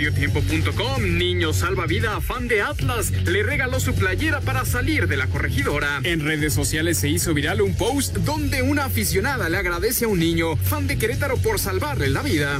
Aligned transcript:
Mediotiempo.com, 0.00 1.18
niño 1.18 1.52
salva 1.52 1.84
vida 1.84 2.18
fan 2.22 2.48
de 2.48 2.62
Atlas, 2.62 3.10
le 3.10 3.42
regaló 3.42 3.78
su 3.80 3.94
playera 3.94 4.40
para 4.40 4.64
salir 4.64 5.06
de 5.06 5.18
la 5.18 5.26
corregidora. 5.26 6.00
En 6.04 6.24
redes 6.24 6.54
sociales 6.54 6.96
se 6.96 7.10
hizo 7.10 7.34
viral 7.34 7.60
un 7.60 7.74
post 7.74 8.16
donde 8.16 8.62
una 8.62 8.86
aficionada 8.86 9.50
le 9.50 9.58
agradece 9.58 10.06
a 10.06 10.08
un 10.08 10.18
niño, 10.18 10.56
fan 10.56 10.86
de 10.86 10.96
Querétaro, 10.96 11.36
por 11.36 11.58
salvarle 11.58 12.08
la 12.08 12.22
vida. 12.22 12.58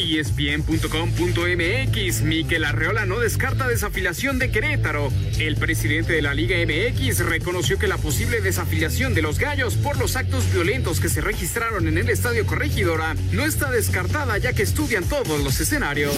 ESPN.com.mx, 0.00 2.22
Miquel 2.22 2.64
Arreola 2.64 3.06
no 3.06 3.20
descarta 3.20 3.68
desafiliación 3.68 4.40
de 4.40 4.50
Querétaro. 4.50 5.12
El 5.38 5.54
presidente 5.56 6.14
de 6.14 6.22
la 6.22 6.34
Liga 6.34 6.56
MX 6.56 7.20
reconoció 7.20 7.78
que 7.78 7.86
la 7.86 7.98
posible 7.98 8.40
desafiliación 8.40 9.14
de 9.14 9.22
los 9.22 9.38
gallos 9.38 9.74
por 9.74 9.98
los 9.98 10.16
actos 10.16 10.52
violentos 10.52 10.98
que 10.98 11.08
se 11.08 11.20
registraron 11.20 11.86
en 11.86 11.98
el 11.98 12.08
estadio 12.08 12.44
Corregidora 12.44 13.14
no 13.30 13.44
está 13.44 13.70
descartada 13.70 14.36
ya 14.38 14.52
que 14.52 14.62
estudian 14.62 15.04
todos 15.04 15.44
los 15.44 15.60
escenarios. 15.60 16.16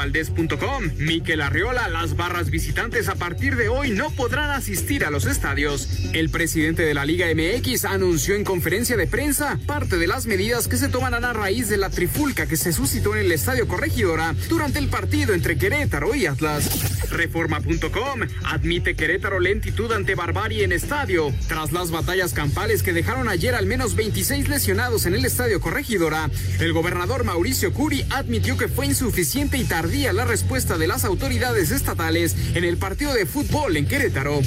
Adevaldez.com, 0.00 0.92
Miquel 0.96 1.42
Arreola, 1.42 1.88
las 1.88 2.16
barras 2.16 2.48
visitantes 2.48 3.08
a 3.08 3.16
partir 3.16 3.56
de 3.56 3.68
hoy 3.68 3.90
no 3.90 4.10
podrán 4.10 4.50
asistir 4.50 5.04
a 5.04 5.10
los 5.10 5.26
estadios. 5.26 5.88
El 6.14 6.30
presidente 6.30 6.82
de 6.82 6.94
la 6.94 7.04
Liga 7.04 7.26
MX 7.34 7.84
anunció 7.84 8.34
en 8.34 8.44
conferencia 8.44 8.96
de 8.96 9.06
prensa 9.06 9.58
parte 9.66 9.98
de 9.98 10.06
las 10.06 10.24
medidas 10.24 10.68
que 10.68 10.78
se 10.78 10.88
tomarán 10.88 11.26
a 11.26 11.34
raíz 11.34 11.68
de 11.68 11.76
la 11.76 11.90
trifulca 11.90 12.46
que 12.46 12.56
se 12.56 12.72
suscitó 12.72 13.14
en 13.14 13.26
el 13.26 13.32
estadio 13.32 13.68
Corregidora 13.68 14.34
durante 14.48 14.78
el 14.78 14.88
partido 14.88 15.34
entre 15.34 15.58
Querétaro 15.58 16.14
y 16.14 16.24
Atlas. 16.24 17.10
Reforma.com 17.10 18.20
admite 18.44 18.94
Querétaro 18.94 19.38
lentitud 19.38 19.92
ante 19.92 20.14
barbarie 20.14 20.64
en 20.64 20.72
estadio. 20.72 21.30
Tras 21.46 21.72
las 21.72 21.90
batallas 21.90 22.32
campales 22.32 22.82
que 22.82 22.94
dejaron 22.94 23.28
ayer 23.28 23.54
al 23.54 23.66
menos 23.66 23.96
26 23.96 24.48
lesionados 24.48 25.04
en 25.04 25.14
el 25.14 25.26
estadio 25.26 25.60
Corregidora, 25.60 26.30
el 26.58 26.72
gobernador 26.72 27.24
Mauricio 27.24 27.74
Curi 27.74 28.06
admitió 28.10 28.56
que 28.56 28.68
fue 28.68 28.86
insuficiente 28.86 29.58
y 29.58 29.64
tardía 29.90 30.12
la 30.12 30.24
respuesta 30.24 30.78
de 30.78 30.86
las 30.86 31.04
autoridades 31.04 31.72
estatales 31.72 32.36
en 32.54 32.62
el 32.62 32.76
partido 32.76 33.12
de 33.12 33.26
fútbol 33.26 33.76
en 33.76 33.88
Querétaro. 33.88 34.40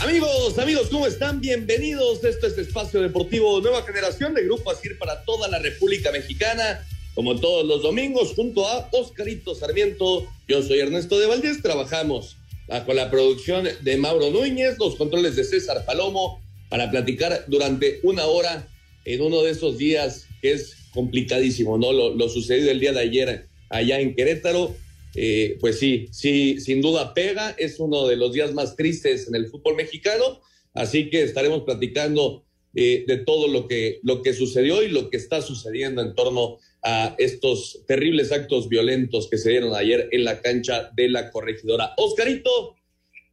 Amigos, 0.00 0.58
amigos, 0.58 0.88
¿cómo 0.90 1.06
están? 1.06 1.42
Bienvenidos. 1.42 2.24
Esto 2.24 2.46
es 2.46 2.56
Espacio 2.56 3.02
Deportivo 3.02 3.60
Nueva 3.60 3.82
Generación 3.82 4.32
de 4.32 4.44
Grupo 4.44 4.70
Asir 4.70 4.96
para 4.96 5.22
toda 5.24 5.46
la 5.48 5.58
República 5.58 6.10
Mexicana. 6.10 6.86
Como 7.16 7.40
todos 7.40 7.64
los 7.66 7.82
domingos, 7.82 8.34
junto 8.36 8.68
a 8.68 8.90
Oscarito 8.92 9.54
Sarmiento, 9.54 10.26
yo 10.46 10.62
soy 10.62 10.80
Ernesto 10.80 11.18
de 11.18 11.24
Valdés. 11.24 11.62
Trabajamos 11.62 12.36
bajo 12.68 12.92
la 12.92 13.10
producción 13.10 13.66
de 13.80 13.96
Mauro 13.96 14.28
Núñez, 14.30 14.76
los 14.78 14.96
controles 14.96 15.34
de 15.34 15.44
César 15.44 15.86
Palomo, 15.86 16.42
para 16.68 16.90
platicar 16.90 17.46
durante 17.46 18.00
una 18.02 18.26
hora 18.26 18.68
en 19.06 19.22
uno 19.22 19.42
de 19.42 19.52
esos 19.52 19.78
días 19.78 20.26
que 20.42 20.52
es 20.52 20.76
complicadísimo, 20.92 21.78
¿no? 21.78 21.90
Lo, 21.90 22.28
sucedido 22.28 22.70
el 22.70 22.80
día 22.80 22.92
de 22.92 23.00
ayer 23.00 23.46
allá 23.70 23.98
en 23.98 24.14
Querétaro 24.14 24.76
eh, 25.14 25.56
pues 25.58 25.78
sí, 25.78 26.08
sí, 26.12 26.60
sin 26.60 26.82
duda 26.82 27.14
pega, 27.14 27.56
es 27.56 27.80
uno 27.80 28.06
de 28.06 28.16
los 28.16 28.34
días 28.34 28.52
más 28.52 28.76
tristes 28.76 29.26
en 29.26 29.36
el 29.36 29.48
fútbol 29.48 29.74
mexicano, 29.74 30.42
así 30.74 31.08
que 31.08 31.22
estaremos 31.22 31.62
platicando 31.62 32.44
eh, 32.74 33.04
de 33.06 33.16
todo 33.16 33.48
lo 33.48 33.66
que, 33.66 34.00
lo 34.02 34.20
que 34.20 34.34
sucedió 34.34 34.82
y 34.82 34.90
lo 34.90 35.08
que 35.08 35.16
está 35.16 35.40
sucediendo 35.40 36.02
en 36.02 36.14
torno 36.14 36.58
a 36.86 37.14
estos 37.18 37.82
terribles 37.86 38.32
actos 38.32 38.68
violentos 38.68 39.28
que 39.28 39.38
se 39.38 39.50
dieron 39.50 39.74
ayer 39.74 40.08
en 40.12 40.24
la 40.24 40.40
cancha 40.40 40.90
de 40.94 41.08
la 41.08 41.30
corregidora. 41.30 41.92
Oscarito, 41.96 42.76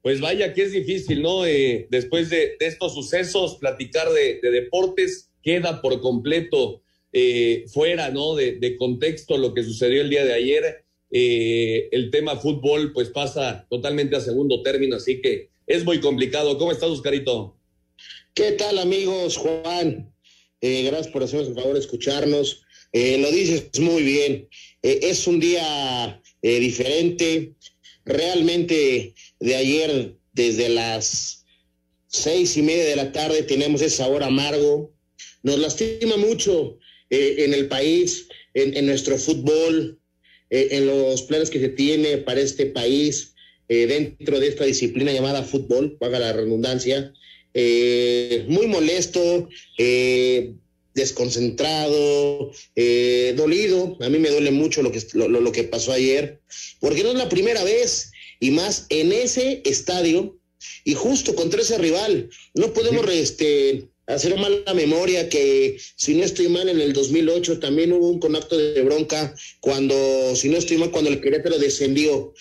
pues 0.02 0.20
vaya 0.20 0.54
que 0.54 0.64
es 0.64 0.72
difícil, 0.72 1.22
¿no? 1.22 1.46
Eh, 1.46 1.88
después 1.90 2.30
de, 2.30 2.58
estos 2.60 2.94
sucesos, 2.94 3.58
platicar 3.60 4.10
de, 4.10 4.40
deportes 4.42 5.30
queda 5.42 5.82
por 5.82 6.02
completo 6.02 6.82
fuera, 7.68 8.10
¿no? 8.10 8.36
De, 8.36 8.76
contexto 8.78 9.38
lo 9.38 9.54
que 9.54 9.64
sucedió 9.64 10.02
el 10.02 10.10
día 10.10 10.26
de 10.26 10.34
ayer 10.34 10.84
eh, 11.16 11.90
el 11.92 12.10
tema 12.10 12.38
fútbol 12.38 12.92
pues 12.92 13.10
pasa 13.10 13.68
totalmente 13.70 14.16
a 14.16 14.20
segundo 14.20 14.64
término, 14.64 14.96
así 14.96 15.22
que 15.22 15.52
es 15.68 15.86
muy 15.86 16.00
complicado. 16.00 16.58
¿Cómo 16.58 16.72
estás, 16.72 16.90
Oscarito? 16.90 17.56
¿Qué 18.34 18.54
tal, 18.54 18.80
amigos? 18.80 19.38
Juan, 19.38 20.12
eh, 20.60 20.84
gracias 20.86 21.10
por 21.10 21.22
hacernos 21.22 21.50
el 21.50 21.54
favor 21.54 21.74
de 21.74 21.82
escucharnos. 21.82 22.64
Eh, 22.94 23.18
lo 23.18 23.32
dices 23.32 23.80
muy 23.80 24.04
bien. 24.04 24.48
es 24.82 25.28
un 25.28 25.40
día 25.40 26.22
diferente. 26.42 27.54
Realmente 28.06 29.14
de 29.40 29.56
ayer, 29.56 30.16
desde 30.34 30.70
las 30.70 31.46
seis 32.08 32.56
y 32.58 32.62
media 32.62 32.86
de 32.86 32.96
la 32.96 33.12
tarde, 33.12 33.44
tenemos 33.44 33.82
ese 33.82 33.98
sabor 33.98 34.24
amargo. 34.24 34.94
Nos 35.42 35.58
lastima 35.58 36.18
mucho 36.18 36.78
en 37.10 37.54
el 37.54 37.68
país, 37.68 38.28
en, 38.54 38.76
en 38.76 38.86
nuestro 38.86 39.18
fútbol, 39.18 40.00
eh, 40.54 40.78
en 40.78 40.86
los 40.86 41.24
planes 41.24 41.50
que 41.50 41.60
se 41.60 41.70
tiene 41.70 42.20
para 42.20 42.40
este 42.40 42.68
país 42.68 43.34
eh, 43.70 43.88
dentro 43.88 44.40
de 44.40 44.50
esta 44.50 44.66
disciplina 44.66 45.12
llamada 45.12 45.42
fútbol, 45.42 45.98
paga 45.98 46.20
la 46.20 46.32
redundancia. 46.32 47.12
Eh, 47.56 48.46
muy 48.48 48.68
molesto, 48.68 49.50
desconcentrado, 50.94 52.52
dolido. 53.36 53.98
A 54.02 54.10
mí 54.10 54.20
me 54.20 54.30
duele 54.30 54.52
mucho 54.52 54.82
lo 54.82 54.92
que, 54.92 55.02
lo, 55.14 55.52
que 55.52 55.64
pasó 55.64 55.92
ayer, 55.92 56.40
porque 56.80 57.04
no 57.04 57.10
es 57.10 57.18
la 57.18 57.30
primera 57.30 57.64
vez, 57.64 58.12
y 58.40 58.52
más 58.52 58.86
en 58.90 59.12
ese 59.12 59.62
estadio, 59.66 60.38
y 60.84 60.94
justo 60.94 61.36
contra 61.36 61.62
ese 61.62 61.78
rival. 61.78 62.30
No 62.54 62.74
podemos 62.74 63.06
este, 63.10 63.88
hacer 64.08 64.38
mala 64.38 64.74
memoria 64.74 65.30
que 65.30 65.78
si 65.96 66.14
no 66.16 66.24
estoy 66.24 66.50
mal 66.50 66.68
en 66.68 66.82
el 66.82 66.94
2008 66.94 67.60
también 67.60 67.94
hubo 67.94 68.10
un 68.10 68.20
conacto 68.20 68.58
de 68.58 68.82
bronca 68.82 69.34
cuando 69.62 70.36
si 70.36 70.50
no 70.50 70.58
estoy 70.58 70.78
mal 70.78 70.92
cuando 70.92 71.10
el 71.10 71.22
Querétaro 71.22 71.58
descendió 71.58 72.34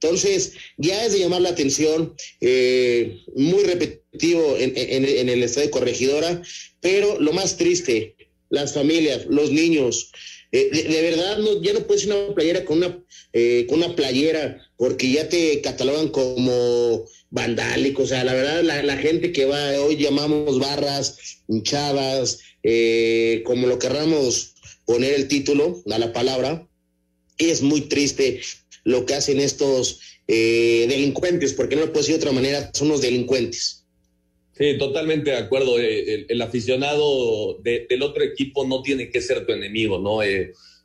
entonces 0.00 0.52
ya 0.76 1.04
es 1.04 1.12
de 1.12 1.20
llamar 1.20 1.40
la 1.40 1.50
atención 1.50 2.14
eh, 2.40 3.20
muy 3.34 3.64
repetitivo 3.64 4.56
en, 4.58 5.28
el 5.28 5.42
estado 5.42 5.66
de 5.66 5.70
corregidora 5.70 6.42
pero 6.80 7.20
lo 7.20 7.32
más 7.32 7.56
triste 7.56 8.16
las 8.48 8.74
familias 8.74 9.26
los 9.26 9.50
niños 9.50 10.10
eh, 10.52 10.70
de, 10.72 11.02
verdad 11.02 11.38
no, 11.38 11.62
ya 11.62 11.74
no 11.74 11.86
puedes 11.86 12.04
ir 12.04 12.12
una 12.12 12.34
playera 12.34 12.64
con 12.64 12.78
una 12.78 13.04
eh, 13.32 13.66
con 13.68 13.82
una 13.82 13.94
playera 13.94 14.66
porque 14.76 15.10
ya 15.10 15.28
te 15.28 15.60
catalogan 15.60 16.08
como 16.08 17.04
vandálico, 17.30 18.02
o 18.02 18.06
sea, 18.06 18.24
la 18.24 18.32
verdad, 18.32 18.62
la, 18.62 18.96
gente 18.96 19.32
que 19.32 19.44
va, 19.44 19.72
hoy 19.80 19.96
llamamos 19.96 20.58
barras, 20.58 21.42
hinchadas, 21.48 22.40
eh, 22.62 23.42
como 23.44 23.66
lo 23.66 23.78
querramos 23.78 24.54
poner 24.86 25.14
el 25.14 25.28
título 25.28 25.82
a 25.90 25.98
la 25.98 26.12
palabra, 26.12 26.66
es 27.36 27.62
muy 27.62 27.82
triste 27.82 28.40
lo 28.88 29.04
que 29.04 29.14
hacen 29.14 29.38
estos 29.38 30.00
eh, 30.26 30.86
delincuentes, 30.88 31.52
porque 31.52 31.76
no 31.76 31.82
lo 31.82 31.92
puedo 31.92 32.00
decir 32.00 32.14
de 32.14 32.20
otra 32.20 32.32
manera, 32.32 32.70
son 32.72 32.88
unos 32.88 33.02
delincuentes. 33.02 33.84
Sí, 34.56 34.76
totalmente 34.78 35.30
de 35.30 35.36
acuerdo. 35.36 35.78
Eh, 35.78 36.26
el, 36.28 36.42
aficionado 36.42 37.58
del 37.62 38.02
otro 38.02 38.24
equipo 38.24 38.66
no 38.66 38.82
tiene 38.82 39.10
que 39.10 39.20
ser 39.20 39.46
tu 39.46 39.52
enemigo, 39.52 39.98
¿no? 39.98 40.20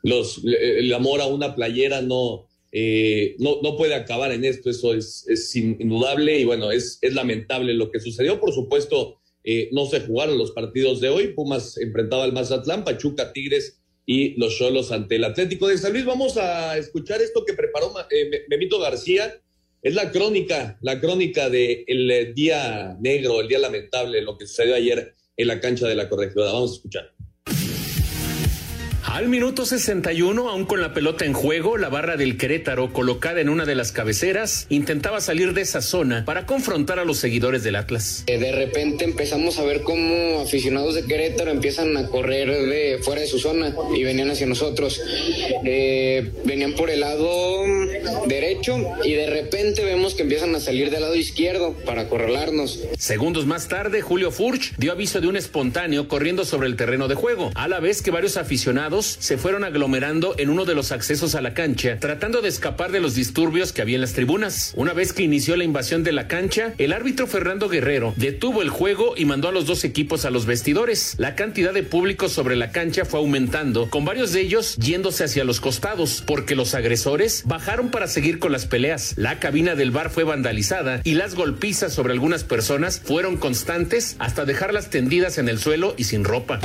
los, 0.04 0.42
el 0.44 0.94
amor 0.94 1.22
a 1.22 1.28
una 1.28 1.56
playera 1.56 2.02
no, 2.02 2.46
eh, 2.74 3.36
no, 3.40 3.62
no 3.62 3.78
puede 3.78 3.94
acabar 3.94 4.32
en 4.32 4.44
esto, 4.44 4.70
eso 4.70 4.94
es, 4.96 5.26
es 5.30 5.56
indudable 5.56 6.40
y 6.40 6.44
bueno, 6.44 6.72
es, 6.72 6.98
es 7.02 7.14
lamentable 7.14 7.74
lo 7.74 7.90
que 7.90 8.00
sucedió. 8.00 8.40
Por 8.40 8.52
supuesto, 8.52 9.22
eh, 9.44 9.70
no 9.72 9.86
se 9.86 10.02
jugaron 10.02 10.38
los 10.38 10.52
partidos 10.52 11.00
de 11.00 11.10
hoy. 11.10 11.30
Pumas 11.30 11.78
enfrentaba 11.78 12.26
al 12.26 12.34
Mazatlán, 12.34 12.84
Pachuca, 12.84 13.32
Tigres 13.32 13.83
y 14.06 14.40
los 14.40 14.58
Cholos 14.58 14.92
ante 14.92 15.16
el 15.16 15.24
Atlético 15.24 15.68
de 15.68 15.78
San 15.78 15.94
Luis. 15.94 16.06
Vamos 16.06 16.38
a 16.38 16.78
escuchar 16.78 17.22
esto 17.22 17.46
que 17.46 17.54
preparó 17.54 17.94
eh, 18.10 18.46
Memito 18.50 18.80
García. 18.80 19.40
Es 19.82 19.96
la 19.96 20.12
crónica, 20.12 20.78
la 20.82 21.00
crónica 21.00 21.50
del 21.50 21.84
el 21.88 22.34
día 22.34 22.98
negro, 23.02 23.42
el 23.42 23.48
día 23.48 23.60
lamentable, 23.60 24.22
lo 24.22 24.38
que 24.38 24.48
sucedió 24.48 24.76
ayer 24.76 25.14
en 25.36 25.48
la 25.48 25.60
cancha 25.60 25.88
de 25.88 25.96
la 25.96 26.08
corregidora. 26.08 26.54
Vamos 26.54 26.72
a 26.72 26.76
escuchar. 26.76 27.13
Al 29.14 29.30
minuto 29.30 29.68
61, 29.68 30.50
aún 30.50 30.66
con 30.66 30.82
la 30.82 30.92
pelota 30.92 31.24
en 31.24 31.34
juego, 31.34 31.78
la 31.78 31.90
barra 31.90 32.18
del 32.18 32.36
Querétaro, 32.36 32.92
colocada 32.92 33.42
en 33.42 33.50
una 33.50 33.64
de 33.64 33.76
las 33.76 33.92
cabeceras, 33.92 34.66
intentaba 34.70 35.22
salir 35.22 35.54
de 35.54 35.62
esa 35.62 35.84
zona 35.84 36.26
para 36.26 36.48
confrontar 36.48 36.98
a 36.98 37.06
los 37.06 37.20
seguidores 37.20 37.62
del 37.62 37.76
Atlas. 37.76 38.24
Eh, 38.26 38.40
de 38.40 38.52
repente 38.52 39.06
empezamos 39.06 39.60
a 39.60 39.66
ver 39.66 39.84
cómo 39.84 40.42
aficionados 40.42 40.96
de 40.96 41.06
Querétaro 41.06 41.52
empiezan 41.52 41.96
a 41.96 42.08
correr 42.08 42.50
de 42.50 43.02
fuera 43.04 43.22
de 43.22 43.28
su 43.28 43.38
zona 43.38 43.76
y 43.96 44.04
venían 44.04 44.32
hacia 44.32 44.48
nosotros. 44.48 45.00
Eh, 45.64 46.32
venían 46.46 46.74
por 46.74 46.90
el 46.90 47.02
lado 47.02 47.62
derecho 48.26 48.80
y 49.04 49.14
de 49.14 49.28
repente 49.28 49.86
vemos 49.86 50.16
que 50.16 50.24
empiezan 50.24 50.56
a 50.56 50.60
salir 50.60 50.90
del 50.90 51.02
lado 51.02 51.14
izquierdo 51.14 51.74
para 51.86 52.02
acorralarnos. 52.02 52.80
Segundos 52.98 53.46
más 53.46 53.68
tarde, 53.68 54.02
Julio 54.02 54.32
Furch 54.32 54.76
dio 54.78 54.92
aviso 54.92 55.22
de 55.22 55.28
un 55.28 55.38
espontáneo 55.38 56.08
corriendo 56.08 56.46
sobre 56.46 56.68
el 56.68 56.76
terreno 56.78 57.08
de 57.08 57.14
juego, 57.14 57.52
a 57.54 57.68
la 57.68 57.80
vez 57.80 58.02
que 58.02 58.10
varios 58.10 58.38
aficionados 58.38 59.03
se 59.06 59.38
fueron 59.38 59.64
aglomerando 59.64 60.36
en 60.38 60.50
uno 60.50 60.66
de 60.66 60.76
los 60.76 60.92
accesos 60.92 61.36
a 61.36 61.42
la 61.42 61.54
cancha, 61.54 61.98
tratando 62.00 62.42
de 62.42 62.50
escapar 62.50 62.92
de 62.92 63.00
los 63.00 63.16
disturbios 63.16 63.74
que 63.74 63.82
había 63.82 63.96
en 63.96 64.02
las 64.02 64.14
tribunas. 64.14 64.74
Una 64.76 64.94
vez 64.94 65.14
que 65.14 65.24
inició 65.24 65.56
la 65.56 65.64
invasión 65.64 66.04
de 66.04 66.12
la 66.12 66.28
cancha, 66.28 66.74
el 66.78 66.94
árbitro 66.94 67.28
Fernando 67.28 67.70
Guerrero 67.70 68.14
detuvo 68.18 68.62
el 68.62 68.70
juego 68.70 69.16
y 69.18 69.26
mandó 69.26 69.50
a 69.50 69.52
los 69.52 69.66
dos 69.66 69.84
equipos 69.84 70.26
a 70.26 70.30
los 70.30 70.46
vestidores. 70.46 71.16
La 71.18 71.36
cantidad 71.36 71.74
de 71.74 71.84
público 71.84 72.30
sobre 72.30 72.56
la 72.56 72.72
cancha 72.72 73.06
fue 73.06 73.20
aumentando, 73.20 73.90
con 73.90 74.06
varios 74.06 74.32
de 74.34 74.42
ellos 74.42 74.76
yéndose 74.78 75.24
hacia 75.24 75.44
los 75.44 75.60
costados, 75.60 76.24
porque 76.26 76.56
los 76.56 76.74
agresores 76.74 77.44
bajaron 77.46 77.90
para 77.90 78.08
seguir 78.08 78.40
con 78.40 78.52
las 78.52 78.66
peleas. 78.66 79.14
La 79.18 79.40
cabina 79.40 79.76
del 79.76 79.92
bar 79.92 80.10
fue 80.10 80.24
vandalizada 80.24 81.02
y 81.04 81.16
las 81.16 81.36
golpizas 81.36 81.94
sobre 81.94 82.14
algunas 82.14 82.44
personas 82.44 83.02
fueron 83.04 83.38
constantes 83.38 84.16
hasta 84.20 84.46
dejarlas 84.46 84.90
tendidas 84.90 85.38
en 85.38 85.50
el 85.50 85.60
suelo 85.60 85.96
y 85.98 86.06
sin 86.06 86.24
ropa. 86.24 86.60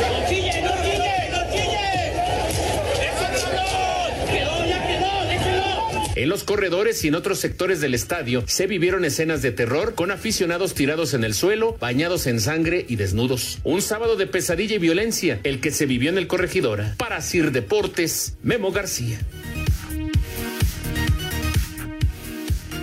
En 6.18 6.28
los 6.28 6.42
corredores 6.42 7.04
y 7.04 7.08
en 7.08 7.14
otros 7.14 7.38
sectores 7.38 7.80
del 7.80 7.94
estadio 7.94 8.42
se 8.48 8.66
vivieron 8.66 9.04
escenas 9.04 9.40
de 9.40 9.52
terror 9.52 9.94
con 9.94 10.10
aficionados 10.10 10.74
tirados 10.74 11.14
en 11.14 11.22
el 11.22 11.32
suelo, 11.32 11.76
bañados 11.78 12.26
en 12.26 12.40
sangre 12.40 12.84
y 12.88 12.96
desnudos. 12.96 13.60
Un 13.62 13.82
sábado 13.82 14.16
de 14.16 14.26
pesadilla 14.26 14.74
y 14.74 14.78
violencia, 14.78 15.38
el 15.44 15.60
que 15.60 15.70
se 15.70 15.86
vivió 15.86 16.10
en 16.10 16.18
el 16.18 16.26
Corregidora. 16.26 16.96
Para 16.98 17.20
Sir 17.20 17.52
Deportes, 17.52 18.36
Memo 18.42 18.72
García. 18.72 19.20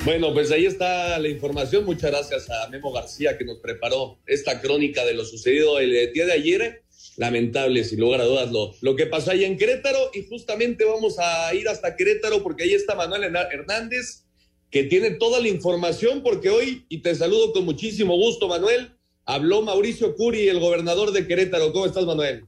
Bueno, 0.06 0.34
pues 0.34 0.50
ahí 0.52 0.66
está 0.66 1.20
la 1.20 1.28
información. 1.28 1.84
Muchas 1.84 2.12
gracias 2.12 2.50
a 2.50 2.70
Memo 2.70 2.94
García 2.94 3.38
que 3.38 3.44
nos 3.44 3.58
preparó 3.58 4.18
esta 4.28 4.62
crónica 4.62 5.04
de 5.04 5.14
lo 5.14 5.26
sucedido 5.26 5.80
el 5.80 6.14
día 6.14 6.26
de 6.26 6.32
ayer. 6.32 6.85
Lamentable, 7.18 7.84
sin 7.84 8.00
lugar 8.00 8.22
a 8.22 8.26
dudas, 8.26 8.52
lo, 8.82 8.96
que 8.96 9.06
pasó 9.06 9.32
ahí 9.32 9.46
en 9.46 9.58
Querétaro. 9.58 10.12
Y 10.14 10.28
justamente 10.28 10.84
vamos 10.86 11.18
a 11.20 11.54
ir 11.54 11.68
hasta 11.70 11.96
Querétaro 11.96 12.44
porque 12.44 12.64
ahí 12.64 12.74
está 12.74 12.96
Manuel 12.96 13.24
Hernández, 13.52 14.26
que 14.70 14.84
tiene 14.84 15.12
toda 15.12 15.40
la 15.40 15.48
información. 15.48 16.24
Porque 16.24 16.50
hoy, 16.50 16.86
y 16.90 17.00
te 17.00 17.16
saludo 17.16 17.54
con 17.54 17.66
muchísimo 17.66 18.16
gusto, 18.18 18.48
Manuel, 18.48 18.92
habló 19.26 19.62
Mauricio 19.62 20.16
Curi, 20.16 20.48
el 20.50 20.60
gobernador 20.60 21.12
de 21.12 21.26
Querétaro. 21.28 21.72
¿Cómo 21.72 21.86
estás, 21.86 22.06
Manuel? 22.06 22.46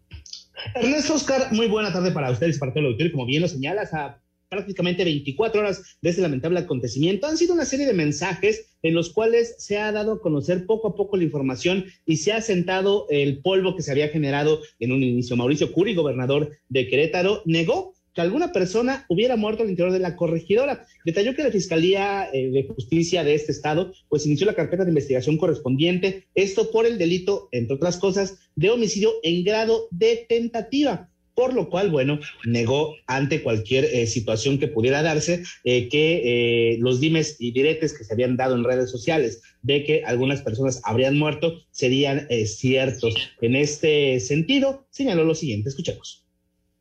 Ernesto 0.76 1.14
Oscar, 1.14 1.52
muy 1.54 1.68
buena 1.68 1.94
tarde 1.94 2.12
para 2.12 2.32
ustedes, 2.32 2.58
para 2.58 2.74
todo 2.74 2.82
el 2.82 2.86
auditorio. 2.88 3.14
Como 3.14 3.26
bien 3.26 3.42
lo 3.42 3.48
señalas, 3.48 3.94
a 3.94 4.22
prácticamente 4.50 5.04
24 5.04 5.62
horas 5.62 5.98
de 6.02 6.10
este 6.10 6.22
lamentable 6.22 6.60
acontecimiento. 6.60 7.28
Han 7.28 7.38
sido 7.38 7.54
una 7.54 7.66
serie 7.66 7.86
de 7.86 7.94
mensajes 7.94 8.66
en 8.82 8.94
los 8.94 9.12
cuales 9.12 9.56
se 9.58 9.78
ha 9.78 9.92
dado 9.92 10.14
a 10.14 10.22
conocer 10.22 10.66
poco 10.66 10.90
a 10.90 10.96
poco 10.96 11.18
la 11.18 11.24
información 11.24 11.86
y 12.06 12.18
se 12.18 12.34
ha 12.34 12.42
sentado 12.42 13.08
el 13.10 13.42
polvo 13.42 13.76
que 13.76 13.84
se 13.84 13.92
había 13.92 14.10
generado 14.10 14.62
en 14.80 14.92
un 14.92 15.04
inicio. 15.04 15.36
Mauricio 15.36 15.72
Curi, 15.72 15.96
gobernador 15.96 16.52
de 16.70 16.88
Querétaro, 16.88 17.42
negó 17.46 17.94
que 18.14 18.22
alguna 18.22 18.52
persona 18.52 19.06
hubiera 19.10 19.36
muerto 19.36 19.62
al 19.62 19.70
interior 19.70 19.94
de 19.94 20.00
la 20.00 20.16
corregidora. 20.16 20.88
Detalló 21.06 21.36
que 21.36 21.44
la 21.44 21.52
Fiscalía 21.52 22.28
eh, 22.34 22.50
de 22.50 22.64
Justicia 22.64 23.24
de 23.24 23.36
este 23.36 23.52
estado 23.52 23.94
pues 24.10 24.26
inició 24.26 24.48
la 24.48 24.56
carpeta 24.56 24.84
de 24.84 24.90
investigación 24.90 25.38
correspondiente, 25.38 26.26
esto 26.34 26.72
por 26.72 26.88
el 26.88 26.98
delito, 26.98 27.48
entre 27.52 27.76
otras 27.76 27.98
cosas, 27.98 28.40
de 28.56 28.72
homicidio 28.72 29.12
en 29.22 29.44
grado 29.44 29.88
de 29.92 30.26
tentativa 30.28 31.12
por 31.38 31.54
lo 31.54 31.70
cual, 31.70 31.92
bueno, 31.92 32.20
negó 32.46 32.96
ante 33.06 33.44
cualquier 33.44 33.86
eh, 33.86 34.08
situación 34.08 34.58
que 34.58 34.68
pudiera 34.68 35.04
darse 35.04 35.44
eh, 35.64 35.88
que 35.88 36.74
eh, 36.74 36.78
los 36.80 37.00
dimes 37.00 37.36
y 37.38 37.52
diretes 37.52 37.96
que 37.96 38.04
se 38.04 38.12
habían 38.12 38.38
dado 38.38 38.56
en 38.56 38.64
redes 38.64 38.90
sociales 38.90 39.44
de 39.62 39.84
que 39.84 40.02
algunas 40.04 40.42
personas 40.42 40.82
habrían 40.84 41.16
muerto 41.16 41.62
serían 41.70 42.28
ciertos. 42.46 43.14
En 43.40 43.56
este 43.56 44.20
sentido, 44.20 44.88
señaló 44.90 45.26
lo 45.26 45.36
siguiente, 45.36 45.70
escuchemos. 45.70 46.26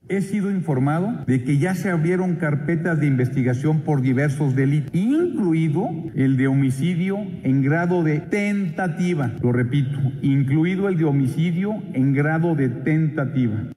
He 0.08 0.22
sido 0.22 0.50
informado 0.50 1.24
de 1.26 1.44
que 1.44 1.58
ya 1.58 1.74
se 1.74 1.90
abrieron 1.90 2.36
carpetas 2.36 2.98
de 2.98 3.08
investigación 3.08 3.82
por 3.82 4.00
diversos 4.00 4.56
delitos, 4.56 4.94
incluido 4.94 5.90
el 6.14 6.38
de 6.38 6.46
homicidio 6.46 7.18
en 7.42 7.62
grado 7.62 8.02
de 8.02 8.20
tentativa. 8.20 9.34
Lo 9.42 9.52
repito, 9.52 9.98
incluido 10.22 10.88
el 10.88 10.96
de 10.96 11.04
homicidio 11.04 11.82
en 11.92 12.14
grado 12.14 12.54
de 12.54 12.68
tentativa. 12.70 13.75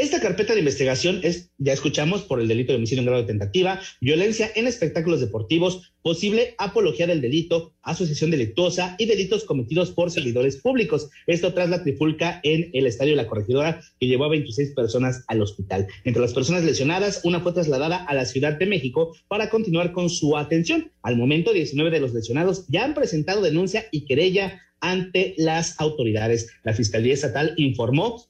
Esta 0.00 0.18
carpeta 0.18 0.54
de 0.54 0.60
investigación 0.60 1.20
es, 1.24 1.50
ya 1.58 1.74
escuchamos, 1.74 2.22
por 2.22 2.40
el 2.40 2.48
delito 2.48 2.72
de 2.72 2.78
homicidio 2.78 3.00
en 3.00 3.06
grado 3.06 3.20
de 3.20 3.26
tentativa, 3.26 3.82
violencia 4.00 4.50
en 4.54 4.66
espectáculos 4.66 5.20
deportivos, 5.20 5.92
posible 6.00 6.54
apología 6.56 7.06
del 7.06 7.20
delito, 7.20 7.74
asociación 7.82 8.30
delictuosa 8.30 8.96
y 8.98 9.04
delitos 9.04 9.44
cometidos 9.44 9.90
por 9.90 10.10
servidores 10.10 10.56
públicos. 10.56 11.10
Esto 11.26 11.52
tras 11.52 11.68
la 11.68 11.82
trifulca 11.82 12.40
en 12.44 12.70
el 12.72 12.86
Estadio 12.86 13.14
la 13.14 13.26
Corregidora 13.26 13.82
que 14.00 14.06
llevó 14.06 14.24
a 14.24 14.30
26 14.30 14.70
personas 14.70 15.22
al 15.26 15.42
hospital. 15.42 15.86
Entre 16.04 16.22
las 16.22 16.32
personas 16.32 16.64
lesionadas, 16.64 17.20
una 17.24 17.40
fue 17.40 17.52
trasladada 17.52 18.02
a 18.02 18.14
la 18.14 18.24
Ciudad 18.24 18.54
de 18.54 18.64
México 18.64 19.14
para 19.28 19.50
continuar 19.50 19.92
con 19.92 20.08
su 20.08 20.38
atención. 20.38 20.90
Al 21.02 21.18
momento, 21.18 21.52
19 21.52 21.90
de 21.90 22.00
los 22.00 22.14
lesionados 22.14 22.64
ya 22.68 22.86
han 22.86 22.94
presentado 22.94 23.42
denuncia 23.42 23.84
y 23.90 24.06
querella 24.06 24.62
ante 24.80 25.34
las 25.36 25.78
autoridades. 25.78 26.48
La 26.62 26.72
Fiscalía 26.72 27.12
Estatal 27.12 27.52
informó 27.58 28.24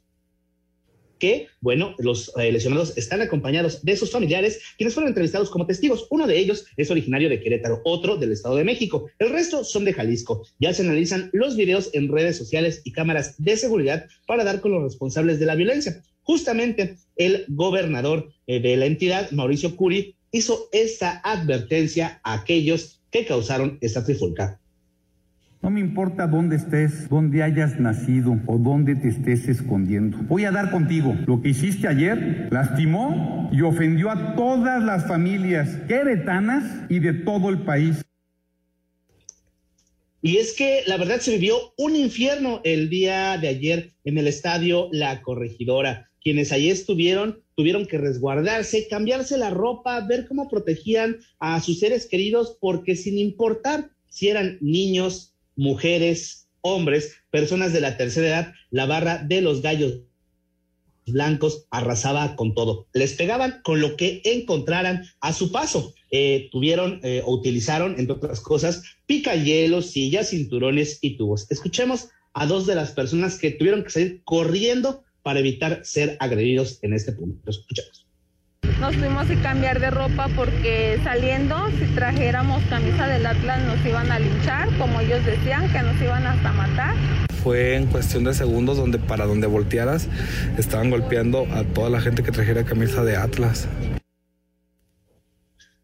que, 1.21 1.47
bueno, 1.61 1.95
los 1.99 2.33
eh, 2.37 2.51
lesionados 2.51 2.97
están 2.97 3.21
acompañados 3.21 3.85
de 3.85 3.97
sus 3.97 4.11
familiares, 4.11 4.61
quienes 4.77 4.95
fueron 4.95 5.11
entrevistados 5.11 5.51
como 5.51 5.67
testigos. 5.67 6.09
Uno 6.11 6.27
de 6.27 6.39
ellos 6.39 6.67
es 6.77 6.91
originario 6.91 7.29
de 7.29 7.41
Querétaro, 7.41 7.81
otro 7.85 8.17
del 8.17 8.33
Estado 8.33 8.57
de 8.57 8.65
México. 8.65 9.09
El 9.21 9.31
resto 9.31 9.63
son 9.63 9.85
de 9.85 9.93
Jalisco. 9.93 10.45
Ya 10.59 10.73
se 10.75 10.83
analizan 10.83 11.31
los 11.33 11.55
videos 11.57 11.91
en 11.93 12.09
redes 12.09 12.37
sociales 12.37 12.81
y 12.85 12.91
cámaras 12.91 13.37
de 13.39 13.57
seguridad 13.57 14.07
para 14.27 14.43
dar 14.43 14.61
con 14.61 14.73
los 14.73 14.83
responsables 14.83 15.39
de 15.39 15.47
la 15.47 15.55
violencia. 15.55 16.03
Justamente 16.23 16.97
el 17.17 17.45
gobernador 17.49 18.33
eh, 18.47 18.61
de 18.61 18.77
la 18.77 18.87
entidad, 18.87 19.31
Mauricio 19.31 19.77
Curi, 19.77 20.17
hizo 20.33 20.69
esta 20.73 21.21
advertencia 21.25 22.21
a 22.25 22.35
aquellos 22.35 23.01
que 23.11 23.27
causaron 23.27 23.79
esta 23.81 24.05
trifulca. 24.05 24.60
No 25.63 25.69
me 25.69 25.81
importa 25.81 26.27
dónde 26.27 26.57
estés, 26.57 27.11
dónde 27.11 27.43
hayas 27.43 27.79
nacido 27.79 28.41
o 28.47 28.57
dónde 28.57 28.95
te 28.95 29.09
estés 29.09 29.47
escondiendo. 29.47 30.17
Voy 30.23 30.47
a 30.47 30.51
dar 30.51 30.71
contigo. 30.71 31.15
Lo 31.27 31.43
que 31.43 31.51
hiciste 31.51 31.87
ayer 31.87 32.49
lastimó 32.51 33.51
y 33.53 33.61
ofendió 33.61 34.11
a 34.11 34.35
todas 34.37 34.83
las 34.83 35.07
familias 35.07 35.69
queretanas 35.87 36.65
y 36.89 37.01
de 37.01 37.13
todo 37.13 37.51
el 37.51 37.59
país. 37.59 38.03
Y 40.23 40.39
es 40.39 40.55
que 40.55 40.83
la 40.87 40.97
verdad 40.97 41.21
se 41.21 41.33
vivió 41.33 41.57
un 41.77 41.95
infierno 41.95 42.63
el 42.65 42.89
día 42.89 43.37
de 43.37 43.49
ayer 43.49 43.93
en 44.05 44.17
el 44.17 44.29
estadio 44.29 44.89
La 44.93 45.21
Corregidora. 45.21 46.11
Quienes 46.23 46.53
allí 46.53 46.71
estuvieron 46.71 47.43
tuvieron 47.55 47.87
que 47.87 47.99
resguardarse, 47.99 48.89
cambiarse 48.89 49.37
la 49.37 49.51
ropa, 49.51 50.01
ver 50.07 50.27
cómo 50.27 50.49
protegían 50.49 51.19
a 51.39 51.61
sus 51.61 51.81
seres 51.81 52.07
queridos, 52.07 52.57
porque 52.59 52.97
sin 52.97 53.19
importar 53.19 53.91
si 54.09 54.29
eran 54.29 54.59
niños, 54.61 55.30
mujeres, 55.61 56.49
hombres, 56.63 57.17
personas 57.31 57.75
de 57.75 57.83
la 57.83 57.99
tercera 57.99 58.27
edad, 58.29 58.53
la 58.71 58.87
barra 58.87 59.19
de 59.19 59.43
los 59.43 59.61
gallos 59.61 60.01
blancos 61.07 61.67
arrasaba 61.71 62.35
con 62.35 62.55
todo. 62.55 62.87
Les 62.95 63.13
pegaban 63.13 63.61
con 63.63 63.81
lo 63.81 63.97
que 63.97 64.23
encontraran 64.25 65.05
a 65.21 65.33
su 65.35 65.53
paso. 65.53 65.93
Eh, 66.11 66.49
tuvieron 66.51 67.01
eh, 67.03 67.23
o 67.25 67.35
utilizaron, 67.35 67.97
entre 67.99 68.15
otras 68.15 68.41
cosas, 68.41 68.83
picayelos, 69.07 69.91
sillas, 69.91 70.31
cinturones 70.31 70.99
y 71.03 71.17
tubos. 71.19 71.47
Escuchemos 71.51 72.09
a 72.33 72.47
dos 72.47 72.67
de 72.67 72.75
las 72.75 72.93
personas 72.93 73.39
que 73.39 73.51
tuvieron 73.51 73.85
que 73.85 73.91
salir 73.91 74.23
corriendo 74.25 75.03
para 75.23 75.41
evitar 75.41 75.85
ser 75.85 76.17
agredidos 76.21 76.79
en 76.83 76.95
este 76.95 77.13
punto. 77.13 77.51
Escuchemos 77.51 78.10
nos 78.81 78.97
tuvimos 78.97 79.27
que 79.27 79.37
cambiar 79.37 79.79
de 79.79 79.91
ropa 79.91 80.29
porque 80.35 80.99
saliendo, 81.05 81.55
si 81.79 81.85
trajéramos 81.95 82.63
camisa 82.65 83.07
del 83.07 83.27
Atlas, 83.27 83.63
nos 83.65 83.85
iban 83.85 84.11
a 84.11 84.19
linchar, 84.19 84.69
como 84.79 85.01
ellos 85.01 85.25
decían, 85.27 85.71
que 85.71 85.83
nos 85.83 86.01
iban 86.01 86.27
hasta 86.27 86.51
matar. 86.53 86.95
Fue 87.43 87.77
en 87.77 87.87
cuestión 87.87 88.25
de 88.25 88.33
segundos 88.33 88.79
donde 88.79 88.99
para 88.99 89.27
donde 89.27 89.47
voltearas 89.47 90.09
estaban 90.57 90.89
golpeando 90.89 91.47
a 91.53 91.65
toda 91.65 91.91
la 91.91 92.01
gente 92.01 92.23
que 92.23 92.33
trajera 92.33 92.65
camisa 92.65 93.05
de 93.05 93.17
Atlas. 93.17 93.69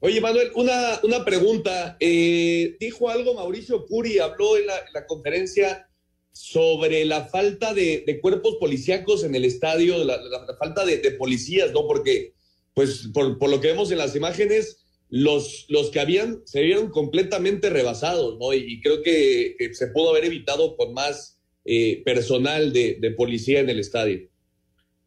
Oye, 0.00 0.20
Manuel, 0.20 0.50
una, 0.54 1.00
una 1.04 1.24
pregunta. 1.24 1.96
Eh, 2.00 2.76
dijo 2.78 3.08
algo 3.08 3.34
Mauricio 3.34 3.86
Curi, 3.86 4.18
habló 4.18 4.58
en 4.58 4.66
la, 4.66 5.06
conferencia 5.06 5.88
sobre 6.32 7.06
la 7.06 7.24
falta 7.24 7.72
de, 7.72 8.18
cuerpos 8.20 8.56
policíacos 8.60 9.24
en 9.24 9.34
el 9.34 9.46
estadio, 9.46 10.04
la, 10.04 10.18
falta 10.58 10.84
de, 10.84 10.98
policías, 11.12 11.72
¿no? 11.72 11.86
Porque, 11.86 12.34
pues, 12.74 13.08
por, 13.14 13.48
lo 13.48 13.60
que 13.60 13.68
vemos 13.68 13.90
en 13.90 13.98
las 13.98 14.14
imágenes, 14.14 14.84
los, 15.08 15.64
los 15.70 15.90
que 15.90 16.00
habían 16.00 16.42
se 16.44 16.60
vieron 16.60 16.90
completamente 16.90 17.70
rebasados, 17.70 18.38
¿no? 18.38 18.52
Y, 18.52 18.80
creo 18.82 19.02
que, 19.02 19.56
se 19.72 19.86
pudo 19.88 20.10
haber 20.10 20.26
evitado 20.26 20.76
con 20.76 20.92
más 20.92 21.35
eh, 21.66 22.02
personal 22.04 22.72
de, 22.72 23.14
policía 23.16 23.60
en 23.60 23.68
el 23.68 23.80
estadio. 23.80 24.28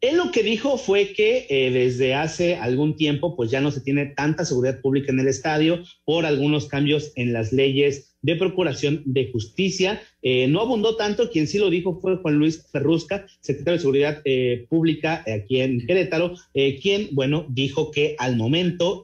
Él 0.00 0.16
lo 0.16 0.30
que 0.30 0.42
dijo 0.42 0.78
fue 0.78 1.12
que 1.12 1.46
eh, 1.50 1.70
desde 1.70 2.14
hace 2.14 2.56
algún 2.56 2.96
tiempo 2.96 3.36
pues 3.36 3.50
ya 3.50 3.60
no 3.60 3.70
se 3.70 3.82
tiene 3.82 4.06
tanta 4.06 4.46
seguridad 4.46 4.80
pública 4.80 5.12
en 5.12 5.20
el 5.20 5.28
estadio 5.28 5.82
por 6.06 6.24
algunos 6.24 6.66
cambios 6.66 7.12
en 7.16 7.34
las 7.34 7.52
leyes 7.52 8.16
de 8.22 8.36
Procuración 8.36 9.02
de 9.04 9.30
Justicia. 9.30 10.02
Eh, 10.22 10.48
no 10.48 10.60
abundó 10.60 10.96
tanto, 10.96 11.30
quien 11.30 11.46
sí 11.46 11.58
lo 11.58 11.68
dijo 11.68 12.00
fue 12.00 12.16
Juan 12.16 12.36
Luis 12.36 12.66
Ferrusca, 12.72 13.26
secretario 13.40 13.74
de 13.74 13.80
Seguridad 13.80 14.22
eh, 14.24 14.66
Pública 14.70 15.22
aquí 15.26 15.60
en 15.60 15.86
Querétaro, 15.86 16.34
quien, 16.52 17.08
bueno, 17.12 17.46
dijo 17.50 17.90
que 17.90 18.16
al 18.18 18.36
momento, 18.36 19.02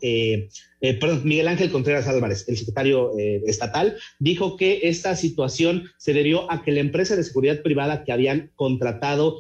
perdón, 0.81 1.23
Miguel 1.25 1.49
Ángel 1.49 1.71
Contreras 1.71 2.07
Álvarez, 2.07 2.45
el 2.49 2.57
secretario 2.57 3.13
estatal, 3.47 3.97
dijo 4.19 4.57
que 4.57 4.81
esta 4.85 5.17
situación 5.17 5.85
se 5.97 6.13
debió 6.13 6.51
a 6.51 6.63
que 6.63 6.73
la 6.73 6.81
empresa 6.81 7.17
de 7.17 7.25
seguridad 7.25 7.63
privada 7.63 8.05
que 8.05 8.13
habían 8.13 8.53
contratado 8.57 9.39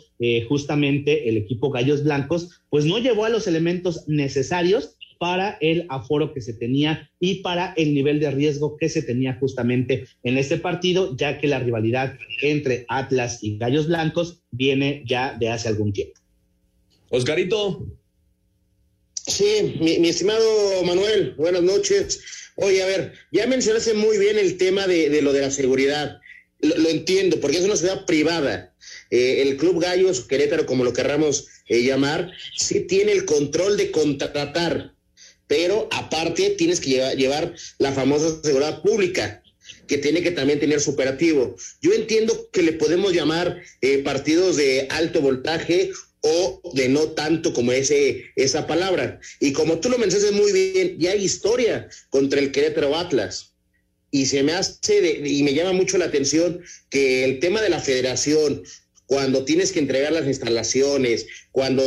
justamente 0.48 1.28
el 1.28 1.36
equipo 1.36 1.70
Gallos 1.70 2.04
Blancos, 2.04 2.62
pues 2.70 2.84
no 2.84 2.98
llevó 2.98 3.24
a 3.24 3.30
los 3.30 3.46
elementos 3.46 4.04
necesarios 4.08 4.96
para 5.18 5.56
el 5.60 5.86
aforo 5.88 6.32
que 6.34 6.40
se 6.42 6.52
tenía 6.52 7.10
y 7.20 7.36
para 7.36 7.72
el 7.76 7.94
nivel 7.94 8.20
de 8.20 8.30
riesgo 8.30 8.76
que 8.76 8.88
se 8.88 9.02
tenía 9.02 9.34
justamente 9.38 10.04
en 10.22 10.36
este 10.36 10.58
partido, 10.58 11.16
ya 11.16 11.38
que 11.38 11.48
la 11.48 11.58
rivalidad 11.58 12.18
entre 12.42 12.84
Atlas 12.88 13.42
y 13.42 13.56
Gallos 13.56 13.88
Blancos 13.88 14.42
viene 14.50 15.02
ya 15.06 15.34
de 15.38 15.48
hace 15.48 15.68
algún 15.68 15.92
tiempo. 15.92 16.20
Oscarito. 17.10 17.86
Sí, 19.26 19.76
mi, 19.80 20.08
estimado 20.08 20.82
Manuel, 20.84 21.34
buenas 21.36 21.62
noches. 21.62 22.20
Oye, 22.54 22.82
a 22.82 22.86
ver, 22.86 23.12
ya 23.32 23.46
mencionaste 23.46 23.94
muy 23.94 24.18
bien 24.18 24.38
el 24.38 24.56
tema 24.56 24.86
de, 24.86 25.20
lo 25.20 25.32
de 25.32 25.40
la 25.40 25.50
seguridad. 25.50 26.20
Lo, 26.60 26.88
entiendo, 26.88 27.40
porque 27.40 27.58
es 27.58 27.64
una 27.64 27.76
ciudad 27.76 28.06
privada. 28.06 28.74
Eh, 29.10 29.42
el 29.42 29.56
Club 29.56 29.82
Gallos, 29.82 30.22
Querétaro, 30.22 30.64
como 30.64 30.84
lo 30.84 30.92
querramos 30.92 31.48
eh, 31.68 31.82
llamar, 31.82 32.30
sí 32.56 32.80
tiene 32.80 33.12
el 33.12 33.24
control 33.24 33.76
de 33.76 33.90
contratar 33.90 34.96
pero 35.46 35.88
aparte 35.92 36.50
tienes 36.50 36.80
que 36.80 37.14
llevar, 37.16 37.54
la 37.78 37.92
famosa 37.92 38.40
seguridad 38.42 38.82
pública 38.82 39.42
que 39.86 39.98
tiene 39.98 40.22
que 40.22 40.32
también 40.32 40.58
tener 40.58 40.80
su 40.80 40.90
operativo. 40.90 41.54
Yo 41.80 41.92
entiendo 41.92 42.48
que 42.52 42.62
le 42.62 42.72
podemos 42.72 43.12
llamar 43.12 43.62
eh, 43.80 43.98
partidos 43.98 44.56
de 44.56 44.88
alto 44.90 45.20
voltaje 45.20 45.90
o 46.26 46.60
de 46.74 46.88
no 46.88 47.12
tanto 47.12 47.52
como 47.52 47.72
ese, 47.72 48.24
esa 48.34 48.66
palabra. 48.66 49.20
Y 49.40 49.52
como 49.52 49.78
tú 49.78 49.88
lo 49.88 49.98
mencionas 49.98 50.32
muy 50.32 50.52
bien, 50.52 50.96
ya 50.98 51.12
hay 51.12 51.24
historia 51.24 51.88
contra 52.10 52.40
el 52.40 52.50
Querétaro 52.50 52.96
Atlas. 52.96 53.54
Y 54.10 54.26
se 54.26 54.42
me 54.42 54.52
hace, 54.52 55.22
y 55.24 55.42
me 55.42 55.54
llama 55.54 55.72
mucho 55.72 55.98
la 55.98 56.06
atención 56.06 56.60
que 56.90 57.24
el 57.24 57.38
tema 57.38 57.60
de 57.60 57.68
la 57.68 57.80
federación, 57.80 58.62
cuando 59.06 59.44
tienes 59.44 59.72
que 59.72 59.78
entregar 59.78 60.12
las 60.12 60.26
instalaciones, 60.26 61.26
cuando 61.52 61.82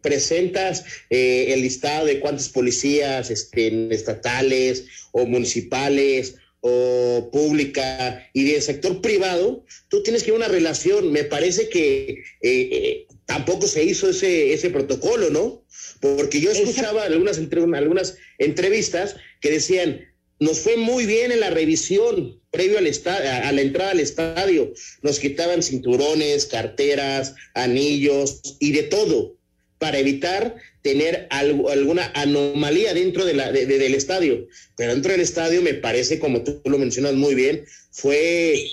presentas 0.00 0.84
eh, 1.10 1.46
el 1.48 1.62
listado 1.62 2.06
de 2.06 2.20
cuántos 2.20 2.48
policías 2.50 3.30
este, 3.30 3.92
estatales 3.92 4.84
o 5.12 5.26
municipales 5.26 6.36
o 6.66 7.28
pública 7.30 8.26
y 8.32 8.44
del 8.44 8.62
sector 8.62 9.02
privado, 9.02 9.66
tú 9.88 10.02
tienes 10.02 10.22
que 10.22 10.32
una 10.32 10.48
relación. 10.48 11.12
Me 11.12 11.24
parece 11.24 11.68
que 11.68 12.08
eh, 12.08 12.22
eh, 12.40 13.06
tampoco 13.26 13.66
se 13.66 13.84
hizo 13.84 14.08
ese, 14.08 14.54
ese 14.54 14.70
protocolo, 14.70 15.28
¿no? 15.28 15.62
Porque 16.00 16.40
yo 16.40 16.50
escuchaba 16.50 17.04
algunas, 17.04 17.38
algunas 17.38 18.16
entrevistas 18.38 19.16
que 19.42 19.50
decían, 19.50 20.08
nos 20.40 20.60
fue 20.60 20.78
muy 20.78 21.04
bien 21.04 21.32
en 21.32 21.40
la 21.40 21.50
revisión 21.50 22.40
previo 22.50 22.78
al 22.78 22.86
a 22.86 23.52
la 23.52 23.60
entrada 23.60 23.90
al 23.90 24.00
estadio. 24.00 24.72
Nos 25.02 25.18
quitaban 25.18 25.62
cinturones, 25.62 26.46
carteras, 26.46 27.34
anillos 27.52 28.40
y 28.58 28.72
de 28.72 28.84
todo 28.84 29.36
para 29.84 29.98
evitar 29.98 30.56
tener 30.80 31.26
algo, 31.28 31.68
alguna 31.68 32.10
anomalía 32.14 32.94
dentro 32.94 33.26
del 33.26 33.94
estadio. 33.94 34.46
Pero 34.78 34.94
dentro 34.94 35.12
del 35.12 35.20
estadio 35.20 35.60
me 35.60 35.74
parece, 35.74 36.18
como 36.18 36.42
tú 36.42 36.62
lo 36.64 36.78
mencionas 36.78 37.12
muy 37.12 37.34
bien, 37.34 37.66
fue 37.90 38.64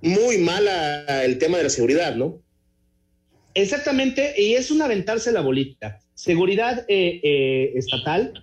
muy 0.00 0.38
mala 0.38 1.22
el 1.22 1.36
tema 1.36 1.58
de 1.58 1.64
la 1.64 1.68
seguridad, 1.68 2.16
¿no? 2.16 2.42
Exactamente, 3.52 4.32
y 4.38 4.54
es 4.54 4.70
un 4.70 4.80
aventarse 4.80 5.32
la 5.32 5.42
bolita. 5.42 6.00
Seguridad 6.14 6.86
eh, 6.88 7.20
eh, 7.22 7.72
estatal 7.74 8.42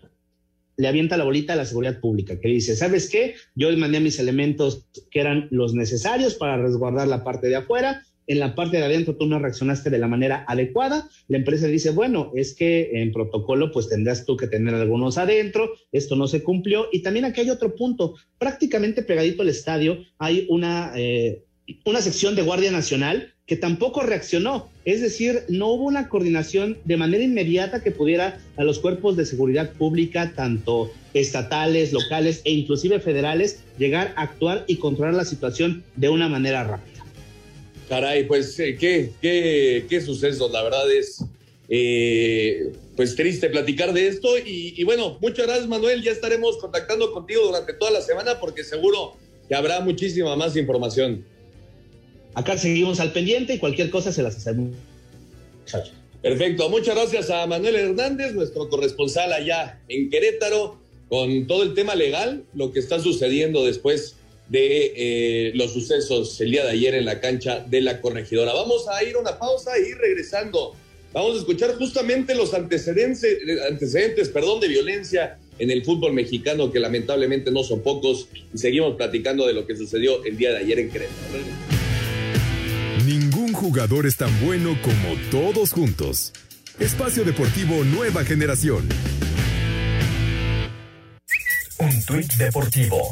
le 0.78 0.88
avienta 0.88 1.18
la 1.18 1.24
bolita 1.24 1.54
a 1.54 1.56
la 1.56 1.66
seguridad 1.66 2.00
pública, 2.00 2.40
que 2.40 2.50
dice, 2.50 2.76
¿sabes 2.76 3.10
qué? 3.10 3.34
Yo 3.56 3.76
mandé 3.78 4.00
mis 4.00 4.20
elementos 4.20 4.86
que 5.10 5.22
eran 5.22 5.48
los 5.50 5.74
necesarios 5.74 6.36
para 6.36 6.58
resguardar 6.58 7.08
la 7.08 7.24
parte 7.24 7.48
de 7.48 7.56
afuera, 7.56 8.06
en 8.28 8.40
la 8.40 8.56
parte 8.56 8.78
de 8.78 8.84
adentro 8.84 9.16
tú 9.16 9.26
no 9.26 9.40
reaccionaste 9.40 9.90
de 9.90 9.98
la 9.98 10.08
manera 10.08 10.46
adecuada, 10.48 11.10
la 11.28 11.38
empresa 11.38 11.68
dice, 11.68 11.92
bueno, 11.92 12.32
es 12.36 12.56
que 12.56 13.02
en 13.02 13.12
protocolo 13.12 13.72
pues 13.72 13.90
tendrás 13.90 14.26
tú 14.26 14.38
que 14.38 14.48
tener 14.48 14.74
algunos 14.74 15.18
adentro, 15.18 15.72
esto 15.92 16.16
no 16.16 16.28
se 16.28 16.44
cumplió. 16.44 16.88
Y 16.92 17.02
también 17.02 17.26
aquí 17.26 17.42
hay 17.42 17.50
otro 17.50 17.76
punto, 17.76 18.16
prácticamente 18.38 19.04
pegadito 19.04 19.42
al 19.42 19.50
estadio 19.50 20.00
hay 20.18 20.46
una, 20.50 20.94
eh, 20.96 21.44
una 21.86 22.02
sección 22.02 22.36
de 22.36 22.42
Guardia 22.42 22.72
Nacional 22.72 23.34
que 23.46 23.58
tampoco 23.58 24.02
reaccionó, 24.02 24.70
es 24.86 25.02
decir, 25.02 25.44
no 25.50 25.68
hubo 25.68 25.84
una 25.84 26.08
coordinación 26.08 26.78
de 26.86 26.96
manera 26.96 27.24
inmediata 27.24 27.84
que 27.84 27.92
pudiera 27.92 28.40
a 28.56 28.64
los 28.64 28.80
cuerpos 28.80 29.18
de 29.18 29.26
seguridad 29.26 29.74
pública, 29.74 30.32
tanto 30.34 30.92
estatales, 31.14 31.92
locales 31.92 32.42
e 32.46 32.52
inclusive 32.52 33.00
federales, 33.02 33.64
llegar 33.78 34.14
a 34.16 34.24
actuar 34.24 34.64
y 34.68 34.78
controlar 34.78 35.14
la 35.14 35.26
situación 35.26 35.84
de 35.98 36.10
una 36.10 36.30
manera 36.30 36.64
rápida. 36.64 36.93
Caray, 37.90 38.28
pues 38.28 38.60
eh, 38.60 38.78
qué, 38.80 39.12
qué, 39.22 39.86
qué 39.90 40.02
sucesos, 40.02 40.52
la 40.52 40.64
verdad 40.64 40.92
es 40.92 41.24
eh, 41.70 42.72
pues 42.96 43.16
triste 43.16 43.50
platicar 43.50 43.94
de 43.94 44.08
esto 44.08 44.38
y, 44.38 44.84
bueno, 44.84 45.18
muchas 45.22 45.48
gracias 45.48 45.68
Manuel, 45.68 46.04
ya 46.04 46.12
estaremos 46.12 46.58
contactando 46.58 47.12
contigo 47.12 47.46
durante 47.46 47.74
toda 47.74 47.92
la 47.92 48.02
semana 48.02 48.40
porque 48.40 48.64
seguro 48.64 49.16
que 49.48 49.56
habrá 49.56 49.80
muchísima 49.80 50.36
más 50.36 50.56
información. 50.56 51.26
Acá 52.36 52.58
seguimos 52.58 53.00
al 53.00 53.12
pendiente 53.12 53.56
y 53.56 53.60
cualquier 53.60 53.90
cosa 53.90 54.12
se 54.12 54.22
las 54.22 54.36
hacemos. 54.38 54.76
Perfecto, 56.22 56.70
muchas 56.70 56.96
gracias 56.96 57.30
a 57.30 57.48
Manuel 57.48 57.76
Hernández, 57.76 58.34
nuestro 58.34 58.70
corresponsal 58.70 59.34
allá 59.34 59.80
en 59.88 60.10
Querétaro, 60.10 60.78
con 61.10 61.48
todo 61.48 61.64
el 61.64 61.74
tema 61.74 61.96
legal, 61.96 62.44
lo 62.54 62.72
que 62.72 62.80
está 62.80 63.00
sucediendo 63.00 63.66
después 63.66 64.16
de 64.50 64.94
eh, 64.96 65.52
los 65.56 65.74
sucesos 65.74 66.40
el 66.42 66.52
día 66.52 66.66
de 66.66 66.72
ayer 66.72 66.96
en 66.96 67.06
la 67.06 67.20
cancha 67.20 67.60
de 67.68 67.82
la 67.82 68.02
corregidora. 68.02 68.54
Vamos 68.54 68.88
a 68.88 69.04
ir 69.04 69.16
a 69.16 69.20
una 69.20 69.40
pausa 69.40 69.78
y 69.80 69.94
regresando. 69.94 70.76
Vamos 71.14 71.36
a 71.36 71.40
escuchar 71.40 71.76
justamente 71.76 72.36
los 72.36 72.54
antecedentes, 72.54 73.38
antecedentes 73.70 74.30
perdón, 74.30 74.60
de 74.60 74.68
violencia 74.68 75.38
en 75.60 75.70
el 75.70 75.86
fútbol 75.86 76.14
mexicano, 76.14 76.72
que 76.72 76.80
lamentablemente 76.80 77.52
no 77.52 77.64
son 77.64 77.82
pocos, 77.82 78.28
y 78.54 78.58
seguimos 78.58 78.96
platicando 78.96 79.46
de 79.46 79.54
lo 79.54 79.68
que 79.68 79.76
sucedió 79.76 80.24
el 80.26 80.36
día 80.38 80.52
de 80.52 80.58
ayer 80.58 80.80
en 80.80 80.90
Querétaro. 80.90 81.40
Ningún 83.06 83.54
jugador 83.54 84.08
es 84.08 84.18
tan 84.18 84.32
bueno 84.44 84.78
como 84.82 85.16
todos 85.30 85.72
juntos. 85.72 86.34
Espacio 86.80 87.24
Deportivo 87.24 87.84
Nueva 87.84 88.24
Generación. 88.24 88.90
Un 91.80 92.06
tuit 92.06 92.32
deportivo 92.34 93.12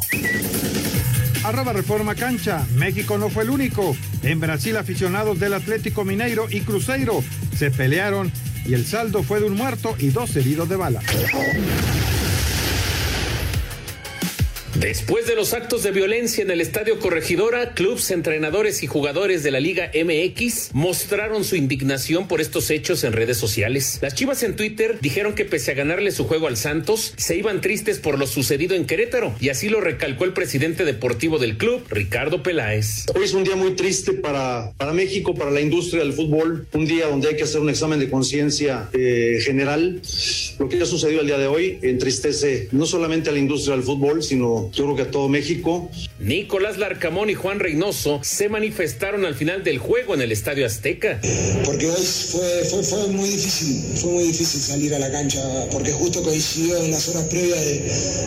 Arroba 1.44 1.74
Reforma 1.74 2.16
Cancha. 2.16 2.66
México 2.76 3.18
no 3.18 3.30
fue 3.30 3.44
el 3.44 3.50
único. 3.50 3.96
En 4.24 4.40
Brasil, 4.40 4.78
aficionados 4.78 5.40
del 5.40 5.54
Atlético 5.54 6.06
Mineiro 6.06 6.48
y 6.50 6.62
Cruzeiro 6.62 7.24
se 7.58 7.72
pelearon 7.72 8.32
y 8.66 8.74
el 8.74 8.86
saldo 8.86 9.24
fue 9.24 9.40
de 9.40 9.48
un 9.48 9.56
muerto 9.56 9.96
y 9.98 10.10
dos 10.10 10.36
heridos 10.36 10.70
de 10.70 10.76
bala. 10.76 11.02
Después 14.82 15.28
de 15.28 15.36
los 15.36 15.54
actos 15.54 15.84
de 15.84 15.92
violencia 15.92 16.44
en 16.44 16.50
el 16.50 16.60
Estadio 16.60 16.98
Corregidora, 16.98 17.76
clubes, 17.76 18.10
entrenadores 18.10 18.82
y 18.82 18.88
jugadores 18.88 19.44
de 19.44 19.52
la 19.52 19.60
Liga 19.60 19.92
MX 19.94 20.72
mostraron 20.74 21.44
su 21.44 21.56
indignación 21.56 22.28
por 22.28 22.42
estos 22.42 22.72
hechos 22.72 23.04
en 23.04 23.14
redes 23.14 23.38
sociales. 23.38 24.00
Las 24.02 24.16
Chivas 24.16 24.42
en 24.42 24.56
Twitter 24.56 24.98
dijeron 25.00 25.36
que 25.36 25.46
pese 25.46 25.70
a 25.70 25.76
ganarle 25.76 26.10
su 26.10 26.24
juego 26.24 26.48
al 26.48 26.58
Santos, 26.58 27.14
se 27.16 27.38
iban 27.38 27.62
tristes 27.62 28.00
por 28.00 28.18
lo 28.18 28.26
sucedido 28.26 28.74
en 28.76 28.88
Querétaro, 28.88 29.36
y 29.40 29.50
así 29.50 29.70
lo 29.70 29.82
recalcó 29.82 30.26
el 30.26 30.34
presidente 30.34 30.84
deportivo 30.84 31.38
del 31.38 31.58
club, 31.58 31.84
Ricardo 31.92 32.42
Peláez. 32.42 33.06
Hoy 33.14 33.24
es 33.24 33.36
un 33.36 33.44
día 33.44 33.56
muy 33.56 33.76
triste 33.76 34.14
para, 34.14 34.72
para 34.78 34.94
México, 34.94 35.36
para 35.36 35.52
la 35.52 35.62
industria 35.62 36.02
del 36.02 36.14
fútbol, 36.14 36.66
un 36.74 36.88
día 36.88 37.06
donde 37.06 37.28
hay 37.28 37.36
que 37.36 37.44
hacer 37.44 37.62
un 37.62 37.70
examen 37.70 38.00
de 38.00 38.10
conciencia 38.10 38.90
eh, 38.94 39.38
general. 39.44 40.02
Lo 40.58 40.68
que 40.68 40.82
ha 40.82 40.88
sucedido 40.88 41.22
el 41.22 41.28
día 41.28 41.38
de 41.38 41.46
hoy 41.46 41.78
entristece 41.84 42.68
no 42.72 42.88
solamente 42.88 43.30
a 43.30 43.34
la 43.34 43.40
industria 43.40 43.76
del 43.76 43.86
fútbol, 43.86 44.24
sino 44.24 44.71
yo 44.72 44.86
creo 44.86 44.96
que 44.96 45.02
a 45.04 45.12
todo 45.12 45.28
México. 45.30 45.90
Nicolás 46.20 46.78
Larcamón 46.78 47.30
y 47.30 47.34
Juan 47.34 47.60
Reynoso 47.60 48.20
se 48.24 48.50
manifestaron 48.50 49.26
al 49.26 49.36
final 49.36 49.64
del 49.64 49.80
juego 49.80 50.14
en 50.14 50.22
el 50.22 50.32
Estadio 50.32 50.66
Azteca. 50.66 51.20
Porque 51.66 51.88
hoy 51.88 52.04
fue, 52.04 52.64
fue, 52.70 52.84
fue 52.84 53.08
muy 53.08 53.30
difícil, 53.30 53.98
fue 53.98 54.12
muy 54.12 54.24
difícil 54.24 54.62
salir 54.62 54.94
a 54.94 55.00
la 55.00 55.12
cancha, 55.12 55.42
porque 55.72 55.92
justo 55.92 56.22
coincidió 56.24 56.78
en 56.84 56.92
las 56.92 57.10
horas 57.10 57.24
previas 57.24 57.60
de, 57.60 57.80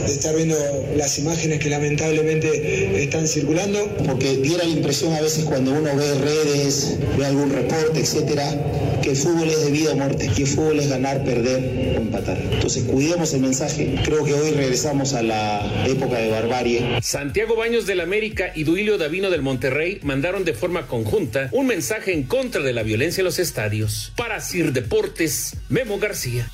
de 0.06 0.12
estar 0.12 0.34
viendo 0.36 0.56
las 0.96 1.18
imágenes 1.18 1.60
que 1.60 1.70
lamentablemente 1.70 3.02
están 3.02 3.26
circulando. 3.26 3.96
Porque 4.06 4.36
diera 4.36 4.64
la 4.64 4.70
impresión 4.70 5.12
a 5.14 5.20
veces 5.20 5.44
cuando 5.44 5.72
uno 5.72 5.96
ve 5.96 6.14
redes, 6.14 6.98
ve 7.16 7.26
algún 7.26 7.50
reporte, 7.50 8.00
etcétera, 8.00 9.00
que 9.02 9.10
el 9.10 9.16
fútbol 9.16 9.48
es 9.48 9.64
de 9.64 9.70
vida 9.70 9.92
o 9.92 9.96
muerte, 9.96 10.30
que 10.34 10.42
el 10.42 10.48
fútbol 10.48 10.78
es 10.78 10.88
ganar, 10.88 11.24
perder 11.24 11.96
o 11.96 12.00
empatar. 12.00 12.38
Entonces 12.52 12.84
cuidemos 12.84 13.32
el 13.34 13.40
mensaje. 13.40 13.94
Creo 14.04 14.24
que 14.24 14.34
hoy 14.34 14.50
regresamos 14.50 15.14
a 15.14 15.22
la 15.22 15.86
época 15.86 16.18
de 16.18 16.33
barbarie. 16.34 17.00
Santiago 17.02 17.56
Baños 17.56 17.86
del 17.86 18.00
América 18.00 18.52
y 18.54 18.64
Duilio 18.64 18.98
Davino 18.98 19.30
del 19.30 19.42
Monterrey 19.42 20.00
mandaron 20.02 20.44
de 20.44 20.52
forma 20.52 20.86
conjunta 20.86 21.48
un 21.52 21.66
mensaje 21.66 22.12
en 22.12 22.24
contra 22.24 22.62
de 22.62 22.72
la 22.72 22.82
violencia 22.82 23.20
en 23.22 23.26
los 23.26 23.38
estadios. 23.38 24.12
Para 24.16 24.40
Sir 24.40 24.72
Deportes, 24.72 25.56
Memo 25.68 25.98
García. 25.98 26.50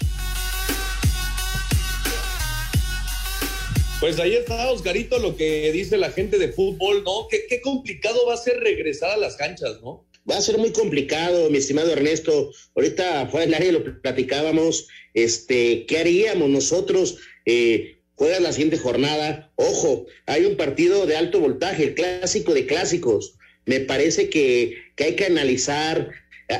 Pues 4.00 4.18
ahí 4.18 4.34
está, 4.34 4.70
Oscarito, 4.70 5.18
lo 5.18 5.37
que 5.37 5.70
dice 5.72 5.99
la 5.99 6.10
gente 6.10 6.38
de 6.38 6.52
fútbol, 6.52 7.02
¿no? 7.04 7.28
Qué, 7.28 7.46
qué 7.49 7.60
complicado 7.60 8.26
va 8.26 8.34
a 8.34 8.38
ser 8.38 8.60
regresar 8.60 9.10
a 9.10 9.16
las 9.18 9.37
canchas, 9.37 9.80
¿no? 9.82 10.06
Va 10.30 10.37
a 10.37 10.42
ser 10.42 10.58
muy 10.58 10.72
complicado, 10.72 11.50
mi 11.50 11.58
estimado 11.58 11.90
Ernesto. 11.92 12.50
Ahorita 12.75 13.26
fuera 13.26 13.46
del 13.46 13.54
área 13.54 13.72
lo 13.72 14.00
platicábamos. 14.00 14.88
Este, 15.12 15.87
¿qué 15.87 15.99
haríamos 15.99 16.49
nosotros? 16.49 17.18
Eh, 17.44 18.00
juega 18.20 18.38
la 18.38 18.52
siguiente 18.52 18.76
jornada. 18.76 19.50
Ojo, 19.56 20.04
hay 20.26 20.44
un 20.44 20.58
partido 20.58 21.06
de 21.06 21.16
alto 21.16 21.40
voltaje, 21.40 21.84
el 21.84 21.94
clásico 21.94 22.52
de 22.52 22.66
clásicos. 22.66 23.32
Me 23.64 23.80
parece 23.80 24.28
que, 24.28 24.76
que 24.94 25.04
hay 25.04 25.16
que 25.16 25.24
analizar, 25.24 26.10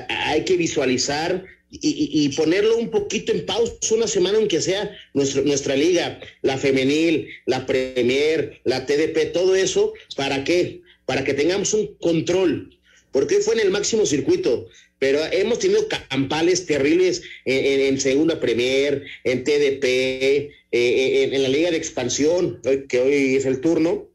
hay 0.09 0.45
que 0.45 0.57
visualizar 0.57 1.45
y, 1.71 2.31
ponerlo 2.31 2.79
un 2.79 2.91
poquito 2.91 3.31
en 3.33 3.45
pausa 3.45 3.75
una 3.95 4.07
semana, 4.07 4.39
aunque 4.39 4.63
sea 4.63 4.91
nuestra 5.13 5.77
liga, 5.77 6.19
la 6.41 6.57
femenil, 6.57 7.29
la 7.45 7.67
Premier, 7.67 8.59
la 8.65 8.87
TDP, 8.87 9.31
todo 9.31 9.55
eso, 9.55 9.93
¿para 10.17 10.45
qué? 10.45 10.81
Para 11.05 11.25
que 11.25 11.35
tengamos 11.35 11.75
un 11.75 11.95
control, 11.97 12.75
porque 13.13 13.41
fue 13.41 13.53
en 13.57 13.61
el 13.61 13.71
máximo 13.71 14.07
circuito, 14.07 14.67
pero 15.01 15.19
hemos 15.33 15.59
tenido 15.59 15.89
campales 15.89 16.67
terribles 16.67 17.23
en, 17.47 17.99
Segunda 17.99 18.39
Premier, 18.39 19.03
en 19.25 19.43
TDP, 19.43 19.85
eh, 19.85 20.51
en, 20.71 21.35
en, 21.35 21.43
la 21.43 21.49
Liga 21.49 21.71
de 21.71 21.79
Expansión, 21.79 22.61
que 22.89 23.01
hoy 23.01 23.35
es 23.35 23.47
el 23.47 23.61
turno. 23.61 24.11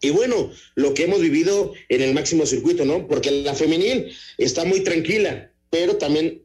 Y 0.00 0.10
bueno, 0.10 0.52
lo 0.76 0.94
que 0.94 1.04
hemos 1.04 1.20
vivido 1.20 1.74
en 1.88 2.02
el 2.02 2.14
máximo 2.14 2.46
circuito, 2.46 2.84
¿no? 2.84 3.08
Porque 3.08 3.32
la 3.32 3.54
femenil 3.54 4.12
está 4.38 4.64
muy 4.64 4.80
tranquila, 4.80 5.52
pero 5.70 5.96
también 5.96 6.42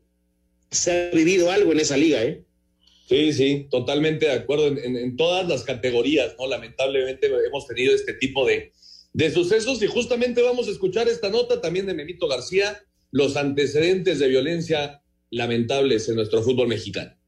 se 0.72 0.92
ha 0.92 1.12
vivido 1.12 1.52
algo 1.52 1.72
en 1.72 1.82
esa 1.82 1.98
liga, 1.98 2.24
¿eh? 2.24 2.44
Sí, 3.08 3.32
sí, 3.34 3.68
totalmente 3.70 4.26
de 4.26 4.32
acuerdo 4.32 4.68
en, 4.70 5.16
todas 5.18 5.48
las 5.48 5.64
categorías, 5.64 6.34
¿no? 6.40 6.48
Lamentablemente 6.48 7.28
hemos 7.46 7.68
tenido 7.68 7.94
este 7.94 8.14
tipo 8.14 8.48
de, 8.48 8.72
de 9.14 9.32
sucesos 9.32 9.84
y 9.84 9.88
justamente 9.88 10.42
vamos 10.42 10.68
a 10.68 10.72
escuchar 10.72 11.08
esta 11.10 11.30
nota 11.30 11.62
también 11.62 11.86
de 11.86 11.94
Memito 11.94 12.28
García, 12.28 12.82
los 13.12 13.36
antecedentes 13.38 14.20
de 14.20 14.28
violencia 14.28 15.04
lamentables 15.30 16.08
en 16.10 16.16
nuestro 16.16 16.42
fútbol 16.42 16.68
mexicano. 16.68 17.21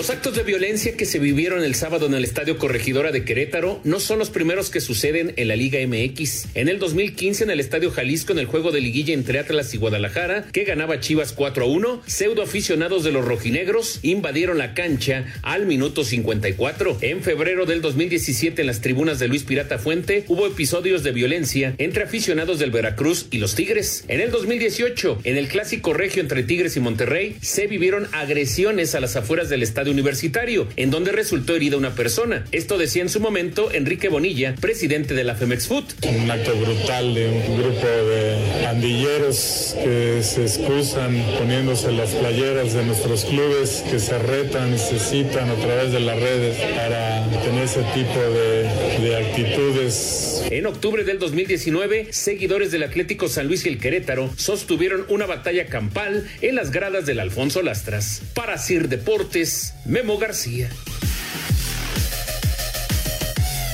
Los 0.00 0.08
actos 0.08 0.34
de 0.34 0.44
violencia 0.44 0.96
que 0.96 1.04
se 1.04 1.18
vivieron 1.18 1.62
el 1.62 1.74
sábado 1.74 2.06
en 2.06 2.14
el 2.14 2.24
Estadio 2.24 2.56
Corregidora 2.56 3.12
de 3.12 3.22
Querétaro 3.22 3.82
no 3.84 4.00
son 4.00 4.18
los 4.18 4.30
primeros 4.30 4.70
que 4.70 4.80
suceden 4.80 5.34
en 5.36 5.48
la 5.48 5.56
Liga 5.56 5.78
MX. 5.86 6.46
En 6.54 6.70
el 6.70 6.78
2015 6.78 7.44
en 7.44 7.50
el 7.50 7.60
Estadio 7.60 7.90
Jalisco 7.90 8.32
en 8.32 8.38
el 8.38 8.46
juego 8.46 8.72
de 8.72 8.80
liguilla 8.80 9.12
entre 9.12 9.38
Atlas 9.38 9.74
y 9.74 9.76
Guadalajara, 9.76 10.46
que 10.52 10.64
ganaba 10.64 11.00
Chivas 11.00 11.34
4 11.34 11.64
a 11.64 11.68
1, 11.68 12.02
pseudo 12.06 12.42
aficionados 12.42 13.04
de 13.04 13.12
los 13.12 13.26
rojinegros 13.26 13.98
invadieron 14.00 14.56
la 14.56 14.72
cancha 14.72 15.26
al 15.42 15.66
minuto 15.66 16.02
54. 16.02 16.96
En 17.02 17.22
febrero 17.22 17.66
del 17.66 17.82
2017 17.82 18.62
en 18.62 18.68
las 18.68 18.80
tribunas 18.80 19.18
de 19.18 19.28
Luis 19.28 19.42
Pirata 19.42 19.78
Fuente 19.78 20.24
hubo 20.28 20.46
episodios 20.46 21.02
de 21.02 21.12
violencia 21.12 21.74
entre 21.76 22.04
aficionados 22.04 22.58
del 22.58 22.70
Veracruz 22.70 23.26
y 23.30 23.36
los 23.36 23.54
Tigres. 23.54 24.06
En 24.08 24.22
el 24.22 24.30
2018 24.30 25.18
en 25.24 25.36
el 25.36 25.48
clásico 25.48 25.92
regio 25.92 26.22
entre 26.22 26.42
Tigres 26.42 26.74
y 26.78 26.80
Monterrey 26.80 27.36
se 27.42 27.66
vivieron 27.66 28.08
agresiones 28.12 28.94
a 28.94 29.00
las 29.00 29.14
afueras 29.16 29.50
del 29.50 29.62
estadio 29.62 29.89
universitario, 29.90 30.68
en 30.76 30.90
donde 30.90 31.12
resultó 31.12 31.54
herida 31.54 31.76
una 31.76 31.94
persona. 31.94 32.44
Esto 32.52 32.78
decía 32.78 33.02
en 33.02 33.08
su 33.08 33.20
momento 33.20 33.70
Enrique 33.72 34.08
Bonilla, 34.08 34.54
presidente 34.60 35.14
de 35.14 35.24
la 35.24 35.34
Femex 35.34 35.66
Food. 35.66 35.84
Un 36.02 36.30
acto 36.30 36.54
brutal 36.54 37.14
de 37.14 37.28
un 37.28 37.62
grupo 37.62 37.86
de 37.86 38.62
pandilleros 38.64 39.76
que 39.82 40.22
se 40.22 40.42
excusan 40.42 41.22
poniéndose 41.38 41.92
las 41.92 42.10
playeras 42.10 42.72
de 42.74 42.84
nuestros 42.84 43.24
clubes, 43.24 43.84
que 43.90 43.98
se 43.98 44.18
retan 44.18 44.74
y 44.74 44.78
se 44.78 44.98
citan 44.98 45.50
a 45.50 45.54
través 45.54 45.92
de 45.92 46.00
las 46.00 46.18
redes 46.18 46.56
para 46.76 47.28
tener 47.42 47.64
ese 47.64 47.82
tipo 47.94 48.20
de, 48.20 49.02
de 49.02 49.16
actitudes. 49.16 50.42
En 50.50 50.66
octubre 50.66 51.04
del 51.04 51.18
2019, 51.18 52.08
seguidores 52.12 52.72
del 52.72 52.82
Atlético 52.82 53.28
San 53.28 53.46
Luis 53.46 53.64
y 53.66 53.68
el 53.68 53.78
Querétaro 53.78 54.30
sostuvieron 54.36 55.04
una 55.08 55.26
batalla 55.26 55.66
campal 55.66 56.28
en 56.40 56.54
las 56.54 56.70
gradas 56.70 57.06
del 57.06 57.20
Alfonso 57.20 57.62
Lastras. 57.62 58.22
Para 58.34 58.58
Sir 58.58 58.88
Deportes, 58.88 59.74
Memo 59.86 60.18
García. 60.18 60.70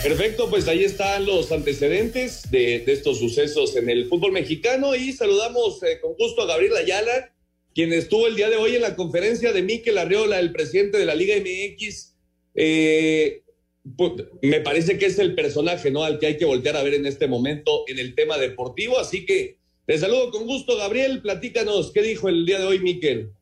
Perfecto, 0.03 0.49
pues 0.49 0.69
ahí 0.69 0.85
están 0.85 1.27
los 1.27 1.51
antecedentes 1.51 2.49
de, 2.51 2.85
estos 2.87 3.19
sucesos 3.19 3.75
en 3.77 3.91
el 3.91 4.07
fútbol 4.07 4.33
mexicano 4.33 4.95
y 4.95 5.13
saludamos 5.13 5.83
eh, 5.83 5.99
con 6.01 6.15
gusto 6.15 6.43
a 6.43 6.47
Gabriel 6.47 6.77
Ayala, 6.77 7.35
quien 7.75 7.93
estuvo 7.93 8.27
el 8.29 8.37
día 8.37 8.49
de 8.49 8.57
hoy 8.57 8.77
en 8.77 8.83
la 8.83 8.95
conferencia 8.95 9.53
de 9.53 9.63
Miquel 9.63 9.99
Arriola, 9.99 10.39
el 10.39 10.53
presidente 10.53 10.99
de 10.99 11.07
la 11.07 11.17
Liga 11.17 11.35
MX. 11.37 12.15
Eh, 12.55 13.43
pues, 13.97 14.13
me 14.43 14.61
parece 14.61 14.97
que 14.97 15.07
es 15.07 15.19
el 15.19 15.35
personaje 15.35 15.91
¿no? 15.91 16.05
al 16.05 16.19
que 16.19 16.27
hay 16.27 16.37
que 16.37 16.45
voltear 16.45 16.77
a 16.77 16.83
ver 16.83 16.95
en 16.95 17.07
este 17.07 17.27
momento 17.27 17.85
en 17.89 17.99
el 17.99 18.15
tema 18.15 18.39
deportivo, 18.39 18.99
así 18.99 19.27
que 19.27 19.59
te 19.87 19.99
saludo 19.99 20.31
con 20.31 20.47
gusto, 20.47 20.77
Gabriel, 20.77 21.21
platícanos, 21.23 21.93
¿qué 21.93 22.03
dijo 22.03 22.29
el 22.29 22.47
día 22.47 22.59
de 22.59 22.65
hoy 22.65 22.79
Miquel? 22.81 23.33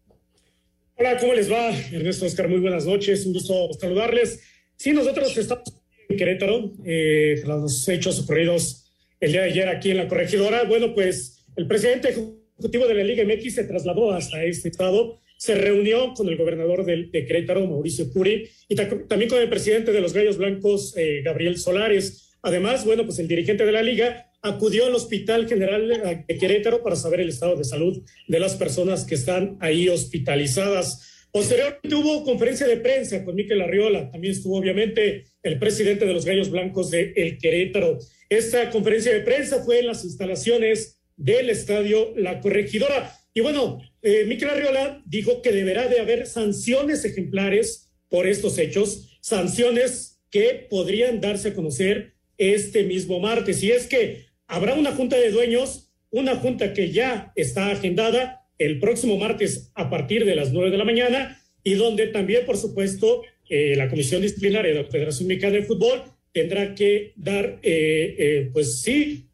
Hola, 0.97 1.19
¿cómo 1.19 1.35
les 1.35 1.51
va? 1.51 1.71
Ernesto 1.91 2.25
Oscar, 2.25 2.49
muy 2.49 2.61
buenas 2.61 2.87
noches, 2.87 3.27
un 3.27 3.33
gusto 3.33 3.69
saludarles. 3.81 4.41
Sí, 4.77 4.93
nosotros 4.93 5.37
estamos 5.37 5.65
en 6.09 6.17
Querétaro, 6.17 6.73
eh, 6.85 7.43
los 7.45 7.89
hechos 7.89 8.21
ocurridos 8.21 8.85
el 9.19 9.33
día 9.33 9.41
de 9.43 9.51
ayer 9.51 9.69
aquí 9.69 9.91
en 9.91 9.97
la 9.97 10.07
corregidora. 10.07 10.63
Bueno, 10.63 10.95
pues 10.95 11.45
el 11.57 11.67
presidente 11.67 12.11
ejecutivo 12.11 12.87
de 12.87 12.95
la 12.95 13.03
Liga 13.03 13.25
MX 13.25 13.55
se 13.57 13.65
trasladó 13.65 14.13
hasta 14.13 14.45
este 14.45 14.69
estado, 14.69 15.19
se 15.37 15.57
reunió 15.57 16.15
con 16.15 16.29
el 16.29 16.37
gobernador 16.37 16.85
de, 16.85 17.11
Querétaro, 17.11 17.67
Mauricio 17.67 18.13
Curi, 18.13 18.49
y 18.69 18.77
también 18.77 19.29
con 19.29 19.43
el 19.43 19.49
presidente 19.49 19.91
de 19.91 20.01
los 20.01 20.13
Gallos 20.13 20.39
Blancos, 20.39 20.97
eh, 20.97 21.23
Gabriel 21.25 21.59
Solares. 21.59 22.39
Además, 22.41 22.85
bueno, 22.85 23.05
pues 23.05 23.19
el 23.19 23.27
dirigente 23.27 23.67
de 23.67 23.73
la 23.73 23.83
liga 23.83 24.31
acudió 24.45 24.85
al 24.87 24.95
Hospital 24.95 25.49
General 25.49 26.25
de 26.29 26.39
Querétaro 26.39 26.83
para 26.83 26.97
saber 26.97 27.21
el 27.21 27.31
estado 27.31 27.57
de 27.57 27.65
salud 27.65 28.05
de 28.29 28.39
las 28.39 28.55
personas 28.55 29.05
que 29.05 29.15
están 29.15 29.57
ahí 29.61 29.89
hospitalizadas. 29.89 31.27
Posteriormente 31.33 31.95
hubo 31.95 32.25
conferencia 32.25 32.67
de 32.67 32.77
prensa 32.77 33.25
con 33.25 33.35
Miquel 33.35 33.63
Arriola, 33.63 34.11
también 34.11 34.35
estuvo 34.35 34.59
obviamente 34.59 35.25
el 35.43 35.59
presidente 35.59 36.05
de 36.05 36.13
los 36.13 36.27
Gallos 36.27 36.51
Blancos 36.51 36.91
de 36.91 37.15
El 37.17 37.39
Querétaro. 37.39 37.99
Esta 38.29 38.71
conferencia 38.71 39.15
de 39.15 39.21
prensa 39.21 39.65
fue 39.65 39.81
en 39.81 39.87
las 39.87 40.05
instalaciones 40.05 41.01
del 41.17 41.49
estadio 41.49 42.13
La 42.15 42.41
Corregidora. 42.41 43.17
Y 43.33 43.41
bueno, 43.41 43.81
eh, 44.03 44.25
Miquel 44.27 44.51
Arriola 44.51 45.03
dijo 45.07 45.41
que 45.41 45.53
deberá 45.53 45.89
de 45.89 46.01
haber 46.01 46.27
sanciones 46.27 47.05
ejemplares 47.05 47.91
por 48.11 48.27
estos 48.27 48.59
hechos, 48.59 49.19
sanciones 49.23 50.21
que 50.31 50.67
podrían 50.69 51.21
darse 51.21 51.49
a 51.49 51.55
conocer 51.55 52.15
este 52.37 52.85
mismo 52.85 53.21
martes. 53.21 53.63
Y 53.63 53.73
es 53.73 53.87
que 53.87 54.34
habrá 54.55 54.75
una 54.75 54.93
junta 54.93 55.17
de 55.17 55.31
dueños, 55.31 55.91
una 56.11 56.37
junta 56.37 56.73
que 56.73 56.93
ya 56.93 57.33
está 57.35 57.73
agendada 57.73 58.47
el 58.59 58.79
próximo 58.79 59.17
martes 59.19 59.73
a 59.75 59.91
partir 59.91 60.25
de 60.25 60.37
las 60.37 60.53
nueve 60.53 60.71
de 60.71 60.79
la 60.79 60.85
mañana 60.85 61.43
y 61.65 61.75
donde 61.75 62.07
también, 62.07 62.47
por 62.47 62.57
supuesto, 62.57 63.23
eh, 63.49 63.75
la 63.77 63.89
Comisión 63.89 64.23
Disciplinaria 64.23 64.73
de 64.73 64.83
la 64.83 64.89
Federación 64.89 65.27
Mexicana 65.27 65.55
de 65.55 65.65
Fútbol 65.65 66.05
tendrá 66.33 66.73
que 66.75 67.13
dar, 67.17 67.59
eh, 67.63 68.15
eh, 68.19 68.51
pues 68.53 68.81
sí, 68.81 69.29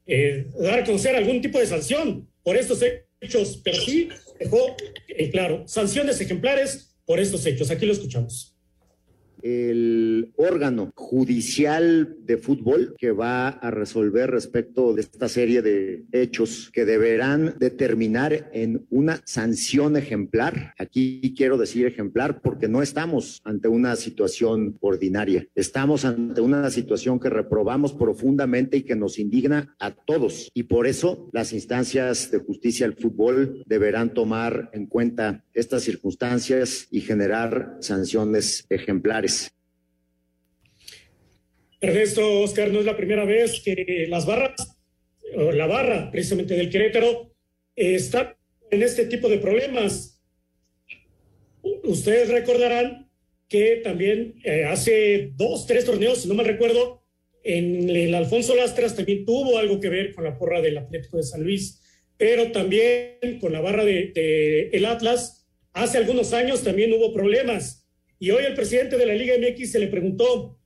dar 0.58 0.80
a 0.80 0.84
conocer 0.84 1.14
algún 1.14 1.40
tipo 1.40 1.58
de 1.58 1.66
sanción 1.66 2.28
por 2.42 2.56
estos 2.56 2.82
hechos, 3.20 3.60
pero 3.62 3.76
sí 3.76 4.08
dejó 4.40 4.74
claro, 5.30 5.64
sanciones 5.68 6.20
ejemplares 6.20 6.96
por 7.04 7.20
estos 7.20 7.44
hechos. 7.46 7.70
Aquí 7.70 7.86
lo 7.86 7.92
escuchamos 7.92 8.49
el 9.42 10.32
órgano 10.36 10.92
judicial 10.94 12.16
de 12.20 12.36
fútbol 12.36 12.94
que 12.98 13.12
va 13.12 13.48
a 13.48 13.70
resolver 13.70 14.30
respecto 14.30 14.94
de 14.94 15.02
esta 15.02 15.28
serie 15.28 15.62
de 15.62 16.04
hechos 16.12 16.70
que 16.72 16.84
deberán 16.84 17.54
determinar 17.58 18.50
en 18.52 18.86
una 18.90 19.20
sanción 19.24 19.96
ejemplar. 19.96 20.74
Aquí 20.78 21.34
quiero 21.36 21.58
decir 21.58 21.86
ejemplar 21.86 22.40
porque 22.42 22.68
no 22.68 22.82
estamos 22.82 23.40
ante 23.44 23.68
una 23.68 23.96
situación 23.96 24.76
ordinaria, 24.80 25.46
estamos 25.54 26.04
ante 26.04 26.40
una 26.40 26.70
situación 26.70 27.18
que 27.18 27.30
reprobamos 27.30 27.92
profundamente 27.92 28.78
y 28.78 28.82
que 28.82 28.96
nos 28.96 29.18
indigna 29.18 29.74
a 29.78 29.90
todos. 29.92 30.50
Y 30.54 30.64
por 30.64 30.86
eso 30.86 31.28
las 31.32 31.52
instancias 31.52 32.30
de 32.30 32.38
justicia 32.38 32.86
del 32.86 32.96
fútbol 32.96 33.62
deberán 33.66 34.14
tomar 34.14 34.70
en 34.72 34.86
cuenta 34.86 35.44
estas 35.54 35.82
circunstancias 35.82 36.86
y 36.90 37.00
generar 37.00 37.76
sanciones 37.80 38.66
ejemplares. 38.68 39.29
Ernesto 41.80 42.40
Oscar, 42.40 42.70
no 42.70 42.80
es 42.80 42.84
la 42.84 42.96
primera 42.96 43.24
vez 43.24 43.62
que 43.64 44.06
las 44.08 44.26
barras, 44.26 44.76
o 45.34 45.52
la 45.52 45.66
barra 45.66 46.10
precisamente 46.10 46.54
del 46.54 46.70
Querétaro, 46.70 47.32
está 47.74 48.36
en 48.70 48.82
este 48.82 49.06
tipo 49.06 49.28
de 49.28 49.38
problemas. 49.38 50.22
Ustedes 51.84 52.28
recordarán 52.28 53.10
que 53.48 53.80
también 53.82 54.40
eh, 54.44 54.64
hace 54.64 55.32
dos, 55.34 55.66
tres 55.66 55.84
torneos, 55.84 56.22
si 56.22 56.28
no 56.28 56.34
me 56.34 56.44
recuerdo, 56.44 57.02
en 57.42 57.88
el 57.88 58.14
Alfonso 58.14 58.54
Lastras 58.54 58.94
también 58.94 59.24
tuvo 59.24 59.58
algo 59.58 59.80
que 59.80 59.88
ver 59.88 60.14
con 60.14 60.24
la 60.24 60.36
porra 60.36 60.60
del 60.60 60.78
Atlético 60.78 61.16
de 61.16 61.22
San 61.22 61.42
Luis, 61.42 61.80
pero 62.18 62.52
también 62.52 63.38
con 63.40 63.52
la 63.52 63.62
barra 63.62 63.84
de, 63.84 64.12
de 64.14 64.68
el 64.72 64.84
Atlas, 64.84 65.48
hace 65.72 65.96
algunos 65.96 66.34
años 66.34 66.62
también 66.62 66.92
hubo 66.92 67.14
problemas. 67.14 67.79
Y 68.20 68.30
hoy 68.30 68.44
el 68.44 68.54
presidente 68.54 68.98
de 68.98 69.06
la 69.06 69.14
Liga 69.14 69.34
MX 69.36 69.72
se 69.72 69.78
le 69.78 69.88
preguntó, 69.88 70.60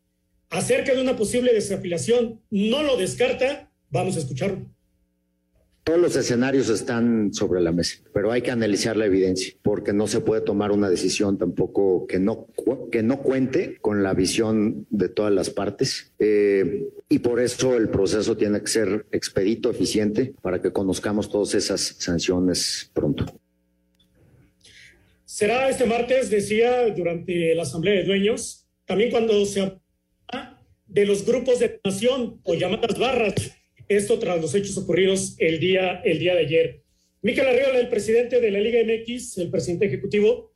acerca 0.50 0.92
de 0.92 1.00
una 1.00 1.16
posible 1.16 1.52
desafiliación. 1.54 2.40
No 2.50 2.82
lo 2.82 2.96
descarta. 2.96 3.70
Vamos 3.90 4.16
a 4.16 4.18
escucharlo. 4.18 4.66
Todos 5.84 6.00
los 6.00 6.16
escenarios 6.16 6.70
están 6.70 7.34
sobre 7.34 7.60
la 7.60 7.70
mesa, 7.70 7.98
pero 8.14 8.32
hay 8.32 8.40
que 8.40 8.50
analizar 8.50 8.96
la 8.96 9.04
evidencia, 9.04 9.54
porque 9.60 9.92
no 9.92 10.06
se 10.06 10.20
puede 10.20 10.40
tomar 10.40 10.72
una 10.72 10.88
decisión 10.88 11.36
tampoco 11.36 12.06
que 12.06 12.18
no, 12.18 12.46
que 12.90 13.02
no 13.02 13.22
cuente 13.22 13.76
con 13.82 14.02
la 14.02 14.14
visión 14.14 14.86
de 14.88 15.10
todas 15.10 15.32
las 15.32 15.50
partes. 15.50 16.10
Eh, 16.18 16.88
y 17.10 17.18
por 17.18 17.38
eso 17.38 17.76
el 17.76 17.90
proceso 17.90 18.34
tiene 18.34 18.62
que 18.62 18.66
ser 18.66 19.06
expedito, 19.12 19.70
eficiente, 19.70 20.34
para 20.40 20.62
que 20.62 20.72
conozcamos 20.72 21.30
todas 21.30 21.54
esas 21.54 21.82
sanciones 21.98 22.90
pronto. 22.94 23.26
Será 25.34 25.68
este 25.68 25.84
martes, 25.84 26.30
decía, 26.30 26.86
durante 26.90 27.56
la 27.56 27.62
Asamblea 27.62 27.94
de 27.94 28.04
Dueños, 28.04 28.68
también 28.84 29.10
cuando 29.10 29.44
se 29.44 29.80
de 30.86 31.06
los 31.06 31.26
grupos 31.26 31.58
de 31.58 31.80
nación 31.82 32.40
o 32.44 32.54
llamadas 32.54 32.96
barras. 32.96 33.34
Esto 33.88 34.20
tras 34.20 34.40
los 34.40 34.54
hechos 34.54 34.78
ocurridos 34.78 35.34
el 35.38 35.58
día, 35.58 36.00
el 36.04 36.20
día 36.20 36.34
de 36.34 36.40
ayer. 36.40 36.84
Miquel 37.20 37.48
Arriola, 37.48 37.80
el 37.80 37.88
presidente 37.88 38.40
de 38.40 38.48
la 38.52 38.60
Liga 38.60 38.78
MX, 38.84 39.38
el 39.38 39.50
presidente 39.50 39.86
ejecutivo, 39.86 40.52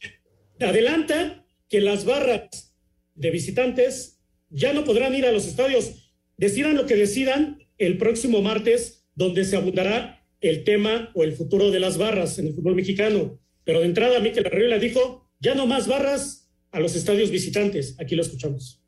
adelanta 0.60 1.44
que 1.68 1.80
las 1.80 2.04
barras 2.04 2.72
de 3.16 3.32
visitantes 3.32 4.20
ya 4.48 4.72
no 4.74 4.84
podrán 4.84 5.12
ir 5.16 5.26
a 5.26 5.32
los 5.32 5.48
estadios. 5.48 6.14
Decidan 6.36 6.76
lo 6.76 6.86
que 6.86 6.94
decidan 6.94 7.58
el 7.78 7.98
próximo 7.98 8.42
martes, 8.42 9.08
donde 9.16 9.44
se 9.44 9.56
abundará 9.56 10.24
el 10.40 10.62
tema 10.62 11.10
o 11.16 11.24
el 11.24 11.32
futuro 11.32 11.72
de 11.72 11.80
las 11.80 11.98
barras 11.98 12.38
en 12.38 12.46
el 12.46 12.54
fútbol 12.54 12.76
mexicano. 12.76 13.40
Pero 13.68 13.81
de 13.81 13.85
entrada, 13.85 14.18
Miquel 14.20 14.46
Arriola 14.46 14.78
dijo, 14.78 15.31
ya 15.40 15.54
no 15.54 15.66
más 15.66 15.87
barras 15.87 16.50
a 16.70 16.81
los 16.81 16.96
estadios 16.96 17.31
visitantes. 17.31 17.96
Aquí 18.00 18.16
lo 18.16 18.22
escuchamos. 18.22 18.83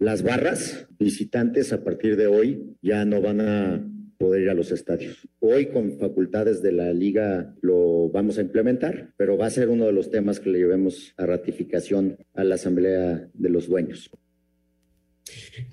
Las 0.00 0.24
barras 0.24 0.88
visitantes 0.98 1.72
a 1.72 1.84
partir 1.84 2.16
de 2.16 2.26
hoy 2.26 2.74
ya 2.82 3.04
no 3.04 3.20
van 3.20 3.40
a 3.40 3.88
poder 4.18 4.42
ir 4.42 4.50
a 4.50 4.54
los 4.54 4.72
estadios. 4.72 5.28
Hoy 5.38 5.66
con 5.66 6.00
facultades 6.00 6.62
de 6.62 6.72
la 6.72 6.92
liga 6.92 7.54
lo 7.60 8.08
vamos 8.08 8.38
a 8.38 8.40
implementar, 8.40 9.12
pero 9.16 9.36
va 9.38 9.46
a 9.46 9.50
ser 9.50 9.68
uno 9.68 9.86
de 9.86 9.92
los 9.92 10.10
temas 10.10 10.40
que 10.40 10.50
le 10.50 10.58
llevemos 10.58 11.14
a 11.16 11.24
ratificación 11.24 12.18
a 12.34 12.42
la 12.42 12.56
Asamblea 12.56 13.28
de 13.32 13.48
los 13.48 13.68
Dueños. 13.68 14.10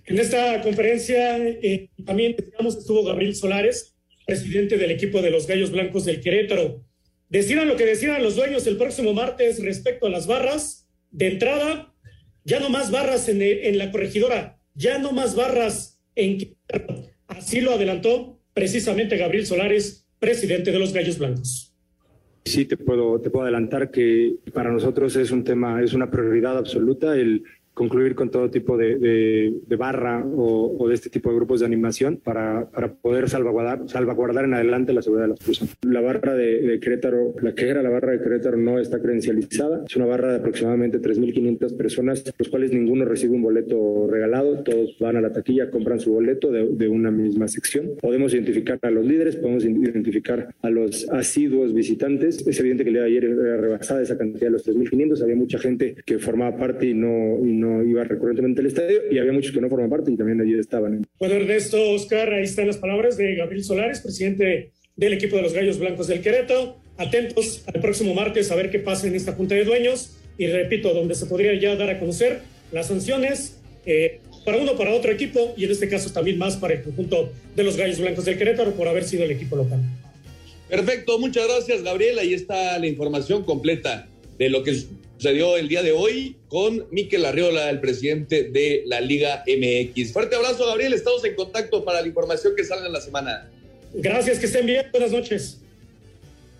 En 0.06 0.20
esta 0.20 0.62
conferencia 0.62 1.40
eh, 1.40 1.90
también 2.06 2.36
digamos, 2.36 2.78
estuvo 2.78 3.04
Gabriel 3.04 3.34
Solares, 3.34 3.96
presidente 4.28 4.78
del 4.78 4.92
equipo 4.92 5.24
de 5.24 5.32
los 5.32 5.48
Gallos 5.48 5.72
Blancos 5.72 6.06
del 6.06 6.22
Querétaro. 6.22 6.85
Decidan 7.30 7.68
lo 7.68 7.76
que 7.76 7.86
decidan 7.86 8.22
los 8.22 8.36
dueños 8.36 8.68
el 8.68 8.78
próximo 8.78 9.14
martes 9.14 9.64
respecto 9.64 10.08
a 10.08 10.10
las 10.10 10.28
barras. 10.28 10.88
De 11.12 11.28
entrada, 11.28 11.94
ya 12.44 12.60
no 12.60 12.70
más 12.70 12.92
barras 12.92 13.28
en, 13.30 13.78
la 13.78 13.92
corregidora, 13.92 14.60
ya 14.74 15.00
no 15.00 15.12
más 15.12 15.36
barras 15.36 16.02
en 16.16 16.56
Así 17.28 17.62
lo 17.62 17.72
adelantó 17.72 18.40
precisamente 18.54 19.18
Gabriel 19.18 19.46
Solares, 19.46 20.08
presidente 20.20 20.72
de 20.72 20.80
los 20.80 20.94
Gallos 20.94 21.18
Blancos. 21.18 21.74
Sí, 22.46 22.66
te 22.66 22.78
puedo, 22.78 23.20
te 23.20 23.32
puedo 23.32 23.44
adelantar 23.44 23.90
que 23.90 24.36
para 24.54 24.72
nosotros 24.72 25.16
es 25.16 25.32
un 25.32 25.44
tema, 25.44 25.82
es 25.82 25.94
una 25.94 26.12
prioridad 26.12 26.58
absoluta 26.58 27.16
el 27.16 27.44
concluir 27.76 28.16
con 28.16 28.32
todo 28.32 28.50
tipo 28.50 28.78
de, 28.78 28.96
de, 28.98 29.76
barra 29.76 30.26
o, 30.26 30.88
de 30.88 30.96
este 30.96 31.10
tipo 31.10 31.30
de 31.30 31.36
grupos 31.36 31.60
de 31.60 31.66
animación 31.66 32.20
para, 32.24 32.72
para 32.72 32.94
poder 32.94 33.30
salvaguardar, 33.30 33.88
salvaguardar 33.88 34.46
en 34.46 34.54
adelante 34.54 34.94
la 34.94 35.02
seguridad 35.02 35.26
de 35.26 35.30
las 35.32 35.40
personas. 35.40 35.76
La 35.84 36.00
barra 36.00 36.36
de, 36.36 36.80
Querétaro, 36.82 37.36
la 37.42 37.54
que 37.54 37.68
era 37.68 37.84
la 37.84 37.90
barra 37.90 38.14
de 38.14 38.22
Querétaro 38.22 38.58
no 38.58 38.80
está 38.80 39.02
credencializada. 39.02 39.84
Es 39.86 39.96
una 39.98 40.06
barra 40.06 40.32
de 40.32 40.38
aproximadamente 40.38 41.02
3.500 41.02 41.76
personas, 41.76 42.24
los 42.38 42.48
cuales 42.48 42.72
ninguno 42.72 43.04
recibe 43.04 43.36
un 43.36 43.44
boleto 43.44 44.08
regalado. 44.10 44.64
Todos 44.64 44.98
van 45.00 45.18
a 45.18 45.22
la 45.22 45.34
taquilla, 45.34 45.70
compran 45.70 46.00
su 46.00 46.14
boleto 46.14 46.52
de, 46.52 46.66
de 46.68 46.88
una 46.88 47.12
misma 47.12 47.50
sección. 47.50 47.92
Podemos 48.02 48.34
identificar 48.34 48.80
a 48.84 48.90
los 48.90 49.06
líderes, 49.06 49.36
podemos 49.36 49.66
identificar 49.66 50.56
a 50.62 50.70
los 50.70 51.10
asiduos 51.10 51.74
visitantes. 51.74 52.48
Es 52.48 52.58
evidente 52.62 52.84
que 52.84 52.90
el 52.92 52.96
día 52.96 53.04
de 53.04 53.10
ayer 53.10 53.26
era 53.26 53.58
rebasada 53.58 54.02
esa 54.02 54.18
cantidad 54.18 54.48
de 54.48 54.52
los 54.52 54.66
3.500. 54.66 55.22
Había 55.22 55.36
mucha 55.36 55.60
gente 55.60 55.96
que 56.06 56.20
formaba 56.20 56.56
parte 56.56 56.88
y 56.88 56.94
no, 56.94 57.46
y 57.46 57.52
no 57.52 57.65
no 57.66 57.84
iba 57.84 58.04
recurrentemente 58.04 58.62
al 58.62 58.68
estadio 58.68 59.02
y 59.12 59.18
había 59.18 59.34
muchos 59.34 59.52
que 59.52 59.62
no 59.62 59.70
forman 59.70 59.90
parte 59.90 60.12
y 60.12 60.18
también 60.18 60.40
allí 60.42 60.58
estaban. 60.58 61.06
Bueno, 61.20 61.36
Ernesto, 61.36 61.78
Oscar, 61.92 62.34
ahí 62.34 62.44
están 62.44 62.68
las 62.68 62.78
palabras 62.78 63.18
de 63.18 63.36
Gabriel 63.36 63.64
Solares, 63.64 64.02
presidente 64.02 64.72
del 64.96 65.14
equipo 65.14 65.36
de 65.36 65.42
los 65.42 65.54
Gallos 65.54 65.80
Blancos 65.80 66.08
del 66.08 66.22
Querétaro. 66.22 66.78
Atentos 66.98 67.64
al 67.74 67.82
próximo 67.82 68.14
martes 68.14 68.52
a 68.52 68.56
ver 68.56 68.70
qué 68.70 68.80
pasa 68.80 69.08
en 69.08 69.16
esta 69.16 69.34
Junta 69.34 69.56
de 69.56 69.66
Dueños 69.66 70.18
y 70.38 70.48
repito, 70.48 70.94
donde 70.94 71.16
se 71.16 71.26
podría 71.26 71.54
ya 71.60 71.76
dar 71.76 71.90
a 71.90 72.00
conocer 72.00 72.40
las 72.72 72.88
sanciones 72.88 73.60
eh, 73.86 74.20
para 74.46 74.58
uno, 74.58 74.78
para 74.78 74.94
otro 74.94 75.12
equipo 75.12 75.54
y 75.58 75.66
en 75.66 75.72
este 75.72 75.90
caso 75.90 76.12
también 76.12 76.38
más 76.38 76.56
para 76.56 76.76
el 76.76 76.84
conjunto 76.84 77.32
de 77.56 77.64
los 77.64 77.78
Gallos 77.78 78.00
Blancos 78.00 78.26
del 78.26 78.38
Querétaro 78.38 78.72
por 78.72 78.88
haber 78.88 79.04
sido 79.04 79.24
el 79.24 79.32
equipo 79.32 79.56
local. 79.56 79.80
Perfecto, 80.70 81.20
muchas 81.20 81.48
gracias 81.48 81.84
Gabriel. 81.84 82.20
Ahí 82.20 82.34
está 82.34 82.78
la 82.80 82.88
información 82.88 83.44
completa 83.44 84.08
de 84.38 84.50
lo 84.50 84.64
que 84.64 84.72
sucedió 85.26 85.58
el 85.58 85.68
día 85.68 85.82
de 85.82 85.92
hoy 85.92 86.36
con 86.50 86.86
Miquel 86.92 87.26
Arriola, 87.26 87.72
el 87.72 87.80
presidente 87.80 88.44
de 88.44 88.84
la 88.86 89.02
Liga 89.02 89.44
MX. 89.48 90.14
Fuerte 90.14 90.36
abrazo, 90.36 90.68
Gabriel. 90.68 90.94
Estamos 90.94 91.26
en 91.26 91.34
contacto 91.34 91.84
para 91.84 92.02
la 92.02 92.08
información 92.08 92.54
que 92.56 92.64
sale 92.64 92.86
en 92.86 92.94
la 92.94 93.02
semana. 93.02 93.50
Gracias, 93.96 94.38
que 94.38 94.46
estén 94.46 94.68
bien. 94.68 94.86
Buenas 94.92 95.12
noches. 95.12 95.62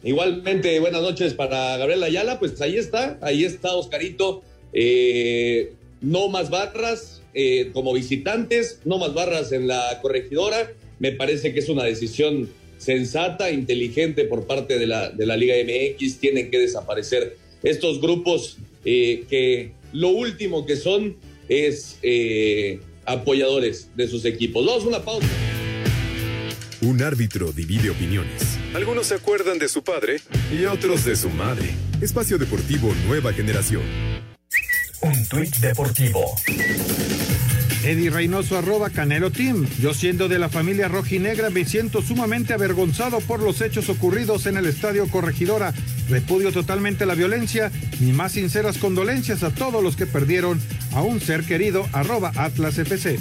Igualmente, 0.04 0.80
buenas 0.80 1.04
noches 1.04 1.36
para 1.36 1.78
Gabriel 1.78 2.02
Ayala. 2.02 2.40
Pues 2.40 2.60
ahí 2.60 2.76
está, 2.76 3.20
ahí 3.22 3.46
está 3.46 3.76
Oscarito. 3.76 4.42
Eh, 4.74 5.74
no 6.02 6.28
más 6.30 6.50
barras 6.50 7.22
eh, 7.36 7.70
como 7.72 7.94
visitantes, 7.94 8.80
no 8.84 8.98
más 8.98 9.14
barras 9.14 9.52
en 9.52 9.68
la 9.68 10.00
corregidora. 10.02 10.74
Me 10.98 11.12
parece 11.12 11.54
que 11.54 11.60
es 11.60 11.70
una 11.70 11.84
decisión 11.84 12.50
sensata, 12.80 13.52
inteligente 13.52 14.26
por 14.26 14.48
parte 14.48 14.80
de 14.80 14.88
la, 14.88 15.12
de 15.12 15.28
la 15.28 15.38
Liga 15.38 15.54
MX. 15.54 16.18
Tienen 16.18 16.50
que 16.50 16.58
desaparecer 16.58 17.45
estos 17.66 18.00
grupos 18.00 18.58
eh, 18.86 19.26
que 19.30 19.72
lo 19.92 20.10
último 20.10 20.66
que 20.66 20.78
son 20.78 21.18
es 21.50 21.98
eh, 22.02 22.80
apoyadores 23.06 23.90
de 23.96 24.08
sus 24.08 24.24
equipos. 24.24 24.66
Vamos 24.66 24.84
a 24.86 24.88
una 24.88 25.04
pausa. 25.04 25.28
Un 26.82 27.02
árbitro 27.02 27.52
divide 27.52 27.90
opiniones. 27.90 28.58
Algunos 28.74 29.08
se 29.08 29.16
acuerdan 29.16 29.58
de 29.58 29.68
su 29.68 29.84
padre 29.84 30.22
y 30.52 30.66
otros 30.66 31.04
de 31.04 31.16
su 31.16 31.30
madre. 31.30 31.70
Espacio 32.02 32.38
Deportivo 32.38 32.94
Nueva 33.08 33.34
Generación. 33.34 33.84
Un 35.02 35.28
tuit 35.28 35.56
deportivo 35.58 36.22
Eddie 37.86 38.10
Reynoso 38.10 38.58
arroba 38.58 38.90
Canelo 38.90 39.32
Team. 39.32 39.68
Yo 39.80 39.94
siendo 39.94 40.28
de 40.28 40.40
la 40.40 40.50
familia 40.50 40.88
rojinegra 40.88 41.52
me 41.52 41.66
siento 41.66 42.02
sumamente 42.02 42.52
avergonzado 42.52 43.20
por 43.20 43.44
los 43.44 43.62
hechos 43.62 43.90
ocurridos 43.90 44.48
en 44.48 44.58
el 44.58 44.66
Estadio 44.66 45.08
Corregidora. 45.08 45.72
Repudio 46.10 46.52
totalmente 46.52 47.06
la 47.06 47.14
violencia. 47.14 47.72
Mis 48.00 48.12
más 48.16 48.32
sinceras 48.32 48.80
condolencias 48.80 49.44
a 49.44 49.52
todos 49.52 49.84
los 49.84 49.96
que 49.96 50.08
perdieron 50.08 50.60
a 50.94 51.04
un 51.04 51.22
ser 51.22 51.44
querido 51.44 51.88
arroba 51.92 52.32
Atlas 52.36 52.80
FC. 52.80 53.20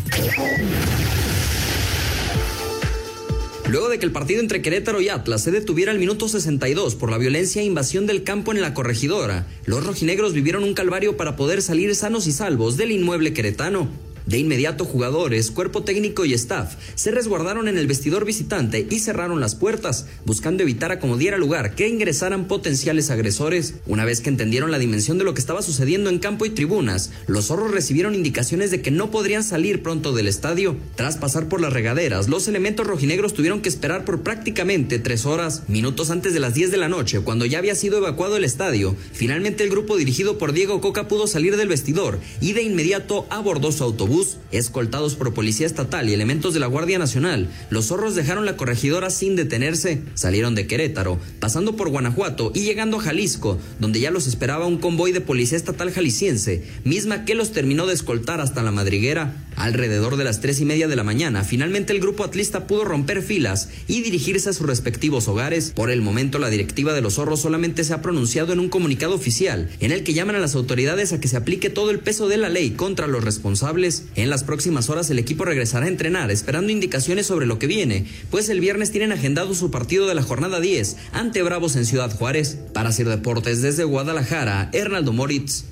Luego 3.68 3.90
de 3.90 3.98
que 3.98 4.06
el 4.06 4.12
partido 4.12 4.40
entre 4.40 4.62
Querétaro 4.62 5.02
y 5.02 5.10
Atlas 5.10 5.42
se 5.42 5.50
detuviera 5.50 5.92
al 5.92 5.98
minuto 5.98 6.26
62 6.26 6.94
por 6.94 7.10
la 7.10 7.18
violencia 7.18 7.60
e 7.60 7.66
invasión 7.66 8.06
del 8.06 8.22
campo 8.22 8.50
en 8.50 8.62
la 8.62 8.72
corregidora, 8.72 9.46
los 9.66 9.84
rojinegros 9.84 10.32
vivieron 10.32 10.62
un 10.62 10.72
calvario 10.72 11.18
para 11.18 11.36
poder 11.36 11.60
salir 11.60 11.94
sanos 11.94 12.26
y 12.26 12.32
salvos 12.32 12.78
del 12.78 12.92
inmueble 12.92 13.34
queretano. 13.34 14.13
De 14.26 14.38
inmediato 14.38 14.86
jugadores, 14.86 15.50
cuerpo 15.50 15.82
técnico 15.82 16.24
y 16.24 16.32
staff 16.32 16.76
se 16.94 17.10
resguardaron 17.10 17.68
en 17.68 17.76
el 17.76 17.86
vestidor 17.86 18.24
visitante 18.24 18.86
y 18.90 19.00
cerraron 19.00 19.38
las 19.38 19.54
puertas, 19.54 20.06
buscando 20.24 20.62
evitar 20.62 20.92
a 20.92 20.98
como 20.98 21.18
diera 21.18 21.36
lugar 21.36 21.74
que 21.74 21.88
ingresaran 21.88 22.46
potenciales 22.48 23.10
agresores. 23.10 23.74
Una 23.86 24.06
vez 24.06 24.22
que 24.22 24.30
entendieron 24.30 24.70
la 24.70 24.78
dimensión 24.78 25.18
de 25.18 25.24
lo 25.24 25.34
que 25.34 25.40
estaba 25.40 25.60
sucediendo 25.60 26.08
en 26.08 26.20
campo 26.20 26.46
y 26.46 26.50
tribunas, 26.50 27.10
los 27.26 27.46
zorros 27.46 27.70
recibieron 27.70 28.14
indicaciones 28.14 28.70
de 28.70 28.80
que 28.80 28.90
no 28.90 29.10
podrían 29.10 29.44
salir 29.44 29.82
pronto 29.82 30.14
del 30.14 30.28
estadio. 30.28 30.74
Tras 30.94 31.18
pasar 31.18 31.50
por 31.50 31.60
las 31.60 31.74
regaderas, 31.74 32.30
los 32.30 32.48
elementos 32.48 32.86
rojinegros 32.86 33.34
tuvieron 33.34 33.60
que 33.60 33.68
esperar 33.68 34.06
por 34.06 34.22
prácticamente 34.22 34.98
tres 34.98 35.26
horas, 35.26 35.64
minutos 35.68 36.08
antes 36.08 36.32
de 36.32 36.40
las 36.40 36.54
10 36.54 36.70
de 36.70 36.78
la 36.78 36.88
noche, 36.88 37.20
cuando 37.20 37.44
ya 37.44 37.58
había 37.58 37.74
sido 37.74 37.98
evacuado 37.98 38.38
el 38.38 38.44
estadio. 38.44 38.96
Finalmente 39.12 39.64
el 39.64 39.70
grupo 39.70 39.98
dirigido 39.98 40.38
por 40.38 40.54
Diego 40.54 40.80
Coca 40.80 41.08
pudo 41.08 41.26
salir 41.26 41.58
del 41.58 41.68
vestidor 41.68 42.20
y 42.40 42.54
de 42.54 42.62
inmediato 42.62 43.26
abordó 43.28 43.70
su 43.70 43.84
autobús 43.84 44.13
escoltados 44.52 45.14
por 45.14 45.34
policía 45.34 45.66
estatal 45.66 46.08
y 46.08 46.12
elementos 46.12 46.54
de 46.54 46.60
la 46.60 46.66
Guardia 46.66 46.98
Nacional, 46.98 47.48
los 47.70 47.86
zorros 47.86 48.14
dejaron 48.14 48.44
la 48.44 48.56
corregidora 48.56 49.10
sin 49.10 49.36
detenerse. 49.36 50.02
Salieron 50.14 50.54
de 50.54 50.66
Querétaro, 50.66 51.18
pasando 51.40 51.76
por 51.76 51.90
Guanajuato 51.90 52.52
y 52.54 52.60
llegando 52.60 52.98
a 52.98 53.02
Jalisco, 53.02 53.58
donde 53.80 54.00
ya 54.00 54.10
los 54.10 54.26
esperaba 54.26 54.66
un 54.66 54.78
convoy 54.78 55.12
de 55.12 55.20
policía 55.20 55.58
estatal 55.58 55.90
jalisciense, 55.90 56.64
misma 56.84 57.24
que 57.24 57.34
los 57.34 57.52
terminó 57.52 57.86
de 57.86 57.94
escoltar 57.94 58.40
hasta 58.40 58.62
la 58.62 58.70
madriguera. 58.70 59.43
Alrededor 59.56 60.16
de 60.16 60.24
las 60.24 60.40
tres 60.40 60.60
y 60.60 60.64
media 60.64 60.88
de 60.88 60.96
la 60.96 61.04
mañana, 61.04 61.44
finalmente 61.44 61.92
el 61.92 62.00
grupo 62.00 62.24
atlista 62.24 62.66
pudo 62.66 62.84
romper 62.84 63.22
filas 63.22 63.68
y 63.88 64.02
dirigirse 64.02 64.50
a 64.50 64.52
sus 64.52 64.66
respectivos 64.66 65.28
hogares. 65.28 65.72
Por 65.74 65.90
el 65.90 66.02
momento, 66.02 66.38
la 66.38 66.50
directiva 66.50 66.92
de 66.92 67.00
los 67.00 67.14
zorros 67.14 67.40
solamente 67.40 67.84
se 67.84 67.94
ha 67.94 68.02
pronunciado 68.02 68.52
en 68.52 68.60
un 68.60 68.68
comunicado 68.68 69.14
oficial, 69.14 69.70
en 69.80 69.92
el 69.92 70.04
que 70.04 70.14
llaman 70.14 70.36
a 70.36 70.40
las 70.40 70.54
autoridades 70.54 71.12
a 71.12 71.20
que 71.20 71.28
se 71.28 71.36
aplique 71.36 71.70
todo 71.70 71.90
el 71.90 72.00
peso 72.00 72.28
de 72.28 72.36
la 72.36 72.48
ley 72.48 72.70
contra 72.70 73.06
los 73.06 73.24
responsables. 73.24 74.04
En 74.14 74.30
las 74.30 74.44
próximas 74.44 74.90
horas 74.90 75.10
el 75.10 75.18
equipo 75.18 75.44
regresará 75.44 75.86
a 75.86 75.88
entrenar, 75.88 76.30
esperando 76.30 76.72
indicaciones 76.72 77.26
sobre 77.26 77.46
lo 77.46 77.58
que 77.58 77.66
viene, 77.66 78.06
pues 78.30 78.48
el 78.48 78.60
viernes 78.60 78.90
tienen 78.90 79.12
agendado 79.12 79.54
su 79.54 79.70
partido 79.70 80.06
de 80.08 80.14
la 80.14 80.22
jornada 80.22 80.60
10 80.60 80.96
ante 81.12 81.42
Bravos 81.42 81.76
en 81.76 81.86
Ciudad 81.86 82.14
Juárez. 82.14 82.58
Para 82.72 82.92
Sir 82.92 83.08
Deportes 83.08 83.62
desde 83.62 83.84
Guadalajara, 83.84 84.70
Hernaldo 84.72 85.12
Moritz. 85.12 85.64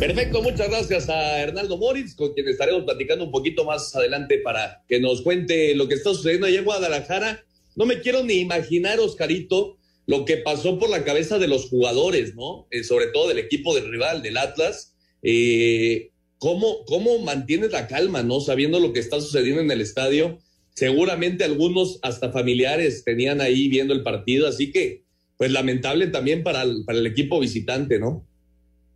Perfecto, 0.00 0.42
muchas 0.42 0.70
gracias 0.70 1.10
a 1.10 1.42
Hernaldo 1.42 1.76
Moritz, 1.76 2.14
con 2.14 2.32
quien 2.32 2.48
estaremos 2.48 2.84
platicando 2.84 3.26
un 3.26 3.30
poquito 3.30 3.66
más 3.66 3.94
adelante 3.94 4.38
para 4.38 4.82
que 4.88 4.98
nos 4.98 5.20
cuente 5.20 5.74
lo 5.74 5.88
que 5.88 5.94
está 5.94 6.14
sucediendo 6.14 6.46
allá 6.46 6.60
en 6.60 6.64
Guadalajara. 6.64 7.44
No 7.76 7.84
me 7.84 8.00
quiero 8.00 8.24
ni 8.24 8.36
imaginar, 8.36 8.98
Oscarito, 8.98 9.76
lo 10.06 10.24
que 10.24 10.38
pasó 10.38 10.78
por 10.78 10.88
la 10.88 11.04
cabeza 11.04 11.38
de 11.38 11.48
los 11.48 11.68
jugadores, 11.68 12.34
¿no? 12.34 12.66
Eh, 12.70 12.82
sobre 12.82 13.08
todo 13.08 13.28
del 13.28 13.40
equipo 13.40 13.74
del 13.74 13.90
rival, 13.90 14.22
del 14.22 14.38
Atlas. 14.38 14.96
Eh, 15.22 16.12
¿cómo, 16.38 16.82
¿Cómo 16.86 17.18
mantienes 17.18 17.70
la 17.72 17.86
calma, 17.86 18.22
¿no? 18.22 18.40
Sabiendo 18.40 18.80
lo 18.80 18.94
que 18.94 19.00
está 19.00 19.20
sucediendo 19.20 19.60
en 19.60 19.70
el 19.70 19.82
estadio. 19.82 20.38
Seguramente 20.74 21.44
algunos, 21.44 21.98
hasta 22.00 22.32
familiares, 22.32 23.04
tenían 23.04 23.42
ahí 23.42 23.68
viendo 23.68 23.92
el 23.92 24.02
partido, 24.02 24.48
así 24.48 24.72
que, 24.72 25.02
pues 25.36 25.52
lamentable 25.52 26.06
también 26.06 26.42
para 26.42 26.64
para 26.86 26.98
el 26.98 27.06
equipo 27.06 27.38
visitante, 27.38 27.98
¿no? 27.98 28.26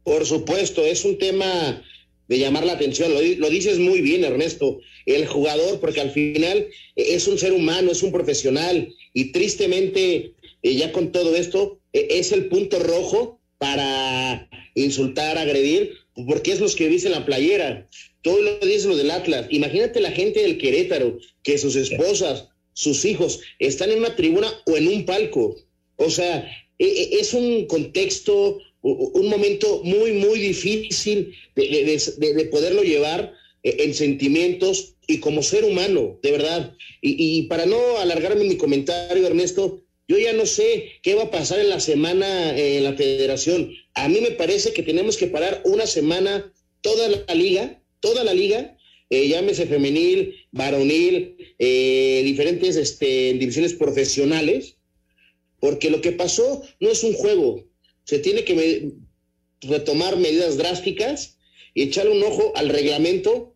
Por 0.05 0.25
supuesto, 0.27 0.85
es 0.85 1.05
un 1.05 1.19
tema 1.19 1.83
de 2.29 2.39
llamar 2.39 2.65
la 2.65 2.75
atención. 2.75 3.13
Lo, 3.13 3.21
lo, 3.21 3.51
dices 3.51 3.79
muy 3.79 4.01
bien, 4.01 4.25
Ernesto. 4.25 4.81
El 5.07 5.27
jugador, 5.27 5.81
porque 5.81 6.01
al 6.01 6.11
final 6.11 6.69
es 6.97 7.27
un 7.27 7.39
ser 7.39 7.53
humano, 7.53 7.91
es 7.91 8.03
un 8.03 8.13
profesional 8.13 8.95
y 9.13 9.33
tristemente 9.33 10.35
ya 10.73 10.93
con 10.93 11.13
todo 11.13 11.37
esto, 11.37 11.79
e, 11.93 12.07
es 12.11 12.33
el 12.33 12.47
punto 12.47 12.79
rojo 12.79 13.41
para 13.59 14.49
insultar, 14.75 15.37
agredir, 15.37 15.93
porque 16.27 16.53
es 16.53 16.61
los 16.61 16.75
que 16.75 16.89
dicen 16.89 17.13
la 17.13 17.27
playera. 17.27 17.89
Todo 18.23 18.41
lo 18.41 18.59
dice 18.61 18.89
lo 18.89 18.97
del 18.97 19.11
Atlas. 19.11 19.47
Imagínate 19.51 20.01
la 20.01 20.11
gente 20.11 20.41
del 20.41 20.59
Querétaro, 20.59 21.19
que 21.43 21.59
sus 21.59 21.77
esposas, 21.77 22.49
sus 22.73 23.05
hijos, 23.05 23.41
están 23.59 23.91
en 23.91 23.99
una 23.99 24.17
tribuna 24.17 24.51
o 24.67 24.77
en 24.77 24.89
un 24.89 25.05
palco. 25.05 25.57
O 25.97 26.11
sea, 26.11 26.51
e, 26.79 26.87
e, 26.87 27.21
es 27.21 27.35
un 27.35 27.67
contexto, 27.67 28.59
un 28.85 29.29
momento 29.29 29.83
muy, 29.83 30.13
muy 30.13 30.39
difícil 30.39 31.35
de, 31.57 32.49
poderlo 32.51 32.83
llevar 32.83 33.33
en 33.63 33.95
sentimientos 33.95 34.95
y 35.07 35.21
como 35.21 35.43
ser 35.43 35.65
humano, 35.65 36.19
de 36.23 36.31
verdad. 36.31 36.77
Y, 37.01 37.43
para 37.45 37.67
no 37.67 37.99
alargarme 37.99 38.45
mi 38.45 38.57
comentario, 38.57 39.27
Ernesto, 39.27 39.83
yo 40.07 40.19
ya 40.19 40.33
no 40.33 40.47
sé 40.47 40.93
qué 41.03 41.15
va 41.15 41.25
a 41.25 41.31
pasar 41.31 41.61
en 41.61 41.71
la 41.71 41.81
semana 41.81 42.59
eh, 42.59 42.79
en 42.79 42.85
la 42.85 42.95
federación. 42.95 43.73
A 43.95 44.09
mí 44.09 44.21
me 44.21 44.33
parece 44.33 44.73
que 44.73 44.83
tenemos 44.83 45.17
que 45.17 45.29
parar 45.29 45.63
una 45.65 45.87
semana 45.87 46.53
toda 46.83 47.09
la 47.09 47.35
liga, 47.35 47.83
toda 48.01 48.23
la 48.23 48.35
liga, 48.35 48.77
eh, 49.09 49.29
llámese 49.29 49.67
femenil, 49.67 50.35
varonil, 50.51 51.37
eh, 51.59 52.23
diferentes 52.25 52.77
este, 52.77 53.33
divisiones 53.35 53.73
profesionales, 53.73 54.77
porque 55.59 55.89
lo 55.89 56.03
que 56.03 56.13
pasó 56.13 56.63
no 56.81 56.91
es 56.91 57.03
un 57.03 57.15
juego. 57.15 57.65
Se 58.05 58.19
tiene 58.19 58.45
que 58.45 58.93
retomar 59.63 60.17
medidas 60.17 60.57
drásticas 60.57 61.39
y 61.75 61.83
echarle 61.83 62.13
un 62.13 62.23
ojo 62.23 62.53
al 62.55 62.69
reglamento 62.69 63.55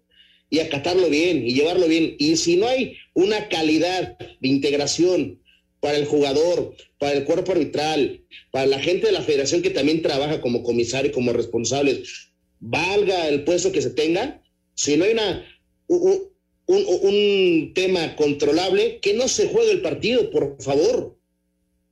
y 0.50 0.61
acatarlo 0.61 1.08
bien 1.08 1.46
y 1.46 1.54
llevarlo 1.54 1.87
bien. 1.87 2.16
Y 2.18 2.37
si 2.37 2.56
no 2.56 2.66
hay 2.66 2.96
una 3.14 3.48
calidad 3.48 4.16
de 4.18 4.48
integración, 4.48 5.40
para 5.80 5.96
el 5.96 6.06
jugador, 6.06 6.74
para 6.98 7.12
el 7.12 7.24
cuerpo 7.24 7.52
arbitral, 7.52 8.22
para 8.50 8.66
la 8.66 8.80
gente 8.80 9.06
de 9.06 9.12
la 9.12 9.22
federación 9.22 9.62
que 9.62 9.70
también 9.70 10.02
trabaja 10.02 10.40
como 10.40 10.62
comisario 10.62 11.12
como 11.12 11.32
responsables, 11.32 12.30
valga 12.61 13.28
el 13.28 13.44
puesto 13.44 13.70
que 13.70 13.82
se 13.82 13.90
tenga, 13.90 14.42
si 14.74 14.96
no 14.96 15.04
hay 15.04 15.12
una, 15.12 15.44
un, 15.87 16.30
un, 16.66 17.72
tema 17.74 18.16
controlable, 18.16 18.98
que 19.00 19.14
no 19.14 19.28
se 19.28 19.48
juegue 19.48 19.72
el 19.72 19.82
partido, 19.82 20.30
por 20.30 20.61
favor. 20.61 21.17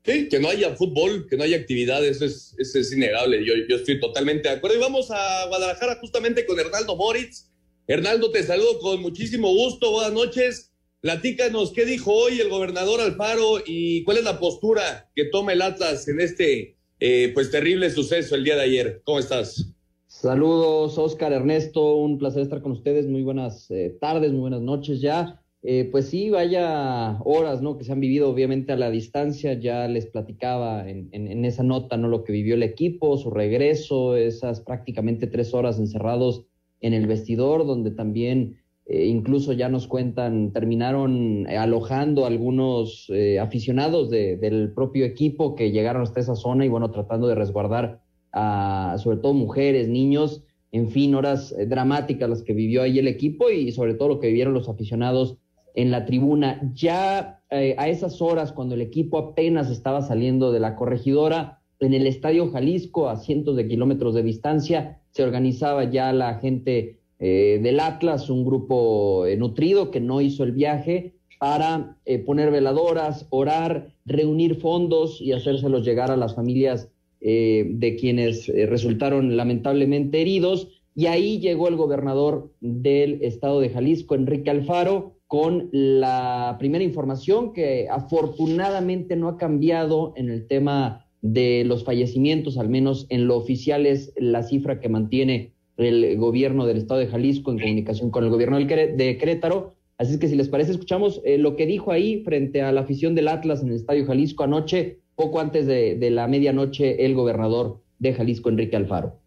Sí, 0.07 0.29
que 0.29 0.39
no 0.39 0.49
haya 0.49 0.77
fútbol, 0.77 1.27
que 1.29 1.37
no 1.37 1.43
haya 1.43 1.57
actividad, 1.57 2.05
eso 2.05 2.25
es, 2.25 2.55
eso 2.59 2.79
es 2.79 2.93
innegable. 2.93 3.45
Yo, 3.45 3.75
estoy 3.75 3.99
totalmente 3.99 4.49
de 4.49 4.55
acuerdo. 4.55 4.77
Y 4.77 4.81
vamos 4.81 5.11
a 5.11 5.47
Guadalajara 5.49 5.97
justamente 6.01 6.47
con 6.47 6.61
Hernaldo 6.61 6.95
Moritz. 6.95 7.51
Hernaldo, 7.89 8.31
te 8.31 8.45
saludo 8.45 8.79
con 8.79 9.03
muchísimo 9.03 9.53
gusto. 9.53 9.91
Buenas 9.91 10.13
noches. 10.13 10.73
Platícanos 11.01 11.73
qué 11.73 11.85
dijo 11.85 12.13
hoy 12.13 12.41
el 12.41 12.49
gobernador 12.49 13.01
Alfaro 13.01 13.59
y 13.67 14.05
cuál 14.05 14.19
es 14.19 14.25
la 14.25 14.39
postura 14.39 15.11
que 15.17 15.25
toma 15.25 15.53
el 15.53 15.63
Atlas 15.63 16.07
en 16.07 16.21
este 16.21 16.77
eh, 17.01 17.33
pues 17.35 17.51
terrible 17.51 17.91
suceso 17.91 18.37
el 18.37 18.45
día 18.45 18.55
de 18.55 18.63
ayer. 18.63 19.03
¿Cómo 19.05 19.19
estás? 19.19 19.75
Saludos, 20.07 20.97
Oscar, 20.99 21.33
Ernesto, 21.33 21.97
un 21.97 22.19
placer 22.19 22.43
estar 22.43 22.63
con 22.63 22.73
ustedes. 22.73 23.07
Muy 23.07 23.23
buenas 23.23 23.69
eh, 23.73 23.97
tardes, 24.01 24.31
muy 24.31 24.41
buenas 24.41 24.63
noches 24.63 25.01
ya. 25.01 25.43
Eh, 25.69 25.89
pues 25.91 26.07
sí, 26.07 26.31
vaya 26.31 27.19
horas, 27.25 27.61
¿no? 27.61 27.77
Que 27.77 27.83
se 27.83 27.93
han 27.93 27.99
vivido 27.99 28.31
obviamente 28.31 28.73
a 28.73 28.77
la 28.77 28.91
distancia. 28.91 29.55
Ya 29.55 29.89
les 29.89 30.07
platicaba 30.07 30.89
en, 30.89 31.09
en 31.13 31.45
esa 31.45 31.65
nota, 31.65 31.97
¿no? 31.97 32.07
Lo 32.07 32.23
que 32.23 32.33
vivió 32.33 32.55
el 32.55 32.63
equipo, 32.63 33.19
su 33.19 33.31
regreso, 33.31 34.17
esas 34.17 34.61
prácticamente 34.61 35.27
tres 35.27 35.55
horas 35.55 35.79
encerrados 35.81 36.47
en 36.81 36.95
el 36.95 37.07
vestidor, 37.07 37.67
donde 37.67 37.91
también 37.91 38.59
eh, 38.87 39.07
incluso 39.07 39.53
ya 39.53 39.69
nos 39.69 39.89
cuentan, 39.89 40.53
terminaron 40.53 41.49
alojando 41.49 42.25
algunos 42.25 43.11
eh, 43.13 43.41
aficionados 43.41 44.11
del 44.11 44.73
propio 44.73 45.05
equipo 45.05 45.57
que 45.57 45.73
llegaron 45.73 46.03
hasta 46.03 46.21
esa 46.21 46.37
zona 46.37 46.65
y 46.65 46.69
bueno, 46.69 46.93
tratando 46.93 47.27
de 47.27 47.35
resguardar 47.35 48.01
a 48.33 48.97
sobre 48.99 49.17
todo 49.17 49.33
mujeres, 49.35 49.89
niños, 49.89 50.45
en 50.71 50.91
fin, 50.91 51.17
horas 51.17 51.53
eh, 51.59 51.67
dramáticas 51.67 52.31
las 52.31 52.43
que 52.43 52.53
vivió 52.53 52.83
ahí 52.83 53.01
el 53.01 53.09
equipo 53.09 53.51
y 53.51 53.73
sobre 53.73 53.95
todo 53.95 54.09
lo 54.09 54.21
que 54.21 54.29
vivieron 54.29 54.55
los 54.55 54.69
aficionados 54.69 55.39
en 55.77 55.93
la 55.93 56.05
tribuna. 56.05 56.61
Ya 56.75 57.41
a 57.49 57.89
esas 57.89 58.21
horas, 58.21 58.51
cuando 58.51 58.75
el 58.75 58.81
equipo 58.81 59.19
apenas 59.19 59.71
estaba 59.71 60.03
saliendo 60.03 60.51
de 60.51 60.59
la 60.59 60.75
corregidora, 60.75 61.61
en 61.79 61.95
el 61.95 62.07
Estadio 62.07 62.51
Jalisco, 62.51 63.09
a 63.09 63.17
cientos 63.17 63.57
de 63.57 63.69
kilómetros 63.69 64.15
de 64.15 64.25
distancia, 64.25 65.01
se 65.11 65.23
organizaba 65.23 65.85
ya 65.85 66.13
la 66.13 66.35
gente 66.41 66.99
eh, 67.19 67.61
del 67.63 67.81
Atlas, 67.81 68.31
un 68.31 68.45
grupo 68.45 69.27
eh, 69.27 69.37
nutrido 69.37 69.91
que 69.91 70.01
no 70.01 70.21
hizo 70.21 70.43
el 70.43 70.53
viaje 70.53 71.15
para 71.39 71.99
eh, 72.05 72.19
poner 72.19 72.51
veladoras, 72.51 73.27
orar, 73.31 73.95
reunir 74.05 74.57
fondos 74.57 75.21
y 75.21 75.33
hacérselos 75.33 75.85
llegar 75.85 76.11
a 76.11 76.17
las 76.17 76.35
familias 76.35 76.89
eh, 77.21 77.67
de 77.69 77.97
quienes 77.97 78.49
eh, 78.49 78.67
resultaron 78.67 79.37
lamentablemente 79.37 80.21
heridos. 80.21 80.69
Y 80.95 81.07
ahí 81.07 81.39
llegó 81.41 81.69
el 81.69 81.77
gobernador 81.77 82.53
del 82.61 83.23
estado 83.23 83.61
de 83.61 83.69
Jalisco, 83.69 84.15
Enrique 84.15 84.51
Alfaro, 84.51 85.16
con 85.27 85.69
la 85.73 86.57
primera 86.59 86.85
información 86.85 87.53
que 87.53 87.89
afortunadamente 87.91 89.17
no 89.17 89.29
ha 89.29 89.37
cambiado 89.37 90.13
en 90.17 90.31
el 90.31 90.47
tema 90.47 91.07
de 91.23 91.65
los 91.65 91.85
fallecimientos, 91.85 92.59
al 92.59 92.69
menos 92.69 93.07
en 93.09 93.27
lo 93.27 93.37
oficial 93.37 93.87
es 93.87 94.13
la 94.17 94.43
cifra 94.43 94.79
que 94.79 94.89
mantiene 94.89 95.53
el 95.77 96.17
gobierno 96.17 96.67
del 96.67 96.79
estado 96.79 97.01
de 97.01 97.09
Jalisco 97.09 97.51
en 97.51 97.59
comunicación 97.59 98.11
con 98.11 98.25
el 98.25 98.31
gobierno 98.31 98.59
de 98.59 99.19
Querétaro. 99.19 99.75
Así 99.99 100.13
es 100.13 100.19
que 100.19 100.29
si 100.29 100.37
les 100.37 100.49
parece, 100.49 100.73
escuchamos 100.73 101.21
eh, 101.25 101.39
lo 101.39 101.57
que 101.57 101.67
dijo 101.67 101.91
ahí 101.91 102.23
frente 102.23 102.63
a 102.63 102.71
la 102.71 102.83
afición 102.83 103.15
del 103.15 103.29
Atlas 103.29 103.63
en 103.63 103.69
el 103.69 103.77
Estadio 103.77 104.07
Jalisco 104.07 104.45
anoche, 104.45 105.01
poco 105.17 105.41
antes 105.41 105.67
de, 105.67 105.97
de 105.97 106.11
la 106.11 106.29
medianoche, 106.29 107.05
el 107.05 107.15
gobernador 107.15 107.83
de 107.99 108.13
Jalisco, 108.13 108.49
Enrique 108.49 108.77
Alfaro. 108.77 109.19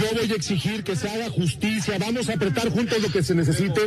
Yo 0.00 0.06
voy 0.14 0.30
a 0.32 0.34
exigir 0.34 0.84
que 0.84 0.96
se 0.96 1.08
haga 1.08 1.28
justicia, 1.28 1.96
vamos 1.98 2.28
a 2.28 2.34
apretar 2.34 2.70
juntos 2.70 3.02
lo 3.02 3.10
que 3.10 3.22
se 3.22 3.34
necesite, 3.34 3.82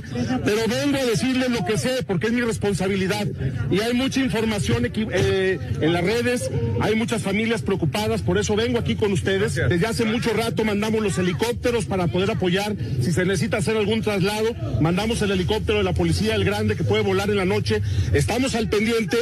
pero 0.45 0.61
vengo 0.67 0.97
a 0.97 1.05
decirles 1.05 1.49
lo 1.49 1.65
que 1.65 1.77
sé 1.77 2.03
porque 2.05 2.27
es 2.27 2.33
mi 2.33 2.41
responsabilidad. 2.41 3.25
Y 3.71 3.79
hay 3.79 3.93
mucha 3.93 4.19
información 4.19 4.91
eh, 4.95 5.59
en 5.81 5.93
las 5.93 6.03
redes, 6.03 6.51
hay 6.81 6.95
muchas 6.95 7.23
familias 7.23 7.61
preocupadas, 7.61 8.21
por 8.21 8.37
eso 8.37 8.55
vengo 8.55 8.79
aquí 8.79 8.95
con 8.95 9.11
ustedes. 9.11 9.55
Desde 9.55 9.87
hace 9.87 10.05
mucho 10.05 10.33
rato 10.33 10.63
mandamos 10.63 11.01
los 11.01 11.17
helicópteros 11.17 11.85
para 11.85 12.07
poder 12.07 12.29
apoyar. 12.31 12.75
Si 13.01 13.11
se 13.11 13.25
necesita 13.25 13.57
hacer 13.57 13.77
algún 13.77 14.01
traslado, 14.01 14.53
mandamos 14.81 15.21
el 15.21 15.31
helicóptero 15.31 15.79
de 15.79 15.83
la 15.83 15.93
policía, 15.93 16.35
el 16.35 16.43
grande 16.43 16.75
que 16.75 16.83
puede 16.83 17.01
volar 17.01 17.29
en 17.29 17.37
la 17.37 17.45
noche. 17.45 17.81
Estamos 18.13 18.55
al 18.55 18.69
pendiente. 18.69 19.17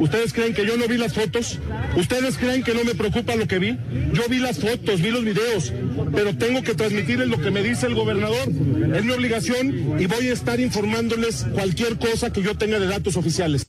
¿Ustedes 0.00 0.32
creen 0.32 0.54
que 0.54 0.66
yo 0.66 0.76
no 0.76 0.88
vi 0.88 0.96
las 0.96 1.12
fotos? 1.12 1.60
¿Ustedes 1.96 2.38
creen 2.38 2.64
que 2.64 2.74
no 2.74 2.82
me 2.82 2.94
preocupa 2.94 3.36
lo 3.36 3.46
que 3.46 3.58
vi? 3.58 3.78
Yo 4.12 4.22
vi 4.28 4.38
las 4.38 4.58
fotos, 4.58 5.00
vi 5.00 5.10
los 5.10 5.24
videos 5.24 5.72
pero 6.12 6.36
tengo 6.36 6.62
que 6.62 6.74
transmitirles 6.74 7.28
lo 7.28 7.38
que 7.38 7.50
me 7.50 7.62
dice 7.62 7.86
el 7.86 7.94
gobernador. 7.94 8.48
Es 8.94 9.04
mi 9.04 9.12
obligación 9.12 9.96
y 9.98 10.06
voy 10.06 10.28
a 10.28 10.32
estar 10.32 10.60
informándoles 10.60 11.46
cualquier 11.52 11.98
cosa 11.98 12.32
que 12.32 12.42
yo 12.42 12.56
tenga 12.56 12.78
de 12.78 12.86
datos 12.86 13.16
oficiales. 13.16 13.66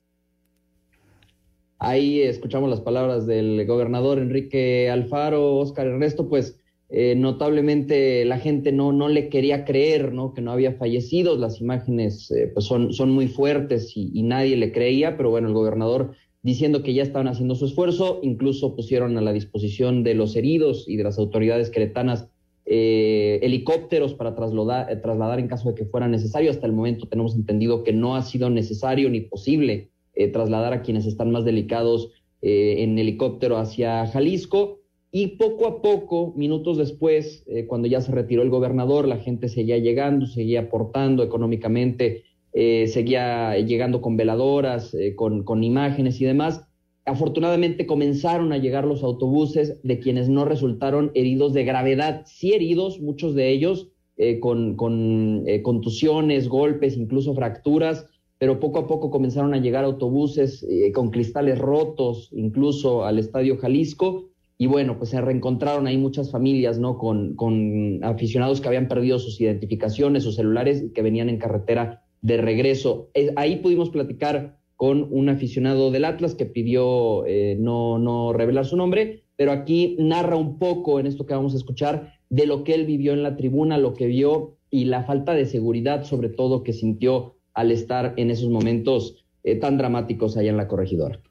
Ahí 1.77 2.21
escuchamos 2.21 2.69
las 2.69 2.81
palabras 2.81 3.27
del 3.27 3.65
gobernador 3.65 4.19
Enrique 4.19 4.89
Alfaro, 4.89 5.57
Oscar 5.57 5.87
Ernesto, 5.87 6.29
pues 6.29 6.57
eh, 6.89 7.15
notablemente 7.15 8.23
la 8.25 8.39
gente 8.39 8.71
no, 8.71 8.93
no 8.93 9.09
le 9.09 9.29
quería 9.29 9.65
creer, 9.65 10.13
¿no? 10.13 10.33
Que 10.33 10.41
no 10.41 10.51
había 10.51 10.73
fallecido, 10.73 11.37
las 11.37 11.59
imágenes 11.59 12.31
eh, 12.31 12.49
pues 12.53 12.65
son, 12.65 12.93
son 12.93 13.11
muy 13.11 13.27
fuertes 13.27 13.91
y 13.95 14.23
nadie 14.23 14.55
le 14.55 14.71
creía, 14.71 15.17
pero 15.17 15.29
bueno, 15.29 15.47
el 15.47 15.53
gobernador 15.53 16.13
diciendo 16.45 16.83
que 16.83 16.93
ya 16.93 17.01
estaban 17.01 17.27
haciendo 17.27 17.55
su 17.55 17.65
esfuerzo, 17.65 18.19
incluso 18.21 18.75
pusieron 18.75 19.17
a 19.17 19.21
la 19.21 19.33
disposición 19.33 20.03
de 20.03 20.13
los 20.13 20.35
heridos 20.35 20.87
y 20.87 20.95
de 20.95 21.03
las 21.03 21.17
autoridades 21.17 21.71
queretanas 21.71 22.29
eh, 22.67 23.39
helicópteros 23.41 24.13
para 24.13 24.35
trasladar, 24.35 24.91
eh, 24.91 24.95
trasladar 24.97 25.39
en 25.39 25.47
caso 25.47 25.69
de 25.69 25.75
que 25.75 25.85
fuera 25.85 26.07
necesario. 26.07 26.51
Hasta 26.51 26.67
el 26.67 26.73
momento 26.73 27.07
tenemos 27.07 27.35
entendido 27.35 27.83
que 27.83 27.93
no 27.93 28.15
ha 28.15 28.21
sido 28.21 28.51
necesario 28.51 29.09
ni 29.09 29.21
posible 29.21 29.89
eh, 30.13 30.27
trasladar 30.27 30.71
a 30.73 30.83
quienes 30.83 31.07
están 31.07 31.31
más 31.31 31.45
delicados 31.45 32.11
en 32.47 32.99
helicóptero 32.99 33.57
hacia 33.57 34.05
Jalisco. 34.05 34.81
Y 35.11 35.37
poco 35.37 35.65
a 35.65 35.81
poco, 35.81 36.31
minutos 36.35 36.77
después, 36.77 37.43
cuando 37.65 37.87
ya 37.87 38.01
se 38.01 38.11
retiró 38.11 38.43
el 38.43 38.51
gobernador, 38.51 39.07
la 39.07 39.17
gente 39.17 39.49
seguía 39.49 39.79
llegando, 39.79 40.27
seguía 40.27 40.59
aportando 40.59 41.23
económicamente 41.23 42.23
eh, 42.57 42.87
seguía 42.87 43.57
llegando 43.57 43.99
con 43.99 44.15
veladoras, 44.15 44.93
eh, 44.93 45.13
con, 45.13 45.43
con, 45.43 45.61
imágenes 45.65 46.21
y 46.21 46.25
demás. 46.25 46.65
Afortunadamente 47.03 47.85
comenzaron 47.85 48.53
a 48.53 48.57
llegar 48.57 48.85
los 48.85 49.03
autobuses 49.03 49.81
de 49.83 49.99
quienes 49.99 50.29
no 50.29 50.45
resultaron 50.45 51.11
heridos 51.15 51.51
de 51.53 51.65
gravedad, 51.65 52.23
sí 52.25 52.53
heridos, 52.53 53.01
muchos 53.01 53.35
de 53.35 53.49
ellos 53.49 53.89
eh, 54.15 54.39
con, 54.39 54.77
con 54.77 55.43
contusiones, 55.63 56.47
golpes, 56.47 56.95
incluso 56.95 57.35
fracturas, 57.35 58.07
pero 58.37 58.61
poco 58.61 58.79
a 58.79 58.87
poco 58.87 59.11
comenzaron 59.11 59.53
a 59.53 59.59
llegar 59.59 59.83
autobuses 59.83 60.65
con 60.93 61.11
cristales 61.11 61.59
rotos, 61.59 62.29
incluso 62.31 63.03
al 63.03 63.19
Estadio 63.19 63.57
Jalisco, 63.57 64.29
y 64.57 64.67
bueno, 64.67 64.97
pues 64.97 65.09
se 65.09 65.19
reencontraron 65.19 65.87
ahí 65.87 65.97
muchas 65.97 66.31
familias, 66.31 66.79
¿no? 66.79 66.97
Con, 66.97 67.35
con 67.35 68.01
aficionados 68.01 68.61
que 68.61 68.69
habían 68.69 68.87
perdido 68.87 69.19
sus 69.19 69.41
identificaciones, 69.41 70.23
sus 70.23 70.35
celulares, 70.35 70.81
y 70.81 70.93
que 70.93 71.01
venían 71.01 71.27
en 71.27 71.37
carretera 71.37 72.04
de 72.21 72.37
regreso. 72.37 73.09
Ahí 73.35 73.57
pudimos 73.57 73.89
platicar 73.89 74.57
con 74.75 75.07
un 75.09 75.29
aficionado 75.29 75.91
del 75.91 76.05
Atlas 76.05 76.35
que 76.35 76.45
pidió 76.45 77.25
eh, 77.25 77.55
no, 77.59 77.97
no 77.97 78.33
revelar 78.33 78.65
su 78.65 78.75
nombre, 78.75 79.23
pero 79.35 79.51
aquí 79.51 79.95
narra 79.99 80.35
un 80.35 80.59
poco 80.59 80.99
en 80.99 81.07
esto 81.07 81.25
que 81.25 81.33
vamos 81.33 81.53
a 81.53 81.57
escuchar 81.57 82.13
de 82.29 82.45
lo 82.45 82.63
que 82.63 82.73
él 82.73 82.85
vivió 82.85 83.13
en 83.13 83.23
la 83.23 83.35
tribuna, 83.35 83.77
lo 83.77 83.93
que 83.93 84.07
vio 84.07 84.57
y 84.69 84.85
la 84.85 85.03
falta 85.03 85.33
de 85.33 85.45
seguridad 85.45 86.03
sobre 86.03 86.29
todo 86.29 86.63
que 86.63 86.73
sintió 86.73 87.35
al 87.53 87.71
estar 87.71 88.13
en 88.17 88.31
esos 88.31 88.49
momentos 88.49 89.25
eh, 89.43 89.55
tan 89.55 89.77
dramáticos 89.77 90.35
allá 90.35 90.49
en 90.49 90.57
la 90.57 90.67
corregidora. 90.67 91.21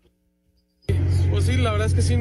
Pues 1.31 1.44
sí, 1.44 1.57
la 1.57 1.73
verdad 1.73 1.88
es 1.88 1.94
que 1.94 2.03
sí, 2.03 2.14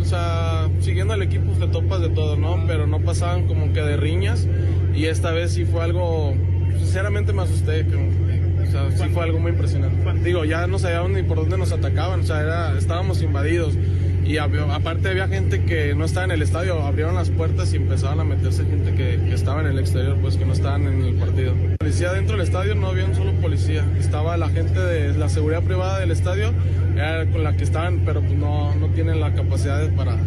o 0.00 0.04
sea, 0.04 0.70
siguiendo 0.80 1.14
al 1.14 1.22
equipo 1.22 1.52
te 1.58 1.66
topas 1.68 2.00
de 2.00 2.10
todo, 2.10 2.36
¿no? 2.36 2.56
Pero 2.66 2.86
no 2.86 3.00
pasaban 3.00 3.46
como 3.46 3.72
que 3.72 3.80
de 3.80 3.96
riñas 3.96 4.46
y 4.94 5.06
esta 5.06 5.32
vez 5.32 5.52
sí 5.52 5.64
fue 5.64 5.82
algo 5.82 6.34
sinceramente 6.78 7.32
me 7.32 7.42
asusté. 7.42 7.82
o 7.82 8.70
sea, 8.70 8.90
sí 8.90 9.04
fue 9.12 9.24
algo 9.24 9.38
muy 9.38 9.52
impresionante. 9.52 9.96
Digo, 10.22 10.44
ya 10.44 10.66
no 10.66 10.78
sabíamos 10.78 11.10
ni 11.10 11.22
por 11.22 11.38
dónde 11.38 11.58
nos 11.58 11.72
atacaban, 11.72 12.20
o 12.20 12.22
sea, 12.24 12.40
era, 12.40 12.78
estábamos 12.78 13.22
invadidos. 13.22 13.76
Y 14.24 14.36
aparte 14.36 15.08
había 15.08 15.26
gente 15.26 15.64
que 15.64 15.94
no 15.94 16.04
estaba 16.04 16.26
en 16.26 16.32
el 16.32 16.42
estadio, 16.42 16.82
abrieron 16.82 17.14
las 17.14 17.30
puertas 17.30 17.72
y 17.72 17.76
empezaban 17.76 18.20
a 18.20 18.24
meterse 18.24 18.62
gente 18.66 18.94
que, 18.94 19.32
estaba 19.32 19.62
en 19.62 19.68
el 19.68 19.78
exterior, 19.78 20.18
pues 20.20 20.36
que 20.36 20.44
no 20.44 20.52
estaban 20.52 20.86
en 20.86 21.02
el 21.02 21.14
partido. 21.14 21.54
Policía 21.78 22.12
dentro 22.12 22.36
del 22.36 22.46
estadio 22.46 22.74
no 22.74 22.88
había 22.88 23.06
un 23.06 23.14
solo 23.14 23.32
policía, 23.40 23.86
estaba 23.98 24.36
la 24.36 24.50
gente 24.50 24.78
de 24.78 25.16
la 25.16 25.30
seguridad 25.30 25.62
privada 25.62 26.00
del 26.00 26.10
estadio, 26.10 26.52
era 26.94 27.24
con 27.24 27.42
la 27.42 27.56
que 27.56 27.64
estaban, 27.64 28.00
pero 28.04 28.20
pues 28.20 28.34
no, 28.34 28.74
no 28.74 28.88
tienen 28.88 29.18
la 29.18 29.32
capacidad 29.32 29.88
para, 29.94 30.18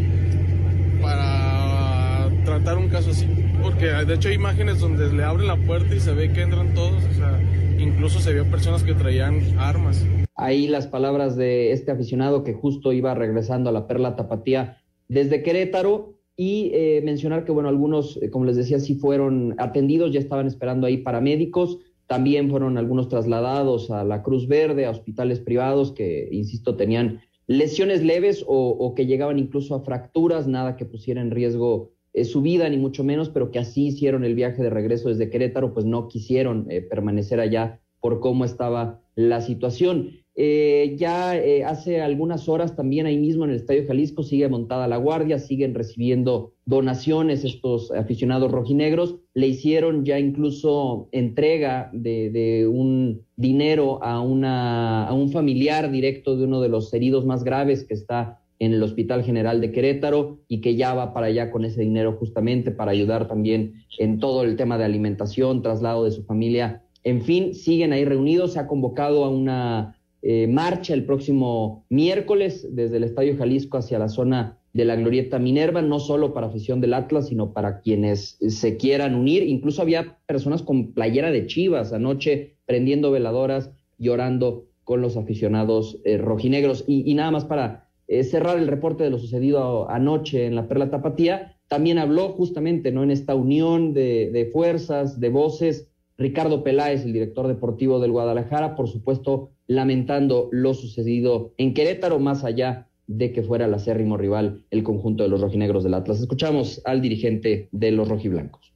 para 0.99 2.27
tratar 2.43 2.79
un 2.79 2.89
caso 2.89 3.11
así 3.11 3.27
porque 3.61 3.85
de 3.85 4.13
hecho 4.13 4.29
hay 4.29 4.35
imágenes 4.35 4.79
donde 4.79 5.11
le 5.11 5.23
abren 5.23 5.47
la 5.47 5.57
puerta 5.57 5.93
y 5.93 5.99
se 5.99 6.13
ve 6.13 6.31
que 6.31 6.41
entran 6.41 6.73
todos, 6.73 7.03
o 7.03 7.13
sea, 7.13 7.39
incluso 7.79 8.19
se 8.19 8.33
vio 8.33 8.49
personas 8.49 8.83
que 8.83 8.93
traían 8.93 9.41
armas. 9.59 10.05
Ahí 10.35 10.67
las 10.67 10.87
palabras 10.87 11.35
de 11.35 11.71
este 11.71 11.91
aficionado 11.91 12.43
que 12.43 12.53
justo 12.53 12.93
iba 12.93 13.13
regresando 13.13 13.69
a 13.69 13.73
la 13.73 13.87
Perla 13.87 14.15
Tapatía 14.15 14.77
desde 15.07 15.43
Querétaro 15.43 16.15
y 16.35 16.71
eh, 16.73 17.01
mencionar 17.03 17.45
que, 17.45 17.51
bueno, 17.51 17.69
algunos, 17.69 18.17
eh, 18.21 18.29
como 18.31 18.45
les 18.45 18.55
decía, 18.55 18.79
sí 18.79 18.95
fueron 18.95 19.55
atendidos, 19.57 20.11
ya 20.11 20.19
estaban 20.19 20.47
esperando 20.47 20.87
ahí 20.87 20.97
paramédicos, 20.97 21.79
también 22.07 22.49
fueron 22.49 22.77
algunos 22.77 23.09
trasladados 23.09 23.91
a 23.91 24.03
la 24.03 24.23
Cruz 24.23 24.47
Verde, 24.47 24.85
a 24.85 24.91
hospitales 24.91 25.39
privados 25.39 25.91
que, 25.91 26.27
insisto, 26.31 26.75
tenían 26.75 27.21
lesiones 27.47 28.03
leves 28.03 28.43
o, 28.47 28.69
o 28.69 28.95
que 28.95 29.05
llegaban 29.05 29.37
incluso 29.37 29.75
a 29.75 29.83
fracturas, 29.83 30.47
nada 30.47 30.77
que 30.77 30.85
pusiera 30.85 31.21
en 31.21 31.31
riesgo 31.31 31.91
eh, 32.13 32.25
su 32.25 32.41
vida, 32.41 32.67
ni 32.69 32.77
mucho 32.77 33.03
menos, 33.03 33.29
pero 33.29 33.51
que 33.51 33.59
así 33.59 33.87
hicieron 33.87 34.25
el 34.25 34.35
viaje 34.35 34.61
de 34.61 34.69
regreso 34.69 35.09
desde 35.09 35.29
Querétaro, 35.29 35.73
pues 35.73 35.85
no 35.85 36.07
quisieron 36.07 36.67
eh, 36.69 36.81
permanecer 36.81 37.39
allá 37.39 37.79
por 38.01 38.19
cómo 38.19 38.43
estaba 38.43 39.01
la 39.15 39.41
situación. 39.41 40.11
Eh, 40.33 40.95
ya 40.97 41.33
hace 41.67 42.01
algunas 42.01 42.47
horas 42.47 42.75
también 42.75 43.05
ahí 43.05 43.17
mismo 43.17 43.43
en 43.43 43.51
el 43.51 43.57
Estadio 43.57 43.85
Jalisco 43.85 44.23
sigue 44.23 44.47
montada 44.47 44.87
la 44.87 44.95
guardia, 44.95 45.39
siguen 45.39 45.75
recibiendo 45.75 46.53
donaciones 46.65 47.43
estos 47.43 47.91
aficionados 47.91 48.51
rojinegros, 48.51 49.17
le 49.33 49.47
hicieron 49.47 50.05
ya 50.05 50.19
incluso 50.19 51.09
entrega 51.11 51.89
de, 51.93 52.29
de 52.29 52.65
un 52.65 53.25
dinero 53.35 54.01
a, 54.03 54.21
una, 54.21 55.05
a 55.05 55.13
un 55.13 55.31
familiar 55.31 55.91
directo 55.91 56.37
de 56.37 56.45
uno 56.45 56.61
de 56.61 56.69
los 56.69 56.93
heridos 56.93 57.25
más 57.25 57.43
graves 57.43 57.83
que 57.83 57.93
está 57.93 58.40
en 58.61 58.73
el 58.73 58.83
Hospital 58.83 59.23
General 59.23 59.59
de 59.59 59.71
Querétaro 59.71 60.37
y 60.47 60.61
que 60.61 60.75
ya 60.75 60.93
va 60.93 61.15
para 61.15 61.25
allá 61.25 61.49
con 61.49 61.65
ese 61.65 61.81
dinero 61.81 62.13
justamente 62.19 62.69
para 62.69 62.91
ayudar 62.91 63.27
también 63.27 63.73
en 63.97 64.19
todo 64.19 64.43
el 64.43 64.55
tema 64.55 64.77
de 64.77 64.83
alimentación, 64.83 65.63
traslado 65.63 66.05
de 66.05 66.11
su 66.11 66.23
familia. 66.25 66.83
En 67.03 67.23
fin, 67.23 67.55
siguen 67.55 67.91
ahí 67.91 68.05
reunidos. 68.05 68.53
Se 68.53 68.59
ha 68.59 68.67
convocado 68.67 69.25
a 69.25 69.29
una 69.29 69.97
eh, 70.21 70.45
marcha 70.45 70.93
el 70.93 71.05
próximo 71.05 71.85
miércoles 71.89 72.67
desde 72.71 72.97
el 72.97 73.03
Estadio 73.03 73.35
Jalisco 73.35 73.79
hacia 73.79 73.97
la 73.97 74.09
zona 74.09 74.59
de 74.73 74.85
la 74.85 74.95
Glorieta 74.95 75.39
Minerva, 75.39 75.81
no 75.81 75.99
solo 75.99 76.31
para 76.31 76.45
afición 76.45 76.81
del 76.81 76.93
Atlas, 76.93 77.29
sino 77.29 77.53
para 77.53 77.81
quienes 77.81 78.37
se 78.47 78.77
quieran 78.77 79.15
unir. 79.15 79.41
Incluso 79.41 79.81
había 79.81 80.19
personas 80.27 80.61
con 80.61 80.93
playera 80.93 81.31
de 81.31 81.47
Chivas 81.47 81.93
anoche 81.93 82.57
prendiendo 82.67 83.09
veladoras, 83.09 83.71
llorando 83.97 84.67
con 84.83 85.01
los 85.01 85.17
aficionados 85.17 85.99
eh, 86.05 86.17
rojinegros. 86.19 86.85
y 86.87 87.11
nada 87.15 87.31
más 87.31 87.45
para 87.45 87.90
eh, 88.11 88.25
cerrar 88.25 88.57
el 88.57 88.67
reporte 88.67 89.05
de 89.05 89.09
lo 89.09 89.17
sucedido 89.17 89.89
anoche 89.89 90.45
en 90.45 90.53
la 90.53 90.67
Perla 90.67 90.89
Tapatía, 90.89 91.55
también 91.69 91.97
habló 91.97 92.33
justamente 92.33 92.91
¿no? 92.91 93.03
en 93.03 93.09
esta 93.09 93.35
unión 93.35 93.93
de, 93.93 94.49
fuerzas, 94.51 95.21
de 95.21 95.29
voces, 95.29 95.87
Ricardo 96.17 96.61
Peláez, 96.61 97.05
el 97.05 97.13
director 97.13 97.47
deportivo 97.47 98.01
del 98.01 98.11
Guadalajara, 98.11 98.75
por 98.75 98.89
supuesto, 98.89 99.51
lamentando 99.65 100.49
lo 100.51 100.73
sucedido 100.73 101.53
en 101.57 101.73
Querétaro, 101.73 102.19
más 102.19 102.43
allá 102.43 102.89
de 103.07 103.31
que 103.31 103.43
fuera 103.43 103.63
el 103.63 103.73
acérrimo 103.73 104.17
rival 104.17 104.65
el 104.71 104.83
conjunto 104.83 105.23
de 105.23 105.29
los 105.29 105.39
rojinegros 105.39 105.85
del 105.85 105.93
Atlas. 105.93 106.19
Escuchamos 106.19 106.81
al 106.83 106.99
dirigente 106.99 107.69
de 107.71 107.91
los 107.91 108.09
rojiblancos. 108.09 108.73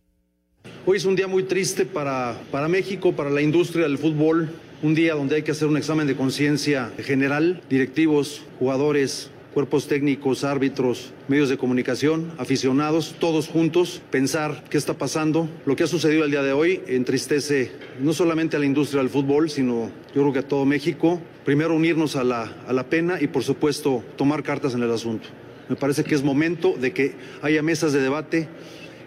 Hoy 0.86 0.95
es 0.95 1.03
un 1.03 1.17
día 1.17 1.27
muy 1.27 1.43
triste 1.43 1.86
para, 1.86 2.39
para 2.51 2.69
México, 2.69 3.11
para 3.11 3.29
la 3.29 3.41
industria 3.41 3.83
del 3.83 3.97
fútbol, 3.97 4.49
un 4.86 4.93
día 4.93 5.15
donde 5.15 5.38
hay 5.38 5.41
que 5.41 5.49
hacer 5.49 5.67
un 5.67 5.77
examen 5.77 6.05
de 6.05 6.15
conciencia 6.15 6.91
general, 6.99 7.59
directivos, 7.71 8.43
jugadores, 8.59 9.31
cuerpos 9.51 9.88
técnicos, 9.88 10.43
árbitros, 10.43 11.11
medios 11.27 11.49
de 11.49 11.57
comunicación, 11.57 12.31
aficionados, 12.38 13.15
todos 13.19 13.47
juntos, 13.47 14.03
pensar 14.11 14.63
qué 14.69 14.77
está 14.77 14.93
pasando. 14.95 15.49
Lo 15.65 15.75
que 15.75 15.86
ha 15.86 15.88
sucedido 15.88 16.23
el 16.23 16.29
día 16.29 16.43
de 16.43 16.53
hoy 16.53 16.81
entristece 16.86 17.71
no 17.99 18.13
solamente 18.13 18.57
a 18.57 18.59
la 18.59 18.67
industria 18.67 19.01
del 19.01 19.09
fútbol, 19.09 19.49
sino 19.49 19.89
yo 20.13 20.21
creo 20.21 20.33
que 20.33 20.39
a 20.39 20.47
todo 20.47 20.65
México. 20.65 21.19
Primero 21.45 21.75
unirnos 21.75 22.15
a 22.15 22.23
la, 22.23 22.53
a 22.67 22.71
la 22.71 22.88
pena 22.88 23.17
y 23.19 23.25
por 23.25 23.43
supuesto 23.43 24.03
tomar 24.17 24.43
cartas 24.43 24.75
en 24.75 24.83
el 24.83 24.91
asunto. 24.91 25.29
Me 25.67 25.75
parece 25.75 26.03
que 26.03 26.13
es 26.13 26.21
momento 26.21 26.75
de 26.79 26.93
que 26.93 27.15
haya 27.41 27.63
mesas 27.63 27.91
de 27.91 28.01
debate 28.01 28.47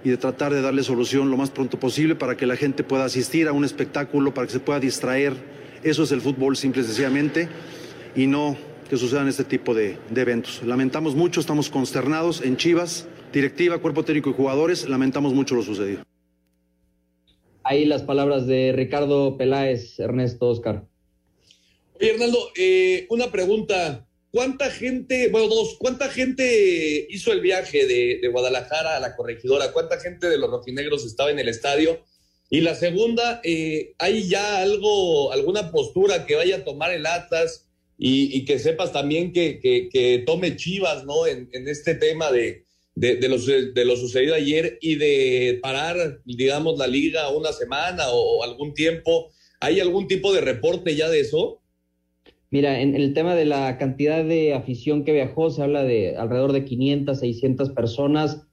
y 0.02 0.08
de 0.08 0.16
tratar 0.16 0.52
de 0.52 0.60
darle 0.60 0.82
solución 0.82 1.30
lo 1.30 1.36
más 1.36 1.50
pronto 1.50 1.78
posible 1.78 2.16
para 2.16 2.36
que 2.36 2.46
la 2.46 2.56
gente 2.56 2.82
pueda 2.82 3.04
asistir 3.04 3.46
a 3.46 3.52
un 3.52 3.64
espectáculo, 3.64 4.34
para 4.34 4.48
que 4.48 4.54
se 4.54 4.60
pueda 4.60 4.80
distraer. 4.80 5.57
Eso 5.82 6.02
es 6.02 6.12
el 6.12 6.20
fútbol, 6.20 6.56
simple 6.56 6.82
y 6.82 6.84
sencillamente, 6.84 7.48
y 8.16 8.26
no 8.26 8.56
que 8.88 8.96
sucedan 8.96 9.28
este 9.28 9.44
tipo 9.44 9.74
de, 9.74 9.98
de, 10.10 10.20
eventos. 10.20 10.62
Lamentamos 10.64 11.14
mucho, 11.14 11.40
estamos 11.40 11.68
consternados 11.68 12.40
en 12.40 12.56
Chivas, 12.56 13.06
directiva, 13.32 13.78
cuerpo 13.78 14.04
técnico 14.04 14.30
y 14.30 14.32
jugadores, 14.32 14.88
lamentamos 14.88 15.34
mucho 15.34 15.54
lo 15.54 15.62
sucedido. 15.62 16.02
Ahí 17.62 17.84
las 17.84 18.02
palabras 18.02 18.46
de 18.46 18.72
Ricardo 18.74 19.36
Peláez, 19.36 19.98
Ernesto 20.00 20.48
Oscar. 20.48 20.84
Oye, 22.00 22.12
Hernando, 22.12 22.38
eh, 22.56 23.06
una 23.10 23.30
pregunta. 23.30 24.04
¿Cuánta 24.30 24.70
gente, 24.70 25.28
bueno, 25.30 25.48
dos, 25.48 25.76
cuánta 25.78 26.08
gente 26.08 27.06
hizo 27.08 27.32
el 27.32 27.40
viaje 27.40 27.86
de, 27.86 28.18
de, 28.20 28.28
Guadalajara 28.28 28.96
a 28.96 29.00
la 29.00 29.16
corregidora? 29.16 29.72
¿Cuánta 29.72 29.98
gente 29.98 30.28
de 30.28 30.38
los 30.38 30.50
rojinegros 30.50 31.06
estaba 31.06 31.30
en 31.30 31.38
el 31.38 31.48
estadio? 31.48 32.04
Y 32.50 32.62
la 32.62 32.74
segunda, 32.74 33.40
eh, 33.44 33.94
¿hay 33.98 34.26
ya 34.28 34.62
algo, 34.62 35.32
alguna 35.32 35.70
postura 35.70 36.24
que 36.24 36.34
vaya 36.34 36.56
a 36.56 36.64
tomar 36.64 36.92
el 36.92 37.04
Atlas? 37.04 37.66
Y, 37.98 38.36
y, 38.36 38.44
que 38.44 38.58
sepas 38.60 38.92
también 38.92 39.32
que, 39.32 40.22
tome 40.24 40.56
Chivas, 40.56 41.04
¿no? 41.04 41.26
En, 41.26 41.48
este 41.52 41.96
tema 41.96 42.30
de, 42.30 42.64
de, 42.94 43.28
lo, 43.28 43.96
sucedido 43.96 44.34
ayer 44.34 44.78
y 44.80 44.94
de 44.94 45.58
parar, 45.60 46.20
digamos, 46.24 46.78
la 46.78 46.86
liga 46.86 47.28
una 47.30 47.52
semana 47.52 48.04
o, 48.10 48.44
algún 48.44 48.72
tiempo. 48.72 49.30
¿Hay 49.60 49.80
algún 49.80 50.06
tipo 50.06 50.32
de 50.32 50.40
reporte 50.40 50.94
ya 50.94 51.08
de 51.08 51.20
eso? 51.20 51.60
Mira, 52.50 52.80
en, 52.80 52.94
el 52.94 53.12
tema 53.12 53.34
de 53.34 53.44
la 53.44 53.76
cantidad 53.78 54.24
de 54.24 54.54
afición 54.54 55.04
que 55.04 55.12
viajó, 55.12 55.50
se 55.50 55.62
habla 55.62 55.82
de 55.82 56.16
alrededor 56.16 56.52
de 56.52 56.64
500, 56.64 57.18
600 57.18 57.70
personas. 57.70 58.47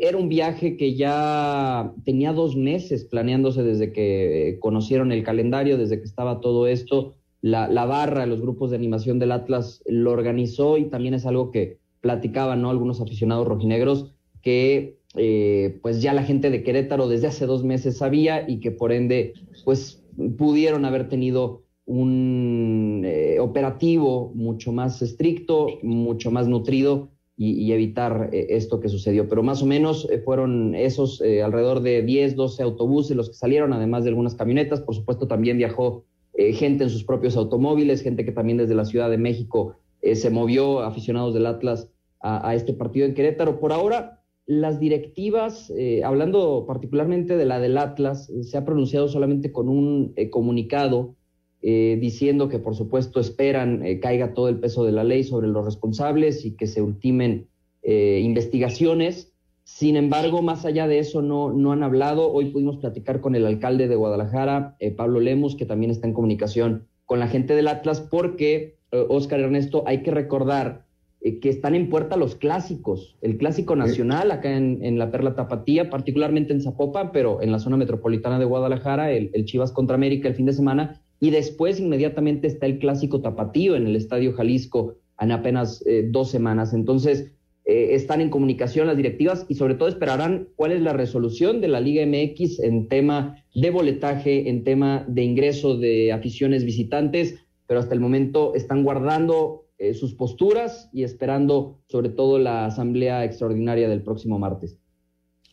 Era 0.00 0.18
un 0.18 0.28
viaje 0.28 0.76
que 0.76 0.94
ya 0.94 1.92
tenía 2.04 2.32
dos 2.32 2.56
meses 2.56 3.04
planeándose 3.04 3.62
desde 3.62 3.92
que 3.92 4.58
conocieron 4.60 5.12
el 5.12 5.22
calendario, 5.22 5.78
desde 5.78 5.98
que 5.98 6.04
estaba 6.04 6.40
todo 6.40 6.66
esto 6.66 7.14
la, 7.40 7.68
la, 7.68 7.84
barra, 7.86 8.26
los 8.26 8.40
grupos 8.40 8.70
de 8.70 8.76
animación 8.76 9.18
del 9.18 9.32
Atlas 9.32 9.82
lo 9.86 10.10
organizó 10.10 10.76
y 10.76 10.86
también 10.86 11.14
es 11.14 11.26
algo 11.26 11.50
que 11.50 11.78
platicaban 12.00 12.62
¿no? 12.62 12.70
algunos 12.70 13.00
aficionados 13.00 13.46
rojinegros 13.46 14.12
que 14.42 14.98
eh, 15.14 15.78
pues 15.82 16.02
ya 16.02 16.12
la 16.12 16.24
gente 16.24 16.50
de 16.50 16.62
Querétaro 16.62 17.08
desde 17.08 17.28
hace 17.28 17.46
dos 17.46 17.64
meses 17.64 17.98
sabía 17.98 18.48
y 18.48 18.60
que 18.60 18.70
por 18.70 18.92
ende 18.92 19.34
pues 19.64 20.04
pudieron 20.36 20.84
haber 20.84 21.08
tenido 21.08 21.62
un 21.86 23.02
eh, 23.06 23.38
operativo 23.40 24.32
mucho 24.34 24.72
más 24.72 25.00
estricto, 25.00 25.68
mucho 25.82 26.30
más 26.30 26.48
nutrido 26.48 27.10
y, 27.40 27.70
evitar 27.72 28.30
eh, 28.32 28.48
esto 28.50 28.80
que 28.80 28.88
sucedió. 28.88 29.28
Pero 29.28 29.44
más 29.44 29.62
o 29.62 29.66
menos 29.66 30.08
eh, 30.10 30.18
fueron 30.18 30.74
esos 30.74 31.22
alrededor 31.22 31.80
de 31.80 32.02
10, 32.02 32.34
12 32.34 32.62
autobuses 32.62 33.16
los 33.16 33.28
que 33.28 33.36
salieron, 33.36 33.72
además 33.72 34.02
de 34.02 34.10
algunas 34.10 34.34
camionetas. 34.34 34.80
Por 34.80 34.96
supuesto 34.96 35.28
también 35.28 35.56
viajó 35.56 36.04
eh, 36.38 36.52
gente 36.52 36.84
en 36.84 36.90
sus 36.90 37.02
propios 37.02 37.36
automóviles, 37.36 38.00
gente 38.00 38.24
que 38.24 38.30
también 38.30 38.58
desde 38.58 38.76
la 38.76 38.84
Ciudad 38.84 39.10
de 39.10 39.18
México 39.18 39.74
eh, 40.02 40.14
se 40.14 40.30
movió, 40.30 40.82
aficionados 40.82 41.34
del 41.34 41.46
Atlas, 41.46 41.90
a, 42.20 42.54
este 42.54 42.72
partido 42.72 43.06
en 43.06 43.14
Querétaro. 43.14 43.58
Por 43.58 43.72
ahora, 43.72 44.22
las 44.46 44.78
directivas, 44.78 45.68
eh, 45.76 46.02
hablando 46.04 46.64
particularmente 46.66 47.36
de 47.36 47.44
la 47.44 47.58
del 47.58 47.76
Atlas, 47.76 48.32
se 48.42 48.56
ha 48.56 48.64
pronunciado 48.64 49.08
solamente 49.08 49.50
con 49.50 49.68
un 49.68 50.12
eh, 50.14 50.30
comunicado 50.30 51.16
diciendo 51.60 52.48
que 52.48 52.60
por 52.60 52.76
supuesto 52.76 53.18
esperan 53.18 53.82
caiga 54.00 54.32
todo 54.32 54.48
el 54.48 54.60
peso 54.60 54.84
de 54.84 54.92
la 54.92 55.02
ley 55.02 55.24
sobre 55.24 55.48
los 55.48 55.64
responsables 55.64 56.44
y 56.44 56.52
que 56.52 56.66
se 56.66 56.82
ultimen 56.82 57.48
investigaciones. 57.82 59.32
Sin 59.68 59.96
embargo, 59.96 60.40
más 60.40 60.64
allá 60.64 60.88
de 60.88 60.98
eso, 60.98 61.20
no, 61.20 61.52
no 61.52 61.72
han 61.72 61.82
hablado. 61.82 62.32
Hoy 62.32 62.46
pudimos 62.46 62.78
platicar 62.78 63.20
con 63.20 63.34
el 63.34 63.44
alcalde 63.44 63.86
de 63.86 63.96
Guadalajara, 63.96 64.76
eh, 64.80 64.92
Pablo 64.92 65.20
Lemus, 65.20 65.56
que 65.56 65.66
también 65.66 65.90
está 65.90 66.06
en 66.06 66.14
comunicación 66.14 66.86
con 67.04 67.18
la 67.18 67.28
gente 67.28 67.54
del 67.54 67.68
Atlas, 67.68 68.00
porque, 68.00 68.78
eh, 68.92 69.06
Oscar 69.10 69.40
Ernesto, 69.40 69.84
hay 69.86 70.02
que 70.02 70.10
recordar 70.10 70.86
eh, 71.20 71.38
que 71.38 71.50
están 71.50 71.74
en 71.74 71.90
puerta 71.90 72.16
los 72.16 72.34
clásicos. 72.34 73.18
El 73.20 73.36
clásico 73.36 73.76
nacional 73.76 74.30
acá 74.30 74.56
en, 74.56 74.82
en, 74.82 74.98
la 74.98 75.10
Perla 75.10 75.34
Tapatía, 75.34 75.90
particularmente 75.90 76.54
en 76.54 76.62
Zapopan, 76.62 77.12
pero 77.12 77.42
en 77.42 77.52
la 77.52 77.58
zona 77.58 77.76
metropolitana 77.76 78.38
de 78.38 78.46
Guadalajara, 78.46 79.12
el, 79.12 79.30
el 79.34 79.44
Chivas 79.44 79.70
contra 79.70 79.96
América 79.96 80.28
el 80.28 80.34
fin 80.34 80.46
de 80.46 80.54
semana. 80.54 81.02
Y 81.20 81.30
después, 81.30 81.80
inmediatamente, 81.80 82.46
está 82.46 82.66
el 82.66 82.78
clásico 82.78 83.20
Tapatío 83.20 83.76
en 83.76 83.86
el 83.86 83.96
Estadio 83.96 84.32
Jalisco 84.32 84.96
en 85.20 85.32
apenas 85.32 85.82
dos 86.10 86.30
semanas. 86.30 86.72
Entonces, 86.72 87.32
eh, 87.68 87.94
están 87.94 88.22
en 88.22 88.30
comunicación 88.30 88.86
las 88.86 88.96
directivas 88.96 89.44
y 89.46 89.54
sobre 89.54 89.74
todo 89.74 89.90
esperarán 89.90 90.48
cuál 90.56 90.72
es 90.72 90.80
la 90.80 90.94
resolución 90.94 91.60
de 91.60 91.68
la 91.68 91.82
Liga 91.82 92.02
MX 92.06 92.60
en 92.60 92.88
tema 92.88 93.44
de 93.54 93.68
boletaje, 93.68 94.48
en 94.48 94.64
tema 94.64 95.04
de 95.06 95.22
ingreso 95.22 95.76
de 95.76 96.10
aficiones 96.10 96.64
visitantes, 96.64 97.34
pero 97.66 97.80
hasta 97.80 97.92
el 97.92 98.00
momento 98.00 98.54
están 98.54 98.84
guardando 98.84 99.66
eh, 99.76 99.92
sus 99.92 100.14
posturas 100.14 100.88
y 100.94 101.02
esperando 101.02 101.78
sobre 101.88 102.08
todo 102.08 102.38
la 102.38 102.64
asamblea 102.64 103.22
extraordinaria 103.22 103.86
del 103.86 104.02
próximo 104.02 104.38
martes. 104.38 104.78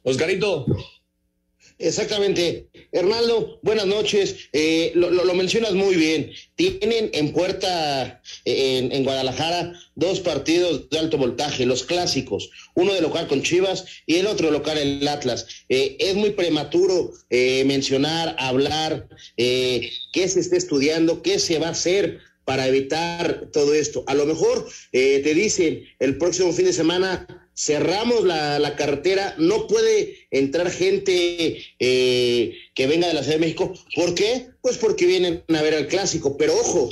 Oscarito. 0.03 0.65
Exactamente. 1.77 2.67
Hernaldo, 2.93 3.59
buenas 3.61 3.85
noches. 3.85 4.49
Eh, 4.53 4.93
lo, 4.95 5.33
mencionas 5.33 5.73
muy 5.73 5.95
bien. 5.95 6.31
Tienen 6.55 7.09
en 7.13 7.33
puerta 7.33 8.21
en, 8.45 9.03
Guadalajara 9.03 9.73
dos 9.95 10.21
partidos 10.21 10.89
de 10.89 10.99
alto 10.99 11.17
voltaje, 11.17 11.65
los 11.65 11.83
clásicos. 11.83 12.49
Uno 12.75 12.93
de 12.93 13.01
local 13.01 13.27
con 13.27 13.41
Chivas 13.41 13.85
y 14.05 14.15
el 14.15 14.27
otro 14.27 14.51
local 14.51 14.77
en 14.77 15.05
Atlas. 15.05 15.47
Eh, 15.67 15.97
es 15.99 16.15
muy 16.15 16.31
prematuro 16.31 17.11
eh, 17.29 17.63
mencionar, 17.65 18.35
hablar, 18.39 19.09
eh, 19.35 19.91
qué 20.13 20.27
se 20.29 20.39
está 20.39 20.55
estudiando, 20.55 21.21
qué 21.21 21.39
se 21.39 21.59
va 21.59 21.67
a 21.67 21.71
hacer 21.71 22.19
para 22.45 22.67
evitar 22.67 23.49
todo 23.51 23.73
esto. 23.73 24.05
A 24.07 24.13
lo 24.13 24.25
mejor 24.25 24.67
te 24.91 25.33
dicen 25.33 25.83
el 25.99 26.17
próximo 26.19 26.53
fin 26.53 26.65
de 26.65 26.73
semana 26.73 27.44
cerramos 27.55 28.23
la, 28.25 28.75
carretera, 28.75 29.33
no 29.37 29.67
puede 29.67 30.27
entrar 30.31 30.69
gente 30.69 31.57
eh, 31.79 32.53
que 32.73 32.87
venga 32.87 33.07
de 33.07 33.13
la 33.13 33.21
Ciudad 33.23 33.37
de 33.37 33.45
México. 33.45 33.73
¿Por 33.95 34.13
qué? 34.13 34.47
Pues 34.61 34.77
porque 34.77 35.05
vienen 35.05 35.43
a 35.47 35.61
ver 35.61 35.73
al 35.73 35.87
clásico, 35.87 36.37
pero 36.37 36.53
ojo. 36.55 36.89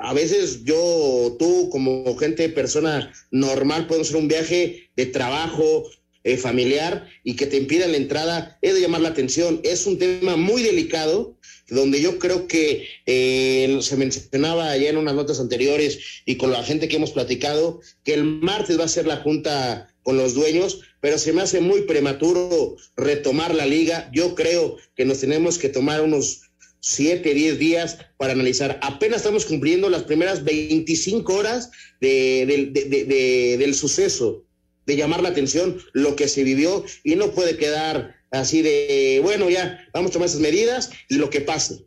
A 0.00 0.14
veces 0.14 0.64
yo, 0.64 1.36
tú 1.38 1.68
como 1.70 2.16
gente, 2.16 2.48
persona 2.48 3.12
normal, 3.30 3.86
podemos 3.86 4.08
hacer 4.08 4.20
un 4.20 4.28
viaje 4.28 4.90
de 4.96 5.06
trabajo, 5.06 5.84
eh, 6.24 6.36
familiar 6.36 7.08
y 7.24 7.34
que 7.34 7.46
te 7.46 7.56
impidan 7.56 7.90
la 7.90 7.96
entrada, 7.96 8.58
es 8.62 8.74
de 8.74 8.80
llamar 8.80 9.00
la 9.00 9.08
atención. 9.08 9.60
Es 9.64 9.86
un 9.86 9.98
tema 9.98 10.36
muy 10.36 10.62
delicado 10.62 11.36
donde 11.72 12.00
yo 12.00 12.18
creo 12.18 12.46
que 12.46 12.86
eh, 13.06 13.78
se 13.80 13.96
mencionaba 13.96 14.76
ya 14.76 14.90
en 14.90 14.98
unas 14.98 15.14
notas 15.14 15.40
anteriores 15.40 16.22
y 16.26 16.36
con 16.36 16.52
la 16.52 16.62
gente 16.62 16.86
que 16.86 16.96
hemos 16.96 17.12
platicado, 17.12 17.80
que 18.04 18.14
el 18.14 18.24
martes 18.24 18.78
va 18.78 18.84
a 18.84 18.88
ser 18.88 19.06
la 19.06 19.16
junta 19.18 19.88
con 20.02 20.16
los 20.16 20.34
dueños, 20.34 20.80
pero 21.00 21.16
se 21.16 21.32
me 21.32 21.42
hace 21.42 21.60
muy 21.60 21.82
prematuro 21.82 22.76
retomar 22.96 23.54
la 23.54 23.66
liga. 23.66 24.10
Yo 24.12 24.34
creo 24.34 24.76
que 24.94 25.04
nos 25.06 25.20
tenemos 25.20 25.58
que 25.58 25.70
tomar 25.70 26.02
unos 26.02 26.42
siete, 26.80 27.32
diez 27.32 27.58
días 27.58 27.98
para 28.18 28.34
analizar. 28.34 28.78
Apenas 28.82 29.18
estamos 29.18 29.46
cumpliendo 29.46 29.88
las 29.88 30.02
primeras 30.02 30.44
25 30.44 31.32
horas 31.32 31.70
de, 32.00 32.44
de, 32.46 32.84
de, 32.84 33.56
del 33.56 33.74
suceso, 33.74 34.44
de 34.84 34.96
llamar 34.96 35.22
la 35.22 35.30
atención, 35.30 35.78
lo 35.92 36.16
que 36.16 36.28
se 36.28 36.44
vivió 36.44 36.84
y 37.02 37.14
no 37.14 37.32
puede 37.32 37.56
quedar 37.56 38.21
así 38.32 38.62
de, 38.62 39.20
bueno, 39.22 39.48
ya, 39.48 39.78
vamos 39.92 40.10
a 40.10 40.12
tomar 40.14 40.26
esas 40.26 40.40
medidas 40.40 40.90
y 41.08 41.16
lo 41.16 41.30
que 41.30 41.40
pase. 41.40 41.84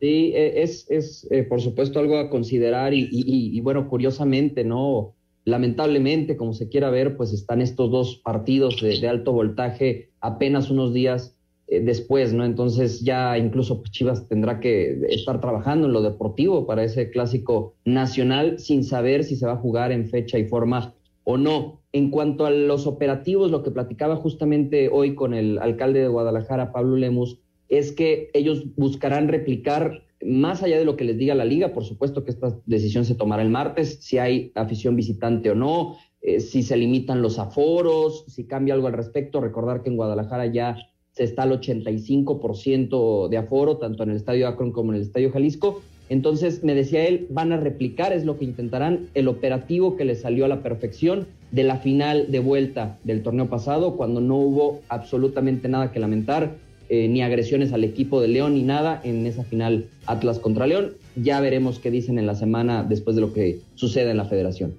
Sí, 0.00 0.32
es, 0.34 0.86
es 0.90 1.26
eh, 1.30 1.42
por 1.42 1.60
supuesto 1.60 1.98
algo 1.98 2.18
a 2.18 2.30
considerar 2.30 2.94
y, 2.94 3.08
y, 3.10 3.56
y, 3.56 3.60
bueno, 3.60 3.88
curiosamente, 3.88 4.64
¿no? 4.64 5.14
Lamentablemente, 5.44 6.36
como 6.36 6.52
se 6.52 6.68
quiera 6.68 6.90
ver, 6.90 7.16
pues 7.16 7.32
están 7.32 7.60
estos 7.60 7.90
dos 7.90 8.20
partidos 8.24 8.80
de, 8.80 9.00
de 9.00 9.08
alto 9.08 9.32
voltaje 9.32 10.10
apenas 10.20 10.70
unos 10.70 10.92
días 10.92 11.38
eh, 11.66 11.80
después, 11.80 12.32
¿no? 12.32 12.44
Entonces 12.44 13.00
ya 13.00 13.36
incluso 13.36 13.80
pues, 13.80 13.90
Chivas 13.90 14.26
tendrá 14.26 14.58
que 14.58 15.00
estar 15.10 15.40
trabajando 15.40 15.86
en 15.86 15.92
lo 15.92 16.00
deportivo 16.00 16.66
para 16.66 16.82
ese 16.82 17.10
clásico 17.10 17.74
nacional 17.84 18.58
sin 18.58 18.84
saber 18.84 19.22
si 19.22 19.36
se 19.36 19.46
va 19.46 19.52
a 19.52 19.58
jugar 19.58 19.92
en 19.92 20.08
fecha 20.08 20.38
y 20.38 20.46
forma 20.46 20.94
o 21.30 21.36
no. 21.36 21.82
En 21.92 22.10
cuanto 22.10 22.46
a 22.46 22.50
los 22.50 22.86
operativos, 22.86 23.50
lo 23.50 23.62
que 23.62 23.70
platicaba 23.70 24.16
justamente 24.16 24.88
hoy 24.90 25.14
con 25.14 25.34
el 25.34 25.58
alcalde 25.58 26.00
de 26.00 26.08
Guadalajara, 26.08 26.72
Pablo 26.72 26.96
Lemus, 26.96 27.38
es 27.68 27.92
que 27.92 28.30
ellos 28.32 28.64
buscarán 28.76 29.28
replicar 29.28 30.04
más 30.24 30.62
allá 30.62 30.78
de 30.78 30.86
lo 30.86 30.96
que 30.96 31.04
les 31.04 31.18
diga 31.18 31.34
la 31.34 31.44
liga, 31.44 31.74
por 31.74 31.84
supuesto 31.84 32.24
que 32.24 32.30
esta 32.30 32.58
decisión 32.64 33.04
se 33.04 33.14
tomará 33.14 33.42
el 33.42 33.50
martes, 33.50 33.98
si 34.00 34.16
hay 34.16 34.52
afición 34.54 34.96
visitante 34.96 35.50
o 35.50 35.54
no, 35.54 35.96
eh, 36.22 36.40
si 36.40 36.62
se 36.62 36.78
limitan 36.78 37.20
los 37.20 37.38
aforos, 37.38 38.24
si 38.28 38.46
cambia 38.46 38.72
algo 38.72 38.86
al 38.86 38.94
respecto. 38.94 39.42
Recordar 39.42 39.82
que 39.82 39.90
en 39.90 39.96
Guadalajara 39.96 40.46
ya 40.46 40.78
se 41.12 41.24
está 41.24 41.42
al 41.42 41.60
85% 41.60 43.28
de 43.28 43.36
aforo, 43.36 43.76
tanto 43.76 44.02
en 44.02 44.10
el 44.12 44.16
Estadio 44.16 44.48
Akron 44.48 44.72
como 44.72 44.92
en 44.92 44.96
el 44.96 45.02
Estadio 45.02 45.30
Jalisco. 45.30 45.82
Entonces, 46.08 46.64
me 46.64 46.74
decía 46.74 47.06
él, 47.06 47.26
van 47.30 47.52
a 47.52 47.56
replicar, 47.58 48.12
es 48.12 48.24
lo 48.24 48.38
que 48.38 48.44
intentarán, 48.44 49.08
el 49.14 49.28
operativo 49.28 49.96
que 49.96 50.04
les 50.04 50.22
salió 50.22 50.44
a 50.44 50.48
la 50.48 50.62
perfección 50.62 51.26
de 51.50 51.64
la 51.64 51.78
final 51.78 52.30
de 52.30 52.38
vuelta 52.40 52.98
del 53.04 53.22
torneo 53.22 53.48
pasado, 53.48 53.96
cuando 53.96 54.20
no 54.20 54.36
hubo 54.36 54.80
absolutamente 54.88 55.68
nada 55.68 55.92
que 55.92 56.00
lamentar, 56.00 56.56
eh, 56.90 57.06
ni 57.08 57.22
agresiones 57.22 57.72
al 57.74 57.84
equipo 57.84 58.20
de 58.22 58.28
León, 58.28 58.54
ni 58.54 58.62
nada 58.62 59.00
en 59.04 59.26
esa 59.26 59.44
final 59.44 59.86
Atlas 60.06 60.38
contra 60.38 60.66
León. 60.66 60.94
Ya 61.16 61.40
veremos 61.40 61.78
qué 61.78 61.90
dicen 61.90 62.18
en 62.18 62.26
la 62.26 62.34
semana 62.34 62.82
después 62.82 63.14
de 63.14 63.20
lo 63.20 63.34
que 63.34 63.60
suceda 63.74 64.10
en 64.10 64.16
la 64.16 64.24
federación. 64.24 64.74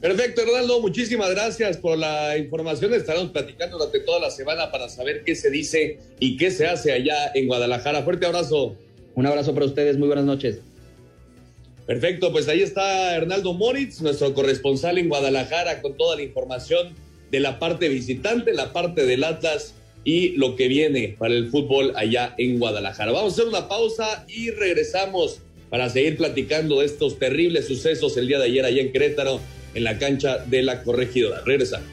Perfecto, 0.00 0.42
Hernando, 0.42 0.80
muchísimas 0.80 1.30
gracias 1.30 1.78
por 1.78 1.96
la 1.96 2.36
información. 2.36 2.92
Estaremos 2.92 3.30
platicando 3.30 3.78
durante 3.78 4.00
toda 4.00 4.20
la 4.20 4.30
semana 4.30 4.70
para 4.70 4.88
saber 4.88 5.22
qué 5.24 5.34
se 5.34 5.50
dice 5.50 5.98
y 6.18 6.36
qué 6.36 6.50
se 6.50 6.66
hace 6.66 6.92
allá 6.92 7.30
en 7.34 7.46
Guadalajara. 7.46 8.02
Fuerte 8.02 8.26
abrazo. 8.26 8.76
Un 9.16 9.24
abrazo 9.24 9.54
para 9.54 9.64
ustedes, 9.64 9.96
muy 9.96 10.08
buenas 10.08 10.26
noches. 10.26 10.60
Perfecto, 11.86 12.32
pues 12.32 12.48
ahí 12.48 12.60
está 12.60 13.16
Hernaldo 13.16 13.54
Moritz, 13.54 14.02
nuestro 14.02 14.34
corresponsal 14.34 14.98
en 14.98 15.08
Guadalajara, 15.08 15.80
con 15.80 15.96
toda 15.96 16.16
la 16.16 16.22
información 16.22 16.94
de 17.30 17.40
la 17.40 17.58
parte 17.58 17.88
visitante, 17.88 18.52
la 18.52 18.74
parte 18.74 19.06
del 19.06 19.24
Atlas 19.24 19.72
y 20.04 20.36
lo 20.36 20.54
que 20.54 20.68
viene 20.68 21.16
para 21.18 21.32
el 21.32 21.48
fútbol 21.48 21.94
allá 21.96 22.34
en 22.36 22.58
Guadalajara. 22.58 23.10
Vamos 23.10 23.32
a 23.32 23.34
hacer 23.36 23.48
una 23.48 23.68
pausa 23.68 24.26
y 24.28 24.50
regresamos 24.50 25.40
para 25.70 25.88
seguir 25.88 26.18
platicando 26.18 26.80
de 26.80 26.86
estos 26.86 27.18
terribles 27.18 27.66
sucesos 27.66 28.18
el 28.18 28.28
día 28.28 28.38
de 28.38 28.44
ayer 28.44 28.66
allá 28.66 28.82
en 28.82 28.92
Querétaro, 28.92 29.40
en 29.74 29.84
la 29.84 29.98
cancha 29.98 30.44
de 30.44 30.62
la 30.62 30.82
corregidora. 30.82 31.40
Regresamos. 31.46 31.88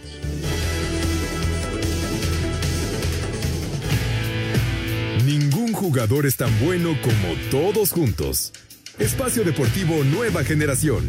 Jugador 5.84 6.26
es 6.26 6.38
tan 6.38 6.50
bueno 6.62 6.98
como 7.02 7.36
todos 7.52 7.92
juntos. 7.92 8.54
Espacio 9.00 9.44
Deportivo 9.44 10.02
Nueva 10.06 10.46
Generación. 10.46 11.06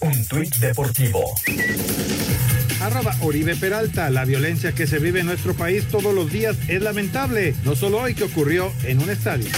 Un 0.00 0.26
tuit 0.26 0.52
deportivo. 0.56 1.22
Arroba 2.80 3.14
Oribe 3.20 3.54
Peralta. 3.54 4.10
La 4.10 4.24
violencia 4.24 4.72
que 4.72 4.88
se 4.88 4.98
vive 4.98 5.20
en 5.20 5.26
nuestro 5.26 5.54
país 5.54 5.86
todos 5.88 6.12
los 6.12 6.32
días 6.32 6.56
es 6.66 6.82
lamentable. 6.82 7.54
No 7.64 7.76
solo 7.76 7.98
hoy 8.00 8.14
que 8.14 8.24
ocurrió 8.24 8.72
en 8.82 9.00
un 9.00 9.10
estadio. 9.10 9.48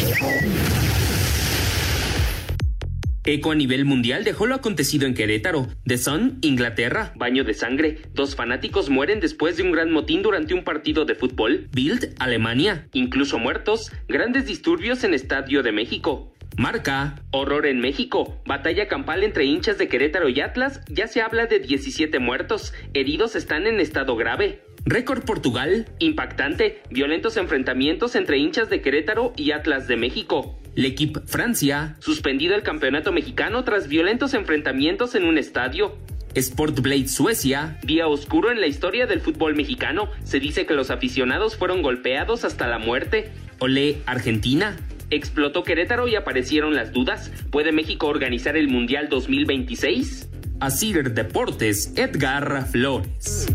Eco 3.28 3.50
a 3.50 3.54
nivel 3.54 3.84
mundial 3.84 4.24
dejó 4.24 4.46
lo 4.46 4.54
acontecido 4.54 5.06
en 5.06 5.12
Querétaro. 5.12 5.68
The 5.84 5.98
Sun, 5.98 6.38
Inglaterra, 6.40 7.12
baño 7.14 7.44
de 7.44 7.52
sangre. 7.52 7.98
Dos 8.14 8.34
fanáticos 8.34 8.88
mueren 8.88 9.20
después 9.20 9.58
de 9.58 9.64
un 9.64 9.70
gran 9.70 9.90
motín 9.90 10.22
durante 10.22 10.54
un 10.54 10.64
partido 10.64 11.04
de 11.04 11.14
fútbol. 11.14 11.68
Bild, 11.70 12.14
Alemania, 12.18 12.88
incluso 12.94 13.38
muertos. 13.38 13.92
Grandes 14.08 14.46
disturbios 14.46 15.04
en 15.04 15.12
Estadio 15.12 15.62
de 15.62 15.72
México. 15.72 16.32
Marca, 16.59 17.14
horror 17.30 17.66
en 17.66 17.78
México, 17.78 18.42
batalla 18.44 18.88
campal 18.88 19.22
entre 19.22 19.44
hinchas 19.44 19.78
de 19.78 19.86
Querétaro 19.86 20.28
y 20.28 20.40
Atlas, 20.40 20.80
ya 20.88 21.06
se 21.06 21.22
habla 21.22 21.46
de 21.46 21.61
17 21.61 22.18
muertos, 22.18 22.74
heridos 22.94 23.36
están 23.36 23.68
en 23.68 23.78
estado 23.78 24.16
grave. 24.16 24.64
Récord 24.84 25.22
Portugal, 25.24 25.86
impactante, 26.00 26.82
violentos 26.90 27.36
enfrentamientos 27.36 28.16
entre 28.16 28.38
hinchas 28.38 28.68
de 28.70 28.80
Querétaro 28.80 29.32
y 29.36 29.52
Atlas 29.52 29.86
de 29.86 29.98
México. 29.98 30.59
L'Equipe 30.74 31.20
Francia, 31.26 31.94
suspendido 32.00 32.56
el 32.56 32.64
campeonato 32.64 33.12
mexicano 33.12 33.62
tras 33.62 33.86
violentos 33.86 34.34
enfrentamientos 34.34 35.14
en 35.14 35.26
un 35.26 35.38
estadio. 35.38 35.96
Sport 36.34 36.80
Blade 36.80 37.06
Suecia, 37.06 37.78
día 37.84 38.09
oscuro 38.09 38.50
en 38.50 38.61
la 38.61 38.66
historia 38.66 39.06
del 39.06 39.20
fútbol 39.20 39.54
mexicano. 39.54 40.11
Se 40.24 40.40
dice 40.40 40.66
que 40.66 40.74
los 40.74 40.90
aficionados 40.90 41.56
fueron 41.56 41.82
golpeados 41.82 42.44
hasta 42.44 42.66
la 42.66 42.80
muerte. 42.80 43.30
Olé 43.61 43.98
Argentina. 44.06 44.76
Explotó 45.11 45.62
Querétaro 45.62 46.06
y 46.06 46.16
aparecieron 46.16 46.74
las 46.74 46.92
dudas. 46.92 47.30
¿Puede 47.50 47.72
México 47.72 48.09
organizar 48.09 48.59
el 48.59 48.68
Mundial 48.68 49.09
2026? 49.09 50.28
Asir 50.61 51.14
Deportes, 51.14 51.92
Edgar 51.96 52.66
Flores. 52.68 53.46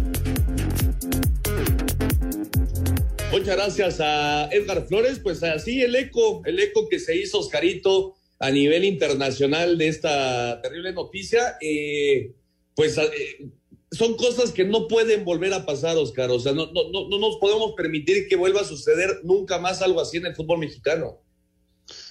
Muchas 3.32 3.56
gracias 3.56 3.99
a 3.99 4.49
Edgar 4.51 4.88
Flores. 4.88 5.20
Pues 5.20 5.43
así 5.43 5.84
el 5.84 5.95
eco, 5.95 6.41
el 6.45 6.60
eco 6.60 6.89
que 6.89 6.97
se 6.97 7.16
hizo 7.16 7.39
Oscarito 7.39 8.16
a 8.39 8.49
nivel 8.49 8.84
internacional 8.84 9.78
de 9.78 9.89
esta 9.89 10.60
terrible 10.62 10.91
noticia, 10.91 11.58
eh, 11.62 12.34
pues 12.76 12.97
eh, 12.97 13.47
son 13.91 14.16
cosas 14.18 14.51
que 14.51 14.66
no 14.66 14.88
pueden 14.88 15.24
volver 15.24 15.54
a 15.54 15.66
pasar, 15.66 15.97
Oscar. 15.97 16.32
O 16.32 16.39
sea, 16.39 16.54
no, 16.54 16.72
no, 16.72 16.89
no, 16.91 17.10
no 17.10 17.20
nos 17.20 17.38
podemos 17.38 17.74
permitir 17.74 18.28
que 18.28 18.36
vuelva 18.36 18.62
a 18.62 18.66
suceder 18.66 19.22
nunca 19.24 19.60
más 19.60 19.84
algo 19.84 20.01
así 20.01 20.18
en 20.18 20.26
el 20.26 20.36
fútbol 20.36 20.58
mexicano. 20.58 21.22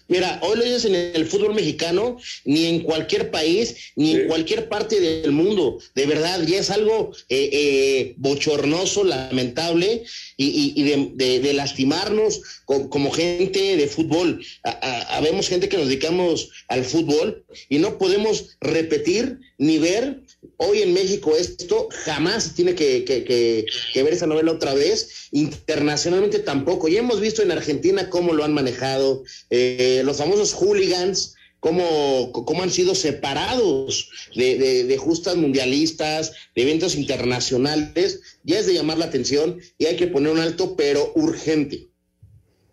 Mira, 0.09 0.39
hoy 0.43 0.59
lo 0.59 0.65
dices 0.65 0.85
en 0.85 0.95
el 0.95 1.27
fútbol 1.27 1.55
mexicano, 1.55 2.19
ni 2.45 2.67
en 2.67 2.81
cualquier 2.81 3.31
país, 3.31 3.93
ni 3.97 4.13
en 4.13 4.29
cualquier 4.29 4.69
parte 4.69 5.01
del 5.01 5.33
mundo. 5.33 5.79
De 5.95 6.07
verdad, 6.07 6.43
ya 6.47 6.59
es 6.59 6.71
algo 6.71 7.13
eh, 7.29 7.49
eh, 7.53 8.15
bochornoso, 8.17 9.05
lamentable 9.05 10.05
y, 10.37 10.83
de, 10.83 11.53
lastimarnos 11.55 12.41
como, 12.65 13.11
gente 13.11 13.77
de 13.77 13.87
fútbol. 13.87 14.45
Habemos 14.63 15.49
gente 15.49 15.69
que 15.69 15.77
nos 15.77 15.87
dedicamos 15.87 16.51
al 16.69 16.85
fútbol 16.85 17.45
y 17.69 17.79
no 17.79 17.99
podemos 17.99 18.57
repetir 18.61 19.39
ni 19.59 19.79
ver 19.79 20.21
hoy 20.57 20.83
en 20.83 20.93
México 20.93 21.37
esto 21.37 21.89
jamás 22.05 22.55
tiene 22.55 22.75
que, 22.75 23.67
ver 23.95 24.13
esa 24.13 24.27
novela 24.27 24.53
otra 24.53 24.75
vez, 24.75 25.29
internacionalmente 25.33 26.39
tampoco. 26.39 26.89
Ya 26.89 27.01
hemos 27.01 27.21
visto 27.21 27.43
en 27.43 27.53
Argentina 27.53 28.11
cómo 28.11 28.33
lo 28.33 28.45
han 28.45 28.55
manejado, 28.55 29.25
eh, 29.51 30.03
los 30.05 30.19
famosos 30.19 30.55
hooligans, 30.55 31.35
cómo, 31.61 32.63
han 32.63 32.71
sido 32.71 32.95
separados 32.95 34.11
de, 34.35 34.85
de, 34.85 34.97
justas 34.97 35.37
mundialistas, 35.37 36.33
de 36.57 36.63
eventos 36.63 36.97
internacionales, 36.97 38.21
ya 38.43 38.59
es 38.59 38.67
de 38.67 38.75
llamar 38.75 38.99
la 38.99 39.05
atención 39.05 39.61
y 39.79 39.87
hay 39.87 39.97
que 39.97 40.09
poner 40.09 40.33
un 40.33 40.41
alto, 40.41 40.75
pero 40.77 41.13
urgente. 41.15 41.89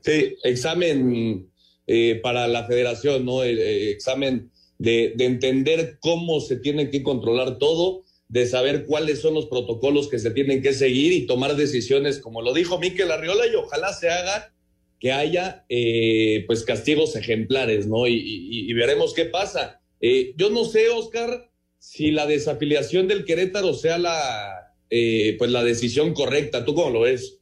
Sí, 0.01 0.35
examen 0.43 1.49
eh, 1.85 2.19
para 2.21 2.47
la 2.47 2.65
federación, 2.65 3.25
¿no? 3.25 3.43
Eh, 3.43 3.89
examen 3.89 4.51
de, 4.79 5.13
entender 5.19 5.97
cómo 5.99 6.39
se 6.39 6.55
tiene 6.55 6.89
que 6.89 7.03
controlar 7.03 7.59
todo, 7.59 8.03
de 8.29 8.47
saber 8.47 8.85
cuáles 8.85 9.19
son 9.19 9.33
los 9.33 9.45
protocolos 9.47 10.07
que 10.07 10.19
se 10.19 10.31
tienen 10.31 10.61
que 10.61 10.73
seguir 10.73 11.11
y 11.11 11.27
tomar 11.27 11.55
decisiones, 11.55 12.19
como 12.19 12.41
lo 12.41 12.53
dijo 12.53 12.79
Miquel 12.79 13.11
Arriola, 13.11 13.45
y 13.47 13.55
ojalá 13.55 13.93
se 13.93 14.09
haga 14.09 14.53
que 14.99 15.11
haya 15.11 15.65
eh, 15.69 16.43
pues 16.47 16.63
castigos 16.63 17.15
ejemplares, 17.15 17.87
¿no? 17.87 18.07
Y, 18.07 18.71
veremos 18.73 19.13
qué 19.13 19.25
pasa. 19.25 19.81
Eh, 20.01 20.33
yo 20.37 20.49
no 20.49 20.65
sé, 20.65 20.89
Oscar, 20.89 21.49
si 21.77 22.11
la 22.11 22.25
desafiliación 22.25 23.07
del 23.07 23.25
Querétaro 23.25 23.73
sea 23.73 23.97
la, 23.97 24.75
eh, 24.89 25.35
pues 25.37 25.51
la 25.51 25.63
decisión 25.63 26.13
correcta. 26.13 26.65
¿Tú 26.65 26.75
cómo 26.75 26.89
lo 26.89 27.01
ves? 27.01 27.37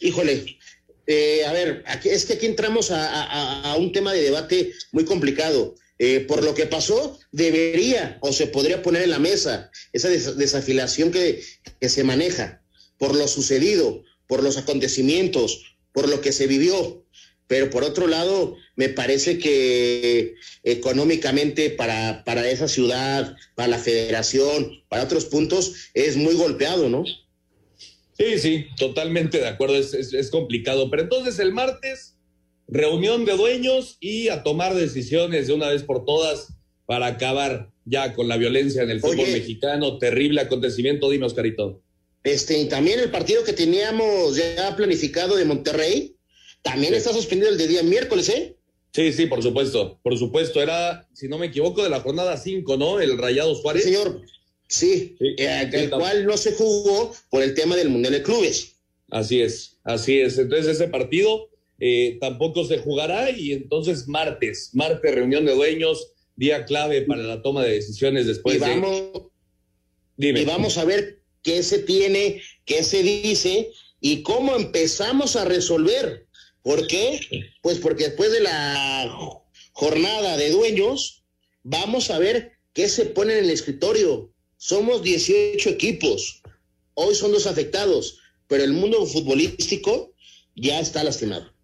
Híjole, 0.00 0.58
a 1.46 1.52
ver, 1.52 1.82
aquí, 1.86 2.08
es 2.08 2.24
que 2.26 2.34
aquí 2.34 2.46
entramos 2.46 2.90
a, 2.90 3.76
un 3.78 3.92
tema 3.92 4.12
de 4.12 4.22
debate 4.22 4.72
muy 4.92 5.04
complicado. 5.04 5.74
Eh, 5.98 6.20
por 6.20 6.44
lo 6.44 6.54
que 6.54 6.66
pasó, 6.66 7.18
debería 7.32 8.18
o 8.20 8.32
se 8.32 8.46
podría 8.46 8.82
poner 8.82 9.02
en 9.02 9.10
la 9.10 9.18
mesa 9.18 9.70
esa 9.92 10.08
desafilación 10.08 11.10
que, 11.10 11.42
que 11.80 11.88
se 11.88 12.04
maneja 12.04 12.62
por 12.98 13.14
lo 13.14 13.26
sucedido, 13.28 14.02
por 14.26 14.42
los 14.42 14.58
acontecimientos, 14.58 15.76
por 15.92 16.08
lo 16.08 16.20
que 16.20 16.32
se 16.32 16.46
vivió. 16.46 17.04
Pero 17.46 17.70
por 17.70 17.84
otro 17.84 18.08
lado, 18.08 18.56
me 18.74 18.88
parece 18.88 19.38
que 19.38 20.34
económicamente 20.64 21.70
para, 21.70 22.24
para 22.24 22.48
esa 22.48 22.68
ciudad, 22.68 23.36
para 23.54 23.68
la 23.68 23.78
federación, 23.78 24.82
para 24.88 25.04
otros 25.04 25.26
puntos, 25.26 25.90
es 25.94 26.16
muy 26.16 26.34
golpeado, 26.34 26.88
¿no? 26.88 27.04
Sí, 28.18 28.38
sí, 28.38 28.66
totalmente 28.76 29.38
de 29.38 29.48
acuerdo, 29.48 29.76
es, 29.76 29.94
es 29.94 30.30
complicado. 30.30 30.90
Pero 30.90 31.02
entonces 31.02 31.38
el 31.38 31.52
martes 31.52 32.15
reunión 32.68 33.24
de 33.24 33.36
dueños 33.36 33.96
y 34.00 34.28
a 34.28 34.42
tomar 34.42 34.74
decisiones 34.74 35.46
de 35.46 35.54
una 35.54 35.68
vez 35.68 35.82
por 35.82 36.04
todas 36.04 36.54
para 36.86 37.06
acabar 37.06 37.70
ya 37.84 38.14
con 38.14 38.28
la 38.28 38.36
violencia 38.36 38.82
en 38.82 38.90
el 38.90 39.00
fútbol 39.00 39.28
mexicano. 39.28 39.98
Terrible 39.98 40.40
acontecimiento, 40.40 41.10
dime, 41.10 41.26
Oscarito. 41.26 41.82
Este, 42.24 42.58
y 42.58 42.66
también 42.66 42.98
el 42.98 43.10
partido 43.10 43.44
que 43.44 43.52
teníamos 43.52 44.36
ya 44.36 44.74
planificado 44.74 45.36
de 45.36 45.44
Monterrey, 45.44 46.16
también 46.62 46.94
está 46.94 47.12
suspendido 47.12 47.50
el 47.50 47.58
de 47.58 47.68
día 47.68 47.82
miércoles, 47.84 48.28
¿eh? 48.28 48.56
Sí, 48.92 49.12
sí, 49.12 49.26
por 49.26 49.42
supuesto, 49.42 50.00
por 50.02 50.18
supuesto. 50.18 50.60
Era, 50.60 51.06
si 51.12 51.28
no 51.28 51.38
me 51.38 51.46
equivoco, 51.46 51.84
de 51.84 51.90
la 51.90 52.00
jornada 52.00 52.36
5, 52.36 52.76
¿no? 52.76 52.98
El 52.98 53.16
Rayado 53.18 53.54
Suárez. 53.54 53.84
señor. 53.84 54.22
Sí, 54.68 55.16
eh, 55.20 55.70
el 55.72 55.90
cual 55.90 56.26
no 56.26 56.36
se 56.36 56.52
jugó 56.52 57.14
por 57.30 57.42
el 57.42 57.54
tema 57.54 57.76
del 57.76 57.88
Mundial 57.88 58.14
de 58.14 58.22
Clubes. 58.22 58.72
Así 59.10 59.40
es, 59.40 59.78
así 59.84 60.18
es. 60.18 60.38
Entonces 60.38 60.66
ese 60.66 60.88
partido 60.88 61.48
eh, 61.78 62.16
tampoco 62.20 62.64
se 62.64 62.78
jugará 62.78 63.30
y 63.30 63.52
entonces 63.52 64.08
martes, 64.08 64.70
martes 64.72 65.14
reunión 65.14 65.44
de 65.44 65.54
dueños, 65.54 66.12
día 66.36 66.64
clave 66.64 67.02
para 67.02 67.22
la 67.22 67.42
toma 67.42 67.64
de 67.64 67.74
decisiones 67.74 68.26
después 68.26 68.56
y 68.56 68.58
vamos, 68.58 69.12
Y 70.16 70.44
vamos 70.44 70.78
a 70.78 70.84
ver 70.84 71.20
qué 71.42 71.62
se 71.62 71.80
tiene, 71.80 72.40
qué 72.64 72.82
se 72.82 73.02
dice 73.02 73.70
y 74.00 74.22
cómo 74.22 74.56
empezamos 74.56 75.36
a 75.36 75.44
resolver. 75.44 76.26
¿Por 76.62 76.86
qué? 76.86 77.20
Pues 77.62 77.78
porque 77.78 78.04
después 78.04 78.32
de 78.32 78.40
la 78.40 79.38
jornada 79.72 80.36
de 80.36 80.50
dueños, 80.50 81.24
vamos 81.62 82.10
a 82.10 82.18
ver 82.18 82.52
qué 82.72 82.88
se 82.88 83.06
pone 83.06 83.38
en 83.38 83.44
el 83.44 83.50
escritorio. 83.50 84.32
Somos 84.56 85.02
18 85.02 85.68
equipos. 85.70 86.42
Hoy 86.94 87.14
son 87.14 87.32
dos 87.32 87.46
afectados, 87.46 88.18
pero 88.48 88.64
el 88.64 88.72
mundo 88.72 89.04
futbolístico 89.06 90.14
ya 90.54 90.80
está 90.80 91.04
lastimado. 91.04 91.55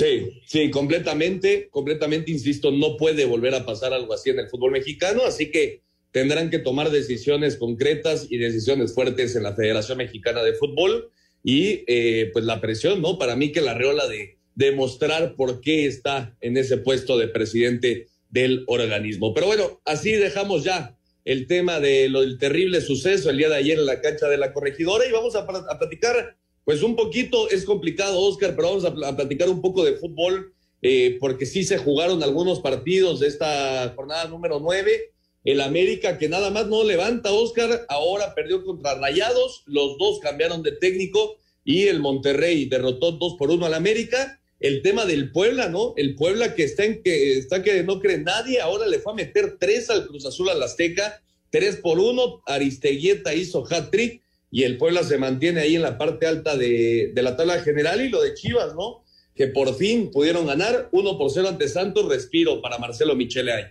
Sí, 0.00 0.40
sí, 0.46 0.70
completamente, 0.70 1.68
completamente, 1.70 2.30
insisto, 2.30 2.70
no 2.70 2.96
puede 2.96 3.26
volver 3.26 3.54
a 3.54 3.66
pasar 3.66 3.92
algo 3.92 4.14
así 4.14 4.30
en 4.30 4.38
el 4.38 4.48
fútbol 4.48 4.70
mexicano, 4.70 5.24
así 5.26 5.50
que 5.50 5.82
tendrán 6.10 6.48
que 6.48 6.58
tomar 6.58 6.90
decisiones 6.90 7.56
concretas 7.56 8.26
y 8.30 8.38
decisiones 8.38 8.94
fuertes 8.94 9.36
en 9.36 9.42
la 9.42 9.54
Federación 9.54 9.98
Mexicana 9.98 10.42
de 10.42 10.54
Fútbol 10.54 11.10
y 11.44 11.84
eh, 11.86 12.30
pues 12.32 12.46
la 12.46 12.62
presión, 12.62 13.02
¿no? 13.02 13.18
Para 13.18 13.36
mí 13.36 13.52
que 13.52 13.60
la 13.60 13.74
reola 13.74 14.08
de 14.08 14.38
demostrar 14.54 15.34
por 15.36 15.60
qué 15.60 15.84
está 15.84 16.34
en 16.40 16.56
ese 16.56 16.78
puesto 16.78 17.18
de 17.18 17.28
presidente 17.28 18.08
del 18.30 18.64
organismo. 18.68 19.34
Pero 19.34 19.48
bueno, 19.48 19.82
así 19.84 20.12
dejamos 20.12 20.64
ya 20.64 20.96
el 21.26 21.46
tema 21.46 21.78
del 21.78 22.38
terrible 22.38 22.80
suceso 22.80 23.28
el 23.28 23.36
día 23.36 23.50
de 23.50 23.56
ayer 23.56 23.78
en 23.78 23.84
la 23.84 24.00
cancha 24.00 24.28
de 24.28 24.38
la 24.38 24.54
corregidora 24.54 25.06
y 25.06 25.12
vamos 25.12 25.36
a, 25.36 25.40
a 25.40 25.78
platicar 25.78 26.38
pues 26.70 26.84
un 26.84 26.94
poquito 26.94 27.50
es 27.50 27.64
complicado, 27.64 28.20
Oscar, 28.20 28.54
pero 28.54 28.68
vamos 28.68 28.84
a, 28.84 29.16
platicar 29.16 29.48
un 29.48 29.60
poco 29.60 29.84
de 29.84 29.96
fútbol, 29.96 30.54
eh, 30.82 31.16
porque 31.18 31.44
sí 31.44 31.64
se 31.64 31.78
jugaron 31.78 32.22
algunos 32.22 32.60
partidos 32.60 33.18
de 33.18 33.26
esta 33.26 33.92
jornada 33.96 34.28
número 34.28 34.60
nueve. 34.60 35.10
El 35.42 35.62
América, 35.62 36.16
que 36.16 36.28
nada 36.28 36.48
más 36.50 36.68
no 36.68 36.84
levanta, 36.84 37.32
Oscar, 37.32 37.86
ahora 37.88 38.36
perdió 38.36 38.64
contra 38.64 38.94
Rayados, 38.94 39.64
los 39.66 39.98
dos 39.98 40.20
cambiaron 40.20 40.62
de 40.62 40.70
técnico 40.70 41.38
y 41.64 41.88
el 41.88 41.98
Monterrey 41.98 42.66
derrotó 42.66 43.10
dos 43.10 43.34
por 43.36 43.50
uno 43.50 43.66
al 43.66 43.74
América. 43.74 44.40
El 44.60 44.82
tema 44.82 45.06
del 45.06 45.32
Puebla, 45.32 45.68
¿no? 45.68 45.94
El 45.96 46.14
Puebla 46.14 46.54
que 46.54 46.62
está 46.62 46.84
en 46.84 47.02
que 47.02 47.36
está 47.36 47.64
que 47.64 47.82
no 47.82 47.98
cree 47.98 48.18
nadie, 48.18 48.60
ahora 48.60 48.86
le 48.86 49.00
fue 49.00 49.12
a 49.12 49.16
meter 49.16 49.56
tres 49.58 49.90
al 49.90 50.06
Cruz 50.06 50.24
Azul 50.24 50.48
al 50.48 50.62
Azteca, 50.62 51.20
tres 51.50 51.78
por 51.78 51.98
uno. 51.98 52.42
Aristeguieta 52.46 53.34
hizo 53.34 53.66
hat 53.68 53.90
trick 53.90 54.22
y 54.50 54.64
el 54.64 54.78
Puebla 54.78 55.04
se 55.04 55.18
mantiene 55.18 55.60
ahí 55.60 55.76
en 55.76 55.82
la 55.82 55.96
parte 55.98 56.26
alta 56.26 56.56
de, 56.56 57.12
la 57.14 57.36
tabla 57.36 57.62
general 57.62 58.00
y 58.00 58.08
lo 58.08 58.20
de 58.20 58.34
Chivas, 58.34 58.74
¿no? 58.74 59.04
Que 59.34 59.46
por 59.46 59.76
fin 59.76 60.10
pudieron 60.10 60.46
ganar 60.46 60.88
uno 60.92 61.16
por 61.16 61.30
cero 61.30 61.48
ante 61.48 61.68
Santos, 61.68 62.08
respiro 62.08 62.60
para 62.60 62.78
Marcelo 62.78 63.14
Michele 63.14 63.52
ahí. 63.52 63.64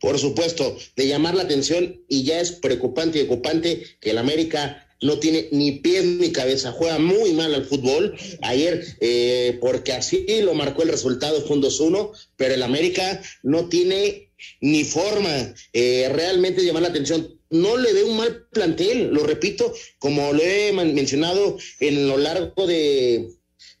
Por 0.00 0.18
supuesto, 0.18 0.76
de 0.94 1.08
llamar 1.08 1.34
la 1.34 1.42
atención 1.42 2.02
y 2.08 2.22
ya 2.22 2.40
es 2.40 2.52
preocupante 2.52 3.18
y 3.18 3.22
ocupante 3.22 3.82
que 4.00 4.10
el 4.10 4.18
América 4.18 4.86
no 5.02 5.18
tiene 5.18 5.48
ni 5.52 5.72
pies 5.72 6.04
ni 6.04 6.32
cabeza, 6.32 6.72
juega 6.72 6.98
muy 6.98 7.32
mal 7.32 7.54
al 7.54 7.64
fútbol. 7.64 8.16
Ayer, 8.42 8.84
eh, 9.00 9.58
porque 9.60 9.92
así 9.92 10.26
lo 10.42 10.54
marcó 10.54 10.82
el 10.82 10.90
resultado, 10.90 11.40
fue 11.42 11.56
un 11.56 11.62
2-1, 11.62 12.12
pero 12.36 12.54
el 12.54 12.62
América 12.62 13.20
no 13.42 13.68
tiene 13.68 14.30
ni 14.60 14.84
forma 14.84 15.54
eh, 15.72 16.10
realmente 16.12 16.60
de 16.60 16.66
llamar 16.66 16.82
la 16.82 16.88
atención 16.88 17.35
no 17.50 17.76
le 17.76 17.92
ve 17.92 18.04
un 18.04 18.16
mal 18.16 18.46
plantel, 18.52 19.10
lo 19.12 19.24
repito, 19.24 19.72
como 19.98 20.32
lo 20.32 20.42
he 20.42 20.72
mencionado 20.72 21.58
en 21.80 22.08
lo 22.08 22.16
largo 22.16 22.66
de, 22.66 23.28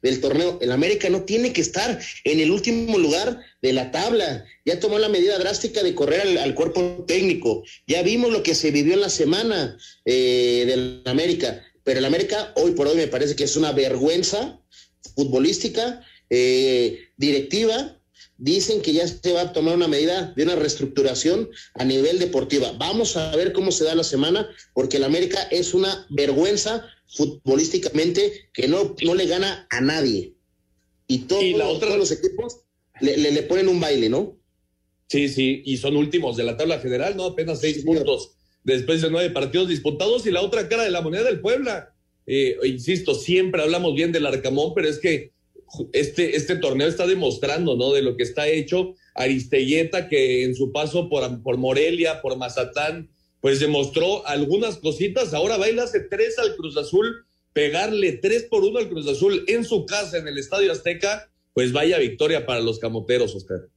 del 0.02 0.20
torneo, 0.20 0.58
el 0.60 0.72
América 0.72 1.08
no 1.10 1.24
tiene 1.24 1.52
que 1.52 1.60
estar 1.60 1.98
en 2.24 2.40
el 2.40 2.50
último 2.50 2.98
lugar 2.98 3.40
de 3.62 3.72
la 3.72 3.90
tabla, 3.90 4.44
ya 4.64 4.80
tomó 4.80 4.98
la 4.98 5.08
medida 5.08 5.38
drástica 5.38 5.82
de 5.82 5.94
correr 5.94 6.38
al, 6.38 6.54
cuerpo 6.54 7.04
técnico, 7.06 7.64
ya 7.86 8.02
vimos 8.02 8.32
lo 8.32 8.42
que 8.42 8.54
se 8.54 8.70
vivió 8.70 8.94
en 8.94 9.00
la 9.00 9.10
semana 9.10 9.76
eh, 10.04 10.64
del 10.66 11.02
América, 11.06 11.62
pero 11.82 11.98
el 11.98 12.04
América 12.04 12.52
hoy 12.56 12.72
por 12.72 12.88
hoy 12.88 12.96
me 12.96 13.08
parece 13.08 13.36
que 13.36 13.44
es 13.44 13.56
una 13.56 13.72
vergüenza 13.72 14.60
futbolística, 15.14 16.02
eh, 16.30 17.08
directiva, 17.16 17.95
dicen 18.38 18.82
que 18.82 18.92
ya 18.92 19.06
se 19.08 19.32
va 19.32 19.42
a 19.42 19.52
tomar 19.52 19.76
una 19.76 19.88
medida 19.88 20.32
de 20.36 20.42
una 20.42 20.56
reestructuración 20.56 21.48
a 21.74 21.84
nivel 21.84 22.18
deportiva. 22.18 22.72
Vamos 22.78 23.16
a 23.16 23.34
ver 23.34 23.52
cómo 23.52 23.72
se 23.72 23.84
da 23.84 23.94
la 23.94 24.04
semana, 24.04 24.48
porque 24.74 24.98
el 24.98 25.04
América 25.04 25.42
es 25.50 25.74
una 25.74 26.06
vergüenza 26.10 26.84
futbolísticamente 27.06 28.48
que 28.52 28.68
no, 28.68 28.94
no 29.02 29.14
le 29.14 29.26
gana 29.26 29.66
a 29.70 29.80
nadie. 29.80 30.34
Y, 31.08 31.20
todos 31.20 31.44
los 31.96 32.10
equipos 32.10 32.60
le, 33.00 33.16
le, 33.16 33.42
ponen 33.42 33.68
un 33.68 33.80
baile, 33.80 34.08
¿no? 34.08 34.36
Sí, 35.08 35.28
sí, 35.28 35.62
y 35.64 35.76
son 35.76 35.96
últimos 35.96 36.36
de 36.36 36.42
la 36.42 36.56
tabla 36.56 36.80
general, 36.80 37.16
¿no? 37.16 37.26
Apenas 37.26 37.60
seis 37.60 37.84
puntos 37.84 38.32
después 38.64 39.00
de 39.00 39.10
nueve 39.10 39.30
partidos 39.30 39.68
disputados 39.68 40.26
y 40.26 40.32
la 40.32 40.42
otra 40.42 40.68
cara 40.68 40.82
de 40.82 40.90
la 40.90 41.00
moneda 41.00 41.22
del 41.22 41.40
Puebla. 41.40 41.94
Eh, 42.26 42.56
insisto, 42.64 43.14
siempre 43.14 43.62
hablamos 43.62 43.94
bien 43.94 44.10
del 44.10 44.26
Arcamón, 44.26 44.72
pero 44.74 44.88
es 44.88 44.98
que 44.98 45.32
este, 45.92 46.36
este 46.36 46.56
torneo 46.56 46.88
está 46.88 47.06
demostrando, 47.06 47.76
¿no? 47.76 47.92
De 47.92 48.02
lo 48.02 48.16
que 48.16 48.22
está 48.22 48.48
hecho. 48.48 48.94
Aristelleta, 49.14 50.08
que 50.08 50.44
en 50.44 50.54
su 50.54 50.72
paso 50.72 51.08
por, 51.08 51.42
por 51.42 51.56
Morelia, 51.56 52.20
por 52.20 52.36
Mazatán, 52.36 53.10
pues 53.40 53.60
demostró 53.60 54.26
algunas 54.26 54.76
cositas. 54.78 55.32
Ahora 55.34 55.56
baila 55.56 55.84
hace 55.84 56.00
tres 56.00 56.38
al 56.38 56.56
Cruz 56.56 56.76
Azul, 56.76 57.24
pegarle 57.52 58.12
tres 58.12 58.44
por 58.44 58.64
uno 58.64 58.78
al 58.78 58.88
Cruz 58.88 59.08
Azul 59.08 59.44
en 59.46 59.64
su 59.64 59.86
casa, 59.86 60.18
en 60.18 60.28
el 60.28 60.38
Estadio 60.38 60.70
Azteca, 60.70 61.30
pues 61.54 61.72
vaya 61.72 61.98
victoria 61.98 62.44
para 62.44 62.60
los 62.60 62.78
camoteros, 62.78 63.34
Oscar 63.34 63.68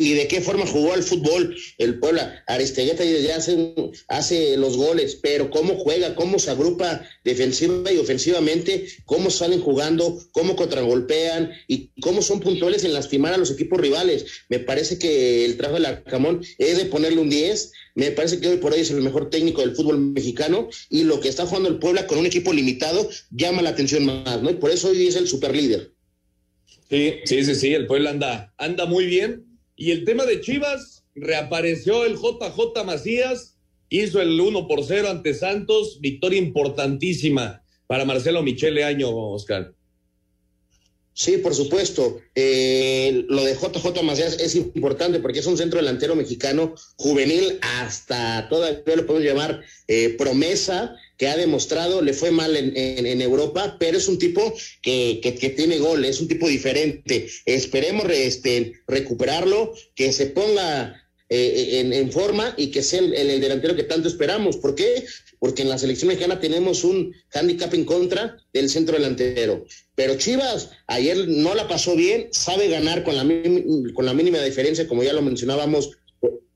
y 0.00 0.14
de 0.14 0.28
qué 0.28 0.40
forma 0.40 0.66
jugó 0.66 0.94
al 0.94 1.02
fútbol 1.02 1.54
el 1.76 1.98
Puebla. 1.98 2.42
Aristegueta 2.46 3.04
ya 3.04 3.36
hace, 3.36 3.74
hace 4.08 4.56
los 4.56 4.78
goles, 4.78 5.18
pero 5.20 5.50
cómo 5.50 5.76
juega, 5.76 6.14
cómo 6.14 6.38
se 6.38 6.50
agrupa 6.50 7.06
defensiva 7.22 7.92
y 7.92 7.98
ofensivamente, 7.98 8.86
cómo 9.04 9.28
salen 9.28 9.60
jugando, 9.60 10.18
cómo 10.32 10.56
contragolpean 10.56 11.52
y 11.68 11.90
cómo 12.00 12.22
son 12.22 12.40
puntuales 12.40 12.82
en 12.84 12.94
lastimar 12.94 13.34
a 13.34 13.36
los 13.36 13.50
equipos 13.50 13.78
rivales. 13.78 14.24
Me 14.48 14.58
parece 14.58 14.98
que 14.98 15.44
el 15.44 15.58
trabajo 15.58 15.82
de 15.82 15.88
Arcamón 15.88 16.42
es 16.56 16.78
de 16.78 16.86
ponerle 16.86 17.20
un 17.20 17.28
10. 17.28 17.70
Me 17.94 18.10
parece 18.10 18.40
que 18.40 18.48
hoy 18.48 18.56
por 18.56 18.72
hoy 18.72 18.80
es 18.80 18.90
el 18.90 19.02
mejor 19.02 19.28
técnico 19.28 19.60
del 19.60 19.76
fútbol 19.76 20.00
mexicano 20.00 20.70
y 20.88 21.02
lo 21.02 21.20
que 21.20 21.28
está 21.28 21.44
jugando 21.44 21.68
el 21.68 21.78
Puebla 21.78 22.06
con 22.06 22.16
un 22.16 22.24
equipo 22.24 22.54
limitado 22.54 23.06
llama 23.30 23.60
la 23.60 23.70
atención 23.70 24.06
más, 24.06 24.40
¿no? 24.42 24.48
Y 24.48 24.54
por 24.54 24.70
eso 24.70 24.88
hoy 24.88 25.06
es 25.06 25.16
el 25.16 25.28
super 25.28 25.54
líder. 25.54 25.92
Sí, 26.88 27.16
sí, 27.26 27.44
sí, 27.44 27.54
sí, 27.54 27.74
el 27.74 27.86
Puebla 27.86 28.10
anda, 28.10 28.54
anda 28.56 28.86
muy 28.86 29.04
bien 29.04 29.49
y 29.80 29.92
el 29.92 30.04
tema 30.04 30.26
de 30.26 30.42
Chivas, 30.42 31.06
reapareció 31.14 32.04
el 32.04 32.16
JJ 32.16 32.84
Macías, 32.84 33.56
hizo 33.88 34.20
el 34.20 34.38
1 34.38 34.68
por 34.68 34.84
0 34.84 35.08
ante 35.08 35.32
Santos, 35.32 36.00
victoria 36.02 36.38
importantísima 36.38 37.64
para 37.86 38.04
Marcelo 38.04 38.42
Michele 38.42 38.84
Año, 38.84 39.08
Oscar. 39.08 39.72
Sí, 41.14 41.38
por 41.38 41.54
supuesto. 41.54 42.20
Eh, 42.34 43.24
lo 43.30 43.42
de 43.42 43.54
JJ 43.54 44.02
Macías 44.02 44.38
es 44.38 44.54
importante 44.54 45.18
porque 45.18 45.38
es 45.38 45.46
un 45.46 45.56
centro 45.56 45.78
delantero 45.78 46.14
mexicano 46.14 46.74
juvenil 46.96 47.58
hasta 47.62 48.50
todavía 48.50 48.96
lo 48.96 49.06
podemos 49.06 49.26
llamar 49.26 49.62
eh, 49.88 50.10
promesa 50.18 50.94
que 51.20 51.28
ha 51.28 51.36
demostrado, 51.36 52.00
le 52.00 52.14
fue 52.14 52.30
mal 52.30 52.56
en, 52.56 53.20
Europa, 53.20 53.76
pero 53.78 53.98
es 53.98 54.08
un 54.08 54.18
tipo 54.18 54.54
que, 54.80 55.52
tiene 55.54 55.76
gol, 55.76 56.06
es 56.06 56.18
un 56.18 56.28
tipo 56.28 56.48
diferente. 56.48 57.28
Esperemos 57.44 58.06
este, 58.08 58.80
recuperarlo, 58.88 59.74
que 59.94 60.14
se 60.14 60.28
ponga 60.28 60.98
eh, 61.28 61.92
en, 61.92 62.10
forma 62.10 62.54
y 62.56 62.68
que 62.68 62.82
sea 62.82 63.00
el, 63.00 63.38
delantero 63.38 63.76
que 63.76 63.82
tanto 63.82 64.08
esperamos. 64.08 64.56
¿Por 64.56 64.74
qué? 64.74 65.04
Porque 65.38 65.60
en 65.60 65.68
la 65.68 65.76
selección 65.76 66.08
mexicana 66.08 66.40
tenemos 66.40 66.84
un 66.84 67.14
handicap 67.34 67.74
en 67.74 67.84
contra 67.84 68.38
del 68.54 68.70
centro 68.70 68.96
delantero. 68.96 69.66
Pero 69.94 70.16
Chivas 70.16 70.70
ayer 70.86 71.28
no 71.28 71.54
la 71.54 71.68
pasó 71.68 71.96
bien, 71.96 72.28
sabe 72.30 72.68
ganar 72.68 73.04
con 73.04 73.14
la, 73.14 73.24
con 73.92 74.06
la 74.06 74.14
mínima 74.14 74.40
diferencia, 74.40 74.88
como 74.88 75.02
ya 75.02 75.12
lo 75.12 75.20
mencionábamos, 75.20 75.98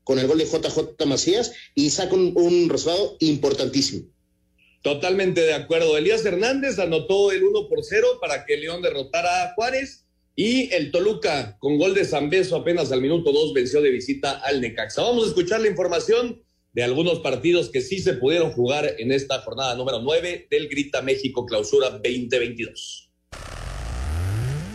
con 0.03 0.17
el 0.17 0.25
gol 0.25 0.39
de 0.39 0.45
JJ 0.45 1.05
Macías 1.05 1.51
y 1.75 1.91
saca 1.91 2.15
un 2.15 2.67
resultado 2.67 3.15
importantísimo. 3.19 4.14
Totalmente 4.85 5.41
de 5.41 5.55
acuerdo. 5.55 5.97
Elías 5.97 6.23
Hernández 6.23 6.77
anotó 6.77 7.31
el 7.31 7.43
1 7.43 7.67
por 7.67 7.83
0 7.83 8.19
para 8.21 8.45
que 8.45 8.55
León 8.55 8.83
derrotara 8.83 9.41
a 9.41 9.53
Juárez 9.55 10.05
y 10.35 10.71
el 10.75 10.91
Toluca 10.91 11.57
con 11.57 11.79
gol 11.79 11.95
de 11.95 12.05
San 12.05 12.29
Beso 12.29 12.55
apenas 12.55 12.91
al 12.91 13.01
minuto 13.01 13.31
2 13.31 13.53
venció 13.53 13.81
de 13.81 13.89
visita 13.89 14.33
al 14.33 14.61
Necaxa. 14.61 15.01
Vamos 15.01 15.23
a 15.23 15.27
escuchar 15.29 15.61
la 15.61 15.69
información 15.69 16.43
de 16.73 16.83
algunos 16.83 17.21
partidos 17.21 17.71
que 17.71 17.81
sí 17.81 17.97
se 17.97 18.13
pudieron 18.13 18.51
jugar 18.51 18.93
en 18.99 19.11
esta 19.11 19.41
jornada 19.41 19.73
número 19.73 20.01
9 20.03 20.49
del 20.51 20.69
Grita 20.69 21.01
México 21.01 21.47
Clausura 21.47 21.89
2022. 21.89 23.09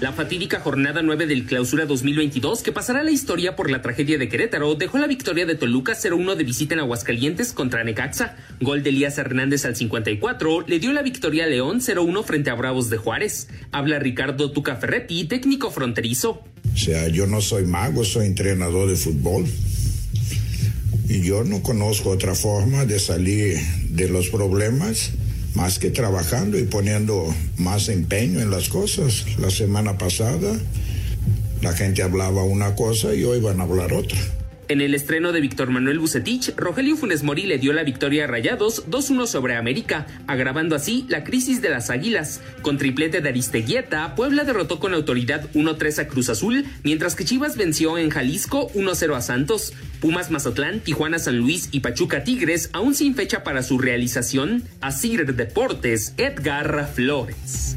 La 0.00 0.14
fatídica 0.14 0.60
jornada 0.60 1.02
9 1.02 1.26
del 1.26 1.44
Clausura 1.44 1.84
2022, 1.84 2.62
que 2.62 2.72
pasará 2.72 3.02
la 3.02 3.10
historia 3.10 3.54
por 3.54 3.70
la 3.70 3.82
tragedia 3.82 4.16
de 4.16 4.30
Querétaro, 4.30 4.74
dejó 4.74 4.96
la 4.96 5.06
victoria 5.06 5.44
de 5.44 5.56
Toluca 5.56 5.92
0-1 5.92 6.36
de 6.36 6.44
visita 6.44 6.72
en 6.72 6.80
Aguascalientes 6.80 7.52
contra 7.52 7.84
Necaxa. 7.84 8.38
Gol 8.62 8.82
de 8.82 8.88
Elías 8.88 9.18
Hernández 9.18 9.66
al 9.66 9.76
54 9.76 10.62
le 10.66 10.78
dio 10.78 10.94
la 10.94 11.02
victoria 11.02 11.44
a 11.44 11.48
León 11.48 11.80
0-1 11.80 12.24
frente 12.24 12.48
a 12.48 12.54
Bravos 12.54 12.88
de 12.88 12.96
Juárez. 12.96 13.48
Habla 13.72 13.98
Ricardo 13.98 14.52
Tuca 14.52 14.76
Ferretti, 14.76 15.24
técnico 15.24 15.70
fronterizo. 15.70 16.44
O 16.72 16.78
sea, 16.78 17.06
yo 17.08 17.26
no 17.26 17.42
soy 17.42 17.66
mago, 17.66 18.02
soy 18.02 18.24
entrenador 18.24 18.88
de 18.88 18.96
fútbol. 18.96 19.44
Y 21.10 21.20
yo 21.20 21.44
no 21.44 21.62
conozco 21.62 22.08
otra 22.08 22.34
forma 22.34 22.86
de 22.86 22.98
salir 23.00 23.58
de 23.90 24.08
los 24.08 24.30
problemas 24.30 25.12
más 25.54 25.78
que 25.78 25.90
trabajando 25.90 26.58
y 26.58 26.64
poniendo 26.64 27.34
más 27.56 27.88
empeño 27.88 28.40
en 28.40 28.50
las 28.50 28.68
cosas. 28.68 29.24
La 29.38 29.50
semana 29.50 29.98
pasada 29.98 30.58
la 31.60 31.72
gente 31.74 32.02
hablaba 32.02 32.42
una 32.42 32.74
cosa 32.74 33.14
y 33.14 33.24
hoy 33.24 33.40
van 33.40 33.60
a 33.60 33.64
hablar 33.64 33.92
otra. 33.92 34.18
En 34.70 34.80
el 34.80 34.94
estreno 34.94 35.32
de 35.32 35.40
Víctor 35.40 35.70
Manuel 35.70 35.98
Bucetich, 35.98 36.54
Rogelio 36.56 36.96
Funes 36.96 37.24
Mori 37.24 37.42
le 37.42 37.58
dio 37.58 37.72
la 37.72 37.82
victoria 37.82 38.22
a 38.22 38.26
Rayados 38.28 38.88
2-1 38.88 39.26
sobre 39.26 39.56
América, 39.56 40.06
agravando 40.28 40.76
así 40.76 41.06
la 41.08 41.24
crisis 41.24 41.60
de 41.60 41.70
las 41.70 41.90
Águilas. 41.90 42.40
Con 42.62 42.78
triplete 42.78 43.20
de 43.20 43.30
Aristeguieta, 43.30 44.14
Puebla 44.14 44.44
derrotó 44.44 44.78
con 44.78 44.94
autoridad 44.94 45.50
1-3 45.54 45.98
a 45.98 46.06
Cruz 46.06 46.28
Azul, 46.28 46.64
mientras 46.84 47.16
que 47.16 47.24
Chivas 47.24 47.56
venció 47.56 47.98
en 47.98 48.10
Jalisco 48.10 48.70
1-0 48.74 49.16
a 49.16 49.22
Santos. 49.22 49.72
Pumas 50.00 50.30
Mazatlán, 50.30 50.78
Tijuana 50.78 51.18
San 51.18 51.38
Luis 51.38 51.68
y 51.72 51.80
Pachuca 51.80 52.22
Tigres, 52.22 52.70
aún 52.72 52.94
sin 52.94 53.16
fecha 53.16 53.42
para 53.42 53.64
su 53.64 53.76
realización. 53.76 54.62
Asir 54.80 55.34
Deportes, 55.34 56.14
Edgar 56.16 56.88
Flores. 56.94 57.74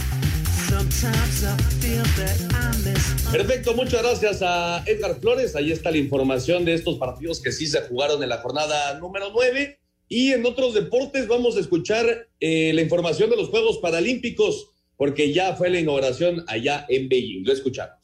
Perfecto, 3.32 3.74
muchas 3.74 4.02
gracias 4.02 4.42
a 4.42 4.84
Edgar 4.86 5.20
Flores. 5.20 5.56
Ahí 5.56 5.72
está 5.72 5.92
la 5.92 5.98
información 5.98 6.66
de 6.66 6.74
estos 6.74 6.98
partidos 6.98 7.42
que 7.42 7.52
sí 7.52 7.68
se 7.68 7.82
jugaron 7.82 8.22
en 8.24 8.30
la 8.30 8.38
jornada 8.38 9.00
número 9.00 9.32
9. 9.34 9.80
Y 10.10 10.32
en 10.32 10.46
otros 10.46 10.74
deportes 10.74 11.28
vamos 11.28 11.58
a 11.58 11.60
escuchar 11.60 12.28
eh, 12.40 12.72
la 12.74 12.82
información 12.82 13.30
de 13.30 13.38
los 13.38 13.50
Juegos 13.50 13.80
Paralímpicos, 13.80 14.70
porque 14.98 15.34
ya 15.34 15.56
fue 15.56 15.70
la 15.70 15.80
inauguración 15.80 16.44
allá 16.48 16.86
en 16.90 17.10
Beijing. 17.10 17.44
Lo 17.46 17.54
escuchamos. 17.54 18.03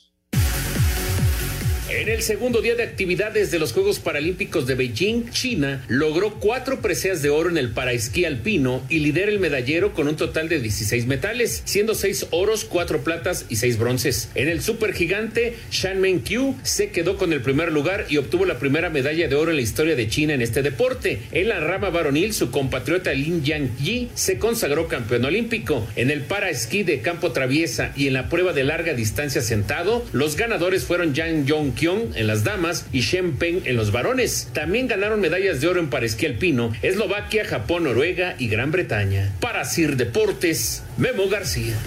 En 1.91 2.07
el 2.07 2.21
segundo 2.21 2.61
día 2.61 2.75
de 2.75 2.83
actividades 2.83 3.49
de 3.49 3.57
los 3.57 3.73
Juegos 3.73 3.97
Paralímpicos 3.97 4.67
de 4.67 4.75
Beijing, 4.75 5.31
China 5.31 5.83
logró 5.87 6.35
cuatro 6.35 6.81
preseas 6.81 7.23
de 7.23 7.31
oro 7.31 7.49
en 7.49 7.57
el 7.57 7.71
paraesquí 7.71 8.25
alpino 8.25 8.83
y 8.89 8.99
lidera 8.99 9.31
el 9.31 9.39
medallero 9.39 9.91
con 9.93 10.07
un 10.07 10.15
total 10.15 10.49
de 10.49 10.59
16 10.59 11.07
metales, 11.07 11.63
siendo 11.65 11.95
seis 11.95 12.27
oros, 12.29 12.63
cuatro 12.63 13.03
platas 13.03 13.47
y 13.49 13.55
seis 13.55 13.79
bronces. 13.79 14.29
En 14.35 14.49
el 14.49 14.61
supergigante, 14.61 15.55
Shan 15.71 16.19
Qiu 16.19 16.55
se 16.61 16.91
quedó 16.91 17.17
con 17.17 17.33
el 17.33 17.41
primer 17.41 17.71
lugar 17.71 18.05
y 18.07 18.17
obtuvo 18.17 18.45
la 18.45 18.59
primera 18.59 18.91
medalla 18.91 19.27
de 19.27 19.35
oro 19.35 19.49
en 19.49 19.57
la 19.57 19.63
historia 19.63 19.95
de 19.95 20.07
China 20.07 20.35
en 20.35 20.43
este 20.43 20.61
deporte. 20.61 21.23
En 21.31 21.49
la 21.49 21.59
rama 21.59 21.89
varonil, 21.89 22.33
su 22.33 22.51
compatriota 22.51 23.13
Lin 23.13 23.43
Yang 23.43 23.71
se 24.13 24.37
consagró 24.37 24.87
campeón 24.87 25.25
olímpico. 25.25 25.87
En 25.95 26.11
el 26.11 26.21
paraesquí 26.21 26.83
de 26.83 27.01
campo 27.01 27.31
traviesa 27.31 27.93
y 27.95 28.05
en 28.05 28.13
la 28.13 28.29
prueba 28.29 28.53
de 28.53 28.63
larga 28.63 28.93
distancia 28.93 29.41
sentado, 29.41 30.05
los 30.13 30.35
ganadores 30.35 30.83
fueron 30.83 31.15
Yang 31.15 31.47
Yong 31.47 31.78
en 31.81 32.27
las 32.27 32.43
damas 32.43 32.85
y 32.91 32.99
Shen 32.99 33.37
Peng 33.37 33.61
en 33.63 33.77
los 33.77 33.93
varones. 33.93 34.49
También 34.53 34.89
ganaron 34.89 35.21
medallas 35.21 35.61
de 35.61 35.67
oro 35.69 35.79
en 35.79 35.89
paresquí 35.89 36.25
alpino 36.25 36.73
Eslovaquia, 36.81 37.45
Japón, 37.45 37.85
Noruega 37.85 38.35
y 38.37 38.49
Gran 38.49 38.71
Bretaña. 38.71 39.33
Para 39.39 39.63
Sir 39.63 39.95
Deportes, 39.95 40.83
Memo 40.97 41.29
García. 41.29 41.77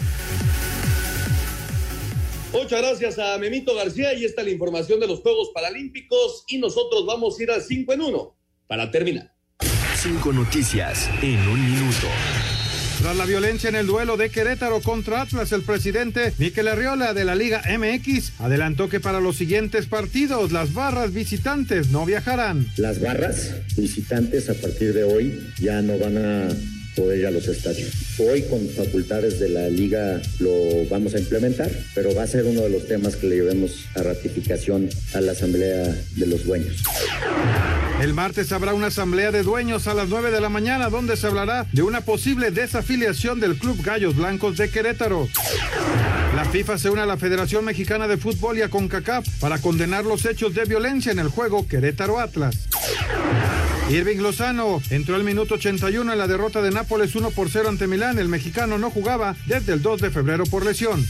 Muchas 2.54 2.80
gracias 2.80 3.18
a 3.18 3.36
Memito 3.36 3.74
García. 3.74 4.14
Y 4.14 4.24
está 4.24 4.42
la 4.42 4.50
información 4.50 4.98
de 4.98 5.08
los 5.08 5.20
Juegos 5.20 5.50
Paralímpicos. 5.54 6.44
Y 6.48 6.56
nosotros 6.56 7.04
vamos 7.04 7.38
a 7.38 7.42
ir 7.42 7.50
al 7.50 7.62
5 7.62 7.92
en 7.92 8.00
1 8.00 8.36
para 8.66 8.90
terminar. 8.90 9.34
Cinco 9.94 10.32
noticias 10.32 11.10
en 11.22 11.38
un 11.48 11.70
minuto. 11.70 12.08
Tras 13.02 13.16
la 13.16 13.24
violencia 13.24 13.68
en 13.68 13.74
el 13.74 13.88
duelo 13.88 14.16
de 14.16 14.30
Querétaro 14.30 14.80
contra 14.80 15.22
Atlas, 15.22 15.50
el 15.50 15.62
presidente 15.62 16.32
Miquel 16.38 16.68
Arriola 16.68 17.14
de 17.14 17.24
la 17.24 17.34
Liga 17.34 17.60
MX 17.66 18.34
adelantó 18.38 18.88
que 18.88 19.00
para 19.00 19.18
los 19.18 19.34
siguientes 19.34 19.86
partidos 19.86 20.52
las 20.52 20.72
barras 20.72 21.12
visitantes 21.12 21.88
no 21.88 22.06
viajarán. 22.06 22.68
Las 22.76 23.00
barras 23.00 23.54
visitantes 23.76 24.48
a 24.48 24.54
partir 24.54 24.94
de 24.94 25.02
hoy 25.02 25.36
ya 25.58 25.82
no 25.82 25.98
van 25.98 26.16
a 26.16 26.48
poder 26.94 27.18
ir 27.20 27.26
a 27.26 27.30
los 27.30 27.46
estadios. 27.48 27.90
Hoy 28.18 28.42
con 28.42 28.68
facultades 28.68 29.38
de 29.40 29.48
la 29.48 29.68
liga 29.68 30.20
lo 30.38 30.52
vamos 30.90 31.14
a 31.14 31.18
implementar, 31.18 31.70
pero 31.94 32.14
va 32.14 32.24
a 32.24 32.26
ser 32.26 32.44
uno 32.44 32.62
de 32.62 32.70
los 32.70 32.86
temas 32.86 33.16
que 33.16 33.28
le 33.28 33.36
llevemos 33.36 33.86
a 33.94 34.02
ratificación 34.02 34.88
a 35.14 35.20
la 35.20 35.32
Asamblea 35.32 35.96
de 36.16 36.26
los 36.26 36.44
Dueños. 36.44 36.82
El 38.00 38.14
martes 38.14 38.52
habrá 38.52 38.74
una 38.74 38.88
asamblea 38.88 39.30
de 39.30 39.42
dueños 39.42 39.86
a 39.86 39.94
las 39.94 40.08
9 40.08 40.30
de 40.30 40.40
la 40.40 40.48
mañana 40.48 40.90
donde 40.90 41.16
se 41.16 41.26
hablará 41.26 41.66
de 41.72 41.82
una 41.82 42.00
posible 42.00 42.50
desafiliación 42.50 43.38
del 43.38 43.56
Club 43.56 43.82
Gallos 43.82 44.16
Blancos 44.16 44.56
de 44.56 44.70
Querétaro. 44.70 45.28
La 46.34 46.44
FIFA 46.46 46.78
se 46.78 46.90
une 46.90 47.02
a 47.02 47.06
la 47.06 47.16
Federación 47.16 47.64
Mexicana 47.64 48.08
de 48.08 48.16
Fútbol 48.16 48.58
y 48.58 48.62
a 48.62 48.70
CONCACAF 48.70 49.28
para 49.38 49.58
condenar 49.58 50.04
los 50.04 50.24
hechos 50.24 50.54
de 50.54 50.64
violencia 50.64 51.12
en 51.12 51.18
el 51.18 51.28
juego 51.28 51.68
Querétaro 51.68 52.18
Atlas. 52.18 52.56
Irving 53.90 54.18
Lozano 54.18 54.80
entró 54.90 55.16
al 55.16 55.24
minuto 55.24 55.54
81 55.54 56.12
en 56.12 56.18
la 56.18 56.26
derrota 56.26 56.62
de 56.62 56.70
Nápoles 56.70 57.14
1 57.14 57.30
por 57.32 57.50
0 57.50 57.68
ante 57.68 57.86
Milán. 57.86 58.18
El 58.18 58.28
mexicano 58.28 58.78
no 58.78 58.90
jugaba 58.90 59.36
desde 59.46 59.74
el 59.74 59.82
2 59.82 60.00
de 60.00 60.10
febrero 60.10 60.44
por 60.44 60.64
lesión. 60.64 61.06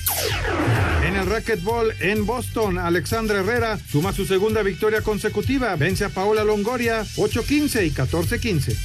En 1.06 1.16
el 1.16 1.26
racquetball 1.26 1.92
en 2.00 2.26
Boston, 2.26 2.78
Alexandra 2.78 3.40
Herrera 3.40 3.78
suma 3.90 4.12
su 4.12 4.24
segunda 4.24 4.62
victoria 4.62 5.02
consecutiva. 5.02 5.76
Vence 5.76 6.04
a 6.04 6.08
Paola 6.08 6.42
Longoria 6.44 7.04
8-15 7.16 7.86
y 7.86 7.90
14-15. 7.90 8.76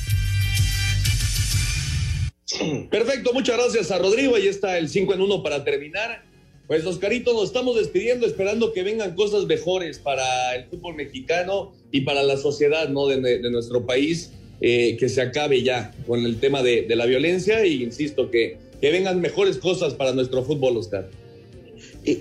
Perfecto, 2.89 3.33
muchas 3.33 3.57
gracias 3.57 3.91
a 3.91 3.97
Rodrigo. 3.97 4.35
Ahí 4.35 4.47
está 4.47 4.77
el 4.77 4.89
5 4.89 5.13
en 5.13 5.21
1 5.21 5.43
para 5.43 5.63
terminar. 5.63 6.26
Pues 6.67 6.85
Oscarito, 6.85 7.31
nos 7.31 7.45
estamos 7.45 7.77
despidiendo 7.77 8.27
esperando 8.27 8.73
que 8.73 8.83
vengan 8.83 9.15
cosas 9.15 9.45
mejores 9.45 9.99
para 9.99 10.53
el 10.53 10.65
fútbol 10.65 10.95
mexicano 10.95 11.73
y 11.93 12.01
para 12.01 12.23
la 12.23 12.35
sociedad 12.35 12.89
¿no? 12.89 13.07
de, 13.07 13.39
nuestro 13.49 13.85
país, 13.85 14.31
eh, 14.59 14.97
que 14.99 15.07
se 15.07 15.21
acabe 15.21 15.63
ya 15.63 15.93
con 16.05 16.25
el 16.25 16.41
tema 16.41 16.61
de, 16.63 16.85
la 16.89 17.05
violencia 17.05 17.65
y 17.65 17.83
insisto, 17.83 18.29
que, 18.29 18.57
que 18.81 18.91
vengan 18.91 19.21
mejores 19.21 19.57
cosas 19.57 19.93
para 19.93 20.11
nuestro 20.11 20.43
fútbol, 20.43 20.75
Oscar. 20.75 21.09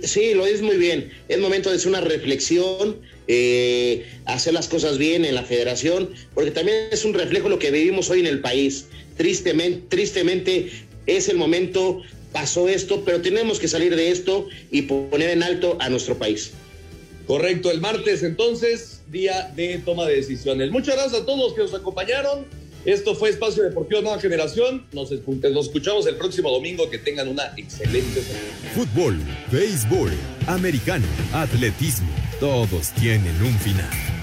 Sí, 0.03 0.35
lo 0.35 0.47
es 0.47 0.63
muy 0.63 0.77
bien. 0.77 1.11
Es 1.29 1.39
momento 1.39 1.71
de 1.71 1.77
hacer 1.77 1.89
una 1.89 2.01
reflexión, 2.01 2.97
eh, 3.27 4.05
hacer 4.27 4.53
las 4.53 4.69
cosas 4.69 4.99
bien 4.99 5.25
en 5.25 5.35
la 5.35 5.43
federación, 5.43 6.11
porque 6.35 6.53
también 6.53 6.89
es 6.93 7.05
un 7.05 7.15
reflejo 7.15 7.49
lo 7.49 7.59
que 7.59 7.73
vivimos 7.73 8.11
hoy 8.11 8.21
en 8.21 8.27
el 8.27 8.41
país. 8.41 8.87
Tristemente, 9.17 9.87
tristemente 9.89 10.71
es 11.07 11.29
el 11.29 11.37
momento 11.37 12.03
pasó 12.37 12.69
esto, 12.69 13.03
pero 13.03 13.23
tenemos 13.23 13.59
que 13.59 13.67
salir 13.67 13.97
de 13.97 14.11
esto 14.11 14.47
y 14.71 14.83
poner 14.83 15.31
en 15.31 15.43
alto 15.43 15.79
a 15.81 15.89
nuestro 15.89 16.19
país. 16.19 16.53
Correcto, 17.27 17.71
el 17.71 17.81
martes 17.81 18.23
entonces, 18.23 19.01
día 19.11 19.51
de 19.57 19.79
toma 19.79 20.05
de 20.05 20.17
decisiones. 20.17 20.71
Muchas 20.71 20.97
gracias 20.97 21.23
a 21.23 21.25
todos 21.25 21.39
los 21.39 21.55
que 21.55 21.63
nos 21.63 21.73
acompañaron. 21.73 22.45
Esto 22.85 23.15
fue 23.15 23.31
Espacio 23.31 23.63
Deportivo 23.63 24.03
Nueva 24.03 24.21
Generación. 24.21 24.87
Nos, 24.93 25.11
nos 25.11 25.67
escuchamos 25.67 26.07
el 26.07 26.17
próximo 26.17 26.51
domingo. 26.51 26.91
Que 26.91 26.99
tengan 26.99 27.29
una 27.29 27.55
excelente 27.57 28.21
semana. 28.21 28.75
Fútbol, 28.75 29.19
béisbol, 29.51 30.13
americano, 30.47 31.07
atletismo, 31.33 32.11
todos 32.39 32.91
tienen 33.01 33.35
un 33.43 33.59
final. 33.61 34.16